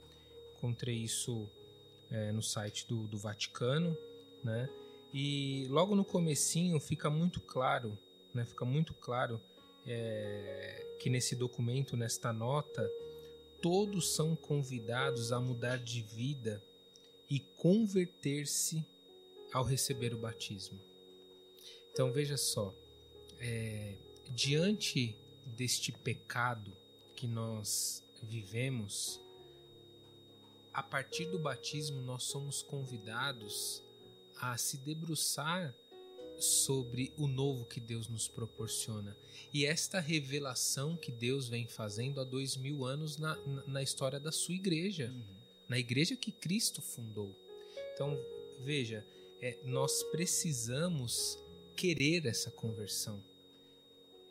Encontrei 0.58 0.98
isso 0.98 1.48
é, 2.10 2.32
no 2.32 2.42
site 2.42 2.88
do, 2.88 3.08
do 3.08 3.18
Vaticano, 3.18 3.96
né? 4.44 4.70
E 5.14 5.66
logo 5.70 5.96
no 5.96 6.06
comecinho 6.06 6.80
fica 6.80 7.10
muito 7.10 7.40
claro, 7.42 7.98
né? 8.34 8.46
Fica 8.46 8.66
muito 8.66 8.94
claro 8.94 9.40
é, 9.86 10.86
que 11.00 11.10
nesse 11.10 11.36
documento, 11.36 11.96
nesta 11.96 12.32
nota, 12.34 12.90
todos 13.62 14.14
são 14.16 14.36
convidados 14.36 15.32
a 15.32 15.40
mudar 15.40 15.78
de 15.78 16.02
vida 16.02 16.64
e 17.30 17.40
converter-se 17.40 18.86
ao 19.52 19.64
receber 19.64 20.14
o 20.14 20.18
batismo. 20.18 20.80
Então 21.92 22.12
veja 22.12 22.38
só, 22.38 22.74
é, 23.40 23.96
diante 24.30 25.16
deste 25.46 25.92
pecado 25.92 26.72
que 27.16 27.28
nós 27.28 28.04
vivemos, 28.24 29.20
a 30.74 30.82
partir 30.82 31.26
do 31.26 31.40
batismo 31.40 32.02
nós 32.02 32.24
somos 32.24 32.62
convidados 32.62 33.84
a 34.38 34.58
se 34.58 34.78
debruçar 34.78 35.76
sobre 36.40 37.14
o 37.18 37.28
novo 37.28 37.66
que 37.66 37.80
Deus 37.80 38.08
nos 38.08 38.28
proporciona. 38.28 39.16
E 39.54 39.66
esta 39.66 40.00
revelação 40.00 40.96
que 40.96 41.12
Deus 41.12 41.48
vem 41.50 41.68
fazendo 41.68 42.20
há 42.20 42.24
dois 42.24 42.56
mil 42.56 42.86
anos 42.86 43.18
na, 43.18 43.38
na 43.68 43.84
história 43.84 44.20
da 44.20 44.32
sua 44.32 44.56
igreja, 44.56 45.12
uhum. 45.14 45.24
na 45.68 45.78
igreja 45.78 46.16
que 46.16 46.32
Cristo 46.32 46.82
fundou. 46.82 47.36
Então, 47.94 48.18
veja, 48.60 49.06
é, 49.42 49.58
nós 49.66 50.04
precisamos 50.04 51.38
querer 51.76 52.26
essa 52.26 52.52
conversão. 52.52 53.22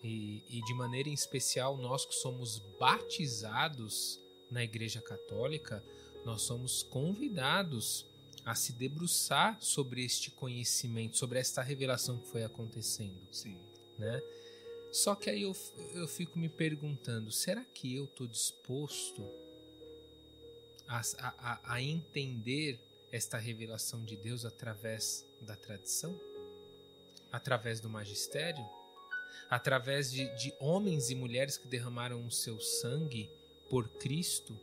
E, 0.02 0.42
e 0.48 0.62
de 0.62 0.74
maneira 0.74 1.09
especial, 1.09 1.76
nós 1.76 2.06
que 2.06 2.14
somos 2.14 2.59
batizados 2.78 4.20
na 4.50 4.62
Igreja 4.62 5.00
Católica, 5.00 5.84
nós 6.24 6.42
somos 6.42 6.82
convidados 6.82 8.06
a 8.49 8.55
se 8.55 8.72
debruçar 8.72 9.59
sobre 9.61 10.03
este 10.03 10.30
conhecimento, 10.30 11.18
sobre 11.18 11.38
esta 11.38 11.61
revelação 11.61 12.18
que 12.18 12.28
foi 12.28 12.42
acontecendo. 12.42 13.20
Sim. 13.30 13.59
Né? 13.99 14.22
Só 14.90 15.14
que 15.14 15.28
aí 15.28 15.42
eu, 15.42 15.55
eu 15.92 16.09
fico 16.09 16.38
me 16.38 16.49
perguntando: 16.49 17.30
será 17.30 17.62
que 17.62 17.94
eu 17.94 18.07
estou 18.07 18.26
disposto 18.26 19.22
a, 20.86 21.03
a, 21.18 21.74
a 21.74 21.82
entender 21.82 22.80
esta 23.12 23.36
revelação 23.36 24.03
de 24.03 24.16
Deus 24.16 24.46
através 24.46 25.26
da 25.42 25.55
tradição? 25.55 26.18
Através 27.30 27.80
do 27.80 27.90
magistério? 27.90 28.66
Através 29.51 30.11
de, 30.11 30.26
de 30.38 30.55
homens 30.59 31.11
e 31.11 31.14
mulheres 31.14 31.59
que 31.59 31.68
derramaram 31.68 32.26
o 32.26 32.30
seu 32.30 32.59
sangue 32.59 33.30
por 33.68 33.90
Cristo? 33.90 34.59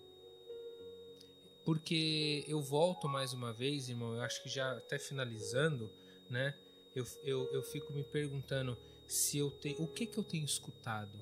Porque 1.66 2.46
eu 2.48 2.62
volto 2.62 3.10
mais 3.10 3.34
uma 3.34 3.52
vez, 3.52 3.90
irmão, 3.90 4.14
eu 4.14 4.22
acho 4.22 4.42
que 4.44 4.48
já 4.48 4.72
até 4.78 5.00
finalizando, 5.00 5.92
né? 6.30 6.54
Eu, 6.96 7.06
eu, 7.24 7.52
eu 7.52 7.64
fico 7.64 7.92
me 7.92 8.04
perguntando 8.04 8.78
se 9.08 9.40
eu 9.40 9.50
tenho. 9.50 9.82
O 9.82 9.88
que 9.88 10.06
que 10.06 10.18
eu 10.18 10.24
tenho 10.24 10.46
escutado? 10.46 11.18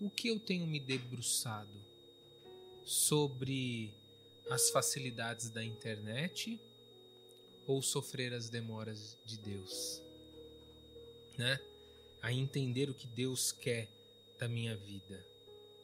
O 0.00 0.08
que 0.08 0.28
eu 0.28 0.38
tenho 0.38 0.66
me 0.66 0.78
debruçado 0.78 1.76
sobre 2.84 3.92
as 4.48 4.70
facilidades 4.70 5.50
da 5.50 5.64
internet 5.64 6.60
ou 7.66 7.82
sofrer 7.82 8.32
as 8.32 8.48
demoras 8.48 9.18
de 9.24 9.36
Deus? 9.38 10.00
Né? 11.36 11.60
A 12.22 12.32
entender 12.32 12.88
o 12.88 12.94
que 12.94 13.08
Deus 13.08 13.50
quer 13.50 13.88
da 14.38 14.48
minha 14.48 14.76
vida. 14.76 15.24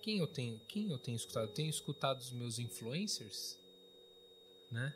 Quem 0.00 0.18
eu 0.18 0.26
tenho, 0.26 0.60
quem 0.68 0.90
eu 0.90 0.98
tenho 0.98 1.16
escutado? 1.16 1.48
Eu 1.48 1.54
tenho 1.54 1.70
escutado 1.70 2.20
os 2.20 2.30
meus 2.30 2.58
influencers? 2.58 3.59
Né? 4.70 4.94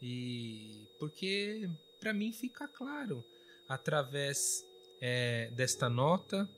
E 0.00 0.86
porque 0.98 1.68
para 2.00 2.12
mim 2.12 2.32
fica 2.32 2.66
claro 2.66 3.24
através 3.68 4.64
é, 5.00 5.50
desta 5.52 5.88
nota 5.88 6.48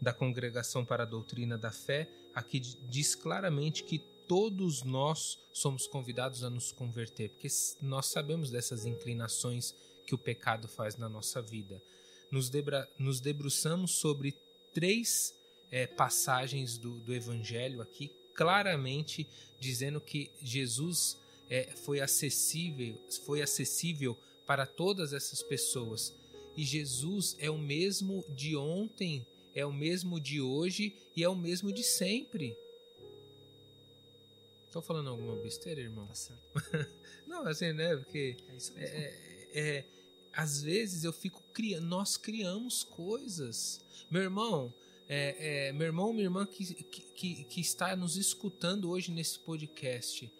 da 0.00 0.12
Congregação 0.12 0.84
para 0.84 1.02
a 1.02 1.06
Doutrina 1.06 1.56
da 1.56 1.70
Fé, 1.70 2.08
aqui 2.34 2.60
diz 2.60 3.14
claramente 3.14 3.84
que 3.84 3.98
todos 4.26 4.82
nós 4.82 5.38
somos 5.52 5.86
convidados 5.86 6.42
a 6.44 6.50
nos 6.50 6.72
converter, 6.72 7.30
porque 7.30 7.48
nós 7.80 8.06
sabemos 8.06 8.50
dessas 8.50 8.84
inclinações 8.84 9.74
que 10.06 10.14
o 10.14 10.18
pecado 10.18 10.68
faz 10.68 10.96
na 10.96 11.08
nossa 11.08 11.40
vida. 11.40 11.80
Nos, 12.30 12.50
debra, 12.50 12.88
nos 12.98 13.20
debruçamos 13.20 13.92
sobre 13.92 14.34
três 14.72 15.34
é, 15.70 15.86
passagens 15.86 16.78
do, 16.78 16.98
do 17.00 17.14
Evangelho 17.14 17.80
aqui, 17.80 18.10
claramente 18.34 19.26
dizendo 19.60 20.00
que 20.00 20.30
Jesus 20.42 21.18
é, 21.48 21.70
foi 21.76 22.00
acessível, 22.00 23.00
foi 23.24 23.42
acessível 23.42 24.16
para 24.46 24.66
todas 24.66 25.12
essas 25.12 25.42
pessoas. 25.42 26.14
E 26.56 26.64
Jesus 26.64 27.36
é 27.38 27.50
o 27.50 27.58
mesmo 27.58 28.24
de 28.28 28.56
ontem, 28.56 29.26
é 29.54 29.64
o 29.64 29.72
mesmo 29.72 30.20
de 30.20 30.40
hoje 30.40 30.94
e 31.16 31.22
é 31.22 31.28
o 31.28 31.34
mesmo 31.34 31.72
de 31.72 31.82
sempre. 31.82 32.56
Tô 34.70 34.82
falando 34.82 35.10
alguma 35.10 35.36
besteira, 35.36 35.80
irmão? 35.80 36.06
Tá 36.06 36.14
certo. 36.14 36.42
Não, 37.26 37.46
assim, 37.46 37.72
né? 37.72 37.96
Porque 37.96 38.36
É 38.48 38.56
isso 38.56 38.72
mesmo. 38.74 38.96
é, 38.96 39.14
é, 39.54 39.84
às 40.32 40.62
vezes 40.62 41.04
eu 41.04 41.12
fico 41.12 41.42
criando, 41.52 41.86
nós 41.86 42.16
criamos 42.16 42.82
coisas. 42.82 43.80
Meu 44.10 44.22
irmão, 44.22 44.74
é, 45.08 45.68
é, 45.68 45.72
meu 45.72 45.86
irmão, 45.86 46.12
minha 46.12 46.24
irmã 46.24 46.44
que, 46.44 46.74
que, 46.74 47.44
que 47.44 47.60
está 47.60 47.94
nos 47.94 48.16
escutando 48.16 48.90
hoje 48.90 49.12
nesse 49.12 49.38
podcast, 49.38 50.30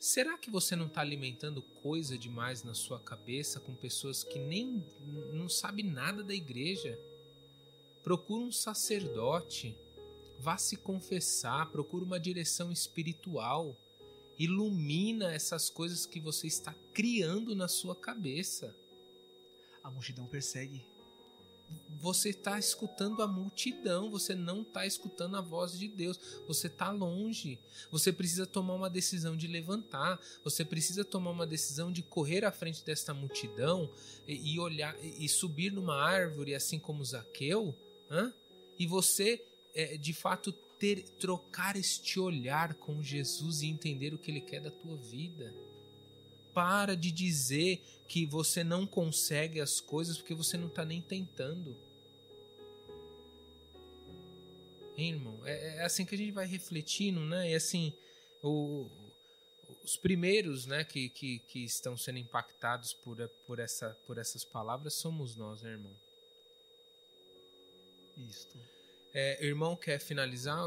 Será 0.00 0.38
que 0.38 0.48
você 0.48 0.76
não 0.76 0.86
está 0.86 1.00
alimentando 1.00 1.60
coisa 1.60 2.16
demais 2.16 2.62
na 2.62 2.72
sua 2.72 3.00
cabeça 3.00 3.58
com 3.58 3.74
pessoas 3.74 4.22
que 4.22 4.38
nem 4.38 4.84
não 5.32 5.48
sabem 5.48 5.84
nada 5.84 6.22
da 6.22 6.32
igreja? 6.32 6.96
Procura 8.04 8.44
um 8.44 8.52
sacerdote, 8.52 9.76
vá 10.38 10.56
se 10.56 10.76
confessar, 10.76 11.70
procura 11.72 12.04
uma 12.04 12.20
direção 12.20 12.70
espiritual, 12.70 13.76
ilumina 14.38 15.32
essas 15.32 15.68
coisas 15.68 16.06
que 16.06 16.20
você 16.20 16.46
está 16.46 16.72
criando 16.94 17.56
na 17.56 17.66
sua 17.66 17.96
cabeça. 17.96 18.72
A 19.82 19.90
multidão 19.90 20.26
persegue. 20.26 20.86
Você 22.00 22.30
está 22.30 22.58
escutando 22.58 23.22
a 23.22 23.26
multidão, 23.26 24.08
você 24.08 24.34
não 24.34 24.62
está 24.62 24.86
escutando 24.86 25.36
a 25.36 25.40
voz 25.40 25.76
de 25.76 25.88
Deus, 25.88 26.18
você 26.46 26.68
está 26.68 26.90
longe. 26.90 27.58
Você 27.90 28.12
precisa 28.12 28.46
tomar 28.46 28.74
uma 28.74 28.88
decisão 28.88 29.36
de 29.36 29.48
levantar, 29.48 30.20
você 30.44 30.64
precisa 30.64 31.04
tomar 31.04 31.32
uma 31.32 31.46
decisão 31.46 31.90
de 31.90 32.02
correr 32.02 32.44
à 32.44 32.52
frente 32.52 32.84
desta 32.84 33.12
multidão 33.12 33.90
e, 34.28 34.54
e 34.54 34.60
olhar 34.60 34.96
e 35.02 35.28
subir 35.28 35.72
numa 35.72 35.96
árvore, 35.96 36.54
assim 36.54 36.78
como 36.78 37.04
Zaqueu, 37.04 37.74
hã? 38.08 38.32
e 38.78 38.86
você 38.86 39.44
é, 39.74 39.96
de 39.96 40.14
fato 40.14 40.52
ter 40.52 41.02
trocar 41.18 41.76
este 41.76 42.20
olhar 42.20 42.74
com 42.74 43.02
Jesus 43.02 43.62
e 43.62 43.66
entender 43.66 44.14
o 44.14 44.18
que 44.18 44.30
Ele 44.30 44.40
quer 44.40 44.60
da 44.60 44.70
tua 44.70 44.96
vida 44.96 45.52
para 46.58 46.96
de 46.96 47.12
dizer 47.12 47.80
que 48.08 48.26
você 48.26 48.64
não 48.64 48.84
consegue 48.84 49.60
as 49.60 49.80
coisas 49.80 50.16
porque 50.18 50.34
você 50.34 50.56
não 50.56 50.66
está 50.66 50.84
nem 50.84 51.00
tentando. 51.00 51.76
Hein, 54.96 55.12
irmão? 55.12 55.40
É, 55.44 55.76
é, 55.76 55.84
assim 55.84 56.04
que 56.04 56.16
a 56.16 56.18
gente 56.18 56.32
vai 56.32 56.46
refletindo, 56.46 57.20
né? 57.20 57.52
E 57.52 57.54
assim, 57.54 57.92
o, 58.42 58.90
os 59.84 59.96
primeiros 59.96 60.66
né, 60.66 60.82
que, 60.82 61.08
que, 61.10 61.38
que 61.46 61.64
estão 61.64 61.96
sendo 61.96 62.18
impactados 62.18 62.92
por, 62.92 63.16
por, 63.46 63.60
essa, 63.60 63.96
por 64.04 64.18
essas 64.18 64.44
palavras 64.44 64.94
somos 64.94 65.36
nós, 65.36 65.62
né, 65.62 65.70
irmão? 65.70 65.94
Isto. 68.16 68.58
É, 69.14 69.46
irmão, 69.46 69.76
quer 69.76 70.00
finalizar? 70.00 70.58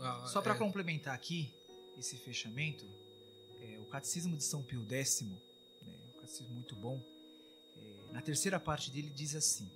Ah, 0.00 0.26
Só 0.26 0.42
para 0.42 0.56
é, 0.56 0.58
complementar 0.58 1.14
aqui 1.14 1.54
esse 1.96 2.16
fechamento, 2.16 2.84
é, 2.84 3.05
o 3.86 3.88
Catecismo 3.88 4.36
de 4.36 4.42
São 4.42 4.62
Pio 4.62 4.84
X, 4.90 5.22
né, 5.22 5.36
um 6.08 6.20
catecismo 6.20 6.52
muito 6.52 6.74
bom, 6.74 7.00
é, 7.78 8.12
na 8.12 8.20
terceira 8.20 8.58
parte 8.58 8.90
dele 8.90 9.10
diz 9.14 9.34
assim: 9.36 9.70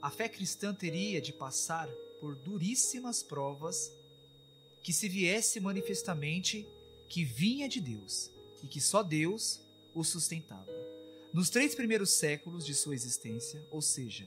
A 0.00 0.10
fé 0.10 0.28
cristã 0.28 0.74
teria 0.74 1.20
de 1.20 1.32
passar 1.32 1.88
por 2.18 2.34
duríssimas 2.34 3.22
provas 3.22 3.92
que 4.82 4.92
se 4.92 5.08
viesse 5.08 5.60
manifestamente 5.60 6.66
que 7.08 7.22
vinha 7.22 7.68
de 7.68 7.80
Deus 7.80 8.30
e 8.62 8.66
que 8.66 8.80
só 8.80 9.02
Deus 9.02 9.60
o 9.94 10.02
sustentava. 10.02 10.72
Nos 11.32 11.50
três 11.50 11.74
primeiros 11.74 12.10
séculos 12.10 12.64
de 12.64 12.74
sua 12.74 12.94
existência, 12.94 13.62
ou 13.70 13.82
seja, 13.82 14.26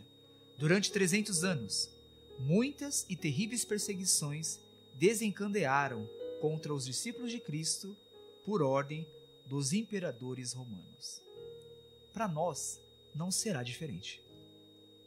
durante 0.58 0.92
300 0.92 1.44
anos, 1.44 1.90
muitas 2.38 3.06
e 3.10 3.16
terríveis 3.16 3.66
perseguições 3.66 4.60
desencadearam 4.94 6.08
contra 6.40 6.74
os 6.74 6.86
discípulos 6.86 7.32
de 7.32 7.40
Cristo 7.40 7.96
por 8.46 8.62
ordem 8.62 9.08
dos 9.46 9.74
imperadores 9.74 10.54
romanos. 10.54 11.22
Para 12.14 12.28
nós, 12.28 12.80
não 13.14 13.32
será 13.32 13.64
diferente. 13.64 14.22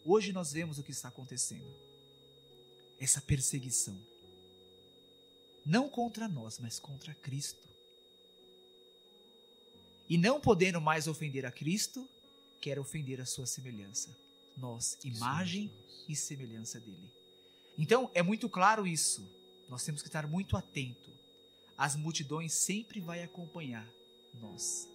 Hoje 0.05 0.32
nós 0.32 0.53
vemos 0.53 0.78
o 0.78 0.82
que 0.82 0.91
está 0.91 1.09
acontecendo. 1.09 1.72
Essa 2.99 3.20
perseguição. 3.20 3.97
Não 5.64 5.89
contra 5.89 6.26
nós, 6.26 6.59
mas 6.59 6.80
contra 6.80 7.14
Cristo. 7.14 7.68
E 10.09 10.16
não 10.16 10.41
podendo 10.41 10.80
mais 10.80 11.07
ofender 11.07 11.45
a 11.45 11.53
Cristo, 11.53 12.09
quer 12.61 12.78
ofender 12.78 13.20
a 13.20 13.26
sua 13.26 13.47
semelhança. 13.47 14.16
Nós, 14.57 14.99
imagem 15.05 15.70
e 16.09 16.16
semelhança 16.16 16.80
dele. 16.80 17.11
Então, 17.76 18.11
é 18.14 18.22
muito 18.22 18.49
claro 18.49 18.86
isso. 18.86 19.30
Nós 19.68 19.84
temos 19.84 20.01
que 20.01 20.09
estar 20.09 20.26
muito 20.26 20.57
atento. 20.57 21.18
As 21.79 21.95
multidões 21.95 22.53
sempre 22.53 23.01
vai 23.01 23.22
acompanhar 23.22 23.89
nós. 24.35 24.89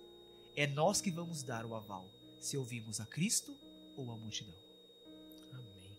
É 0.54 0.68
nós 0.68 1.00
que 1.00 1.10
vamos 1.10 1.42
dar 1.42 1.66
o 1.66 1.74
aval, 1.74 2.06
se 2.42 2.58
ouvimos 2.58 3.00
a 3.00 3.06
Cristo 3.06 3.58
ou 3.96 4.12
a 4.12 4.18
multidão. 4.18 4.54
Amém. 5.54 5.90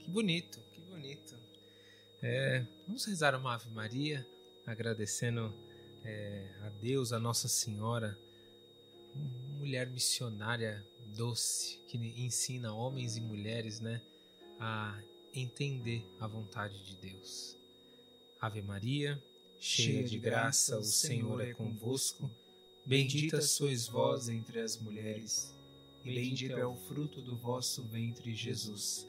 Que 0.00 0.10
bonito, 0.10 0.58
que 0.72 0.80
bonito. 0.80 1.36
É, 2.22 2.64
vamos 2.86 3.04
rezar 3.04 3.34
uma 3.34 3.54
Ave 3.54 3.70
Maria, 3.70 4.26
agradecendo 4.66 5.54
é, 6.02 6.48
a 6.62 6.70
Deus, 6.80 7.12
a 7.12 7.18
Nossa 7.20 7.46
Senhora, 7.46 8.18
mulher 9.58 9.86
missionária 9.88 10.84
doce 11.14 11.78
que 11.88 11.96
ensina 11.96 12.72
homens 12.72 13.16
e 13.16 13.20
mulheres, 13.20 13.80
né, 13.80 14.00
a 14.58 14.98
entender 15.34 16.04
a 16.18 16.26
vontade 16.26 16.82
de 16.82 16.96
Deus. 16.96 17.56
Ave 18.40 18.62
Maria, 18.62 19.22
cheia 19.58 20.04
de 20.04 20.18
graça, 20.18 20.78
o 20.78 20.84
Senhor 20.84 21.40
é 21.40 21.52
convosco. 21.52 22.30
Bendita 22.84 23.40
sois 23.42 23.86
vós 23.86 24.28
entre 24.28 24.60
as 24.60 24.78
mulheres, 24.78 25.54
e 26.04 26.14
bendito 26.14 26.56
é 26.56 26.66
o 26.66 26.74
fruto 26.74 27.20
do 27.20 27.36
vosso 27.36 27.82
ventre, 27.82 28.34
Jesus. 28.34 29.06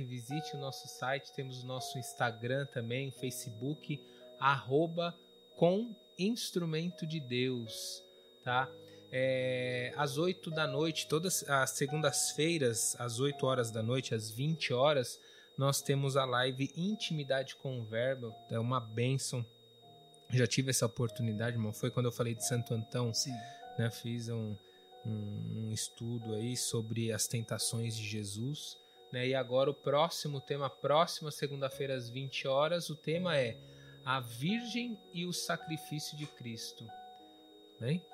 Visite 0.05 0.57
o 0.57 0.59
nosso 0.59 0.87
site, 0.89 1.33
temos 1.33 1.63
o 1.63 1.67
nosso 1.67 1.99
Instagram 1.99 2.67
também, 2.67 3.11
Facebook, 3.11 4.01
arroba 4.39 5.15
com 5.57 5.95
instrumento 6.19 7.07
de 7.07 7.21
Deus, 7.21 8.03
tá? 8.43 8.71
É, 9.11 9.93
às 9.97 10.19
8 10.19 10.51
da 10.51 10.67
noite, 10.67 11.07
todas 11.07 11.49
as 11.49 11.71
segundas-feiras, 11.71 12.97
às 12.99 13.21
8 13.21 13.47
horas 13.47 13.71
da 13.71 13.83
noite, 13.83 14.15
às 14.15 14.31
20 14.31 14.73
horas, 14.73 15.21
nós 15.57 15.81
temos 15.81 16.17
a 16.17 16.25
live 16.25 16.73
Intimidade 16.77 17.55
com 17.57 17.79
o 17.79 17.85
Verbo, 17.85 18.35
é 18.51 18.59
uma 18.59 18.81
bênção 18.81 19.45
já 20.31 20.47
tive 20.47 20.71
essa 20.71 20.87
oportunidade, 20.87 21.57
irmão. 21.57 21.73
Foi 21.73 21.91
quando 21.91 22.07
eu 22.07 22.13
falei 22.13 22.35
de 22.35 22.47
Santo 22.47 22.75
Antão, 22.75 23.13
Sim. 23.13 23.35
né? 23.79 23.91
Fiz 23.91 24.29
um, 24.29 24.57
um, 25.07 25.67
um 25.67 25.73
estudo 25.73 26.35
aí 26.35 26.57
sobre 26.57 27.13
as 27.13 27.27
tentações 27.27 27.97
de 27.97 28.05
Jesus. 28.05 28.77
Né? 29.15 29.29
E 29.29 29.35
agora 29.35 29.71
o 29.71 29.75
próximo 29.75 30.41
tema, 30.41 30.69
próxima 30.69 31.31
segunda-feira 31.31 31.95
às 31.95 32.11
20 32.11 32.49
horas, 32.49 32.91
o 32.91 32.97
tema 32.97 33.39
é 33.39 33.57
a 34.05 34.19
Virgem 34.19 34.99
e 35.13 35.25
o 35.25 35.33
Sacrifício 35.33 36.19
de 36.19 36.27
Cristo. 36.27 36.85
Bem? 37.81 38.05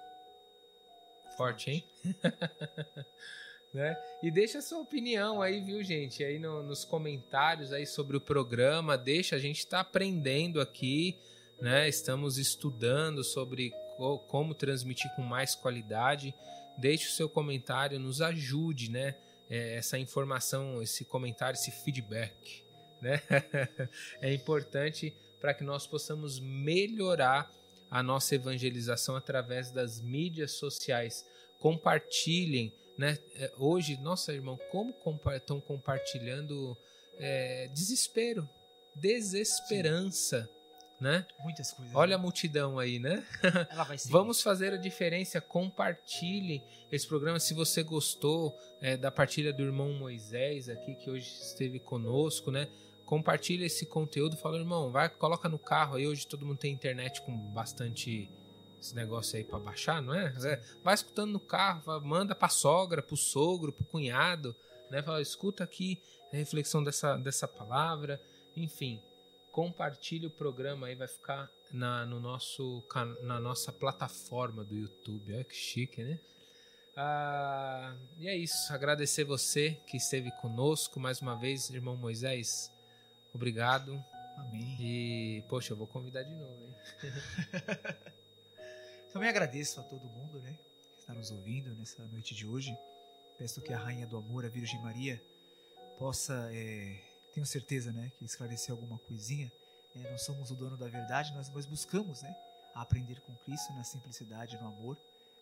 Forte, 1.36 1.70
hein? 1.70 1.84
né? 3.72 3.96
E 4.22 4.30
deixa 4.30 4.58
a 4.58 4.62
sua 4.62 4.80
opinião 4.80 5.40
aí, 5.40 5.62
viu, 5.62 5.82
gente? 5.82 6.22
Aí 6.22 6.38
no, 6.38 6.62
nos 6.62 6.84
comentários 6.84 7.72
aí 7.72 7.86
sobre 7.86 8.18
o 8.18 8.20
programa. 8.20 8.98
Deixa, 8.98 9.36
a 9.36 9.38
gente 9.38 9.60
está 9.60 9.80
aprendendo 9.80 10.60
aqui 10.60 11.18
né? 11.60 11.88
Estamos 11.88 12.38
estudando 12.38 13.22
sobre 13.22 13.70
co 13.96 14.18
como 14.20 14.54
transmitir 14.54 15.10
com 15.14 15.22
mais 15.22 15.54
qualidade. 15.54 16.34
Deixe 16.78 17.08
o 17.08 17.12
seu 17.12 17.28
comentário, 17.28 18.00
nos 18.00 18.22
ajude, 18.22 18.90
né? 18.90 19.14
É, 19.50 19.74
essa 19.74 19.98
informação, 19.98 20.80
esse 20.80 21.04
comentário, 21.04 21.56
esse 21.56 21.72
feedback, 21.72 22.64
né? 23.02 23.20
é 24.22 24.32
importante 24.32 25.12
para 25.40 25.52
que 25.52 25.64
nós 25.64 25.86
possamos 25.86 26.38
melhorar 26.38 27.52
a 27.90 28.02
nossa 28.02 28.36
evangelização 28.36 29.16
através 29.16 29.72
das 29.72 30.00
mídias 30.00 30.52
sociais. 30.52 31.26
Compartilhem, 31.58 32.72
né? 32.96 33.18
É, 33.34 33.52
hoje, 33.58 33.96
nossa 33.96 34.32
irmão, 34.32 34.58
como 34.70 34.94
estão 35.34 35.60
compartilhando 35.60 36.76
é, 37.18 37.68
desespero, 37.74 38.48
desesperança. 38.94 40.44
Sim 40.44 40.59
né? 41.00 41.26
Muitas 41.40 41.72
coisas. 41.72 41.94
Olha 41.94 42.10
né? 42.10 42.14
a 42.16 42.18
multidão 42.18 42.78
aí, 42.78 42.98
né? 42.98 43.24
Ela 43.70 43.84
vai 43.84 43.96
seguir. 43.98 44.12
Vamos 44.12 44.42
fazer 44.42 44.74
a 44.74 44.76
diferença. 44.76 45.40
Compartilhe 45.40 46.62
esse 46.92 47.06
programa. 47.06 47.40
Se 47.40 47.54
você 47.54 47.82
gostou 47.82 48.56
é, 48.80 48.96
da 48.96 49.10
partilha 49.10 49.52
do 49.52 49.62
irmão 49.62 49.92
Moisés 49.94 50.68
aqui, 50.68 50.94
que 50.94 51.10
hoje 51.10 51.26
esteve 51.26 51.80
conosco, 51.80 52.50
né? 52.50 52.68
Compartilhe 53.06 53.64
esse 53.64 53.86
conteúdo. 53.86 54.36
Fala, 54.36 54.58
irmão, 54.58 54.90
vai, 54.90 55.08
coloca 55.08 55.48
no 55.48 55.58
carro 55.58 55.96
aí. 55.96 56.06
Hoje 56.06 56.26
todo 56.26 56.44
mundo 56.44 56.58
tem 56.58 56.72
internet 56.72 57.22
com 57.22 57.36
bastante 57.36 58.30
esse 58.80 58.94
negócio 58.94 59.36
aí 59.36 59.44
para 59.44 59.58
baixar, 59.58 60.00
não 60.00 60.14
é? 60.14 60.32
Vai 60.82 60.94
escutando 60.94 61.32
no 61.32 61.40
carro, 61.40 62.00
manda 62.02 62.34
pra 62.34 62.48
sogra, 62.48 63.02
pro 63.02 63.16
sogro, 63.16 63.72
pro 63.72 63.84
cunhado, 63.84 64.54
né? 64.90 65.02
Fala, 65.02 65.20
escuta 65.20 65.64
aqui 65.64 66.00
a 66.32 66.36
reflexão 66.36 66.82
dessa, 66.82 67.16
dessa 67.16 67.46
palavra. 67.46 68.20
Enfim, 68.56 69.02
compartilhe 69.52 70.26
o 70.26 70.30
programa 70.30 70.86
aí, 70.86 70.94
vai 70.94 71.08
ficar 71.08 71.50
na, 71.72 72.04
no 72.06 72.20
nosso, 72.20 72.82
na 73.22 73.40
nossa 73.40 73.72
plataforma 73.72 74.64
do 74.64 74.74
YouTube. 74.74 75.34
Olha 75.34 75.44
que 75.44 75.54
chique, 75.54 76.02
né? 76.02 76.18
Ah, 76.96 77.94
e 78.18 78.28
é 78.28 78.36
isso. 78.36 78.72
Agradecer 78.72 79.24
você 79.24 79.78
que 79.86 79.96
esteve 79.96 80.30
conosco 80.32 80.98
mais 80.98 81.20
uma 81.20 81.36
vez, 81.36 81.70
irmão 81.70 81.96
Moisés. 81.96 82.72
Obrigado. 83.32 84.02
Amém. 84.36 84.76
E, 84.80 85.44
poxa, 85.48 85.72
eu 85.72 85.76
vou 85.76 85.86
convidar 85.86 86.22
de 86.22 86.34
novo, 86.34 86.64
hein? 86.64 86.74
Também 89.12 89.28
agradeço 89.28 89.80
a 89.80 89.82
todo 89.82 90.08
mundo, 90.08 90.40
né? 90.40 90.58
Que 90.94 91.00
está 91.00 91.14
nos 91.14 91.30
ouvindo 91.30 91.74
nessa 91.74 92.04
noite 92.06 92.34
de 92.34 92.46
hoje. 92.46 92.76
Peço 93.38 93.60
que 93.60 93.72
a 93.72 93.78
Rainha 93.78 94.06
do 94.06 94.16
Amor, 94.16 94.44
a 94.44 94.48
Virgem 94.48 94.80
Maria, 94.82 95.22
possa 95.98 96.48
é, 96.52 97.00
tenho 97.32 97.46
certeza, 97.46 97.92
né, 97.92 98.12
que 98.18 98.24
esclarecer 98.24 98.72
alguma 98.72 98.98
coisinha. 98.98 99.52
É, 99.94 100.10
nós 100.10 100.22
somos 100.22 100.50
o 100.50 100.54
dono 100.54 100.76
da 100.76 100.86
verdade, 100.86 101.32
nós, 101.32 101.48
nós 101.50 101.66
buscamos, 101.66 102.22
né, 102.22 102.36
aprender 102.74 103.20
com 103.20 103.34
Cristo 103.36 103.72
na 103.72 103.84
simplicidade, 103.84 104.56
no 104.58 104.68
amor, 104.68 104.96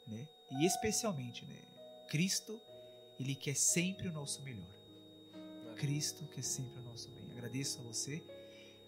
né, 0.06 0.26
e 0.50 0.64
especialmente, 0.64 1.44
né, 1.44 1.60
Cristo, 2.08 2.60
ele 3.18 3.34
quer 3.34 3.54
sempre 3.54 4.08
o 4.08 4.12
nosso 4.12 4.42
melhor. 4.42 4.78
Cristo 5.76 6.24
quer 6.26 6.42
sempre 6.42 6.80
o 6.80 6.82
nosso 6.82 7.08
bem. 7.10 7.30
Agradeço 7.32 7.78
a 7.80 7.82
você, 7.82 8.24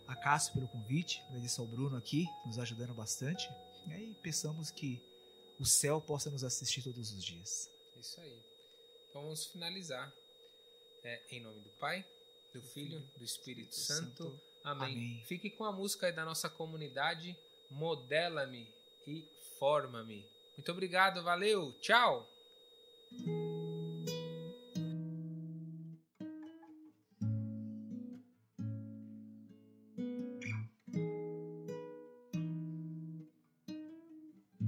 a 0.06 0.16
Cássio 0.16 0.54
pelo 0.54 0.66
convite, 0.66 1.22
agradeço 1.28 1.60
ao 1.60 1.66
Bruno 1.66 1.96
aqui, 1.96 2.26
nos 2.44 2.58
ajudando 2.58 2.92
bastante, 2.94 3.48
e 3.86 3.92
aí 3.92 4.14
peçamos 4.22 4.70
que 4.70 5.00
o 5.58 5.64
céu 5.64 6.00
possa 6.00 6.30
nos 6.30 6.42
assistir 6.42 6.82
todos 6.82 7.12
os 7.12 7.24
dias. 7.24 7.70
Isso 7.96 8.20
aí. 8.20 8.40
Então 9.08 9.22
vamos 9.22 9.46
finalizar. 9.46 10.12
É, 11.02 11.22
em 11.30 11.40
nome 11.40 11.60
do 11.60 11.70
Pai, 11.78 12.04
do 12.52 12.62
Filho, 12.62 13.00
do 13.16 13.24
Espírito 13.24 13.74
Santo. 13.74 14.38
Amém. 14.64 14.92
Amém. 14.92 15.24
Fique 15.26 15.50
com 15.50 15.64
a 15.64 15.72
música 15.72 16.06
aí 16.06 16.12
da 16.12 16.24
nossa 16.24 16.48
comunidade. 16.48 17.36
Modela-me 17.70 18.68
e 19.06 19.24
forma-me. 19.58 20.26
Muito 20.56 20.72
obrigado, 20.72 21.22
valeu, 21.22 21.72
tchau! 21.80 22.28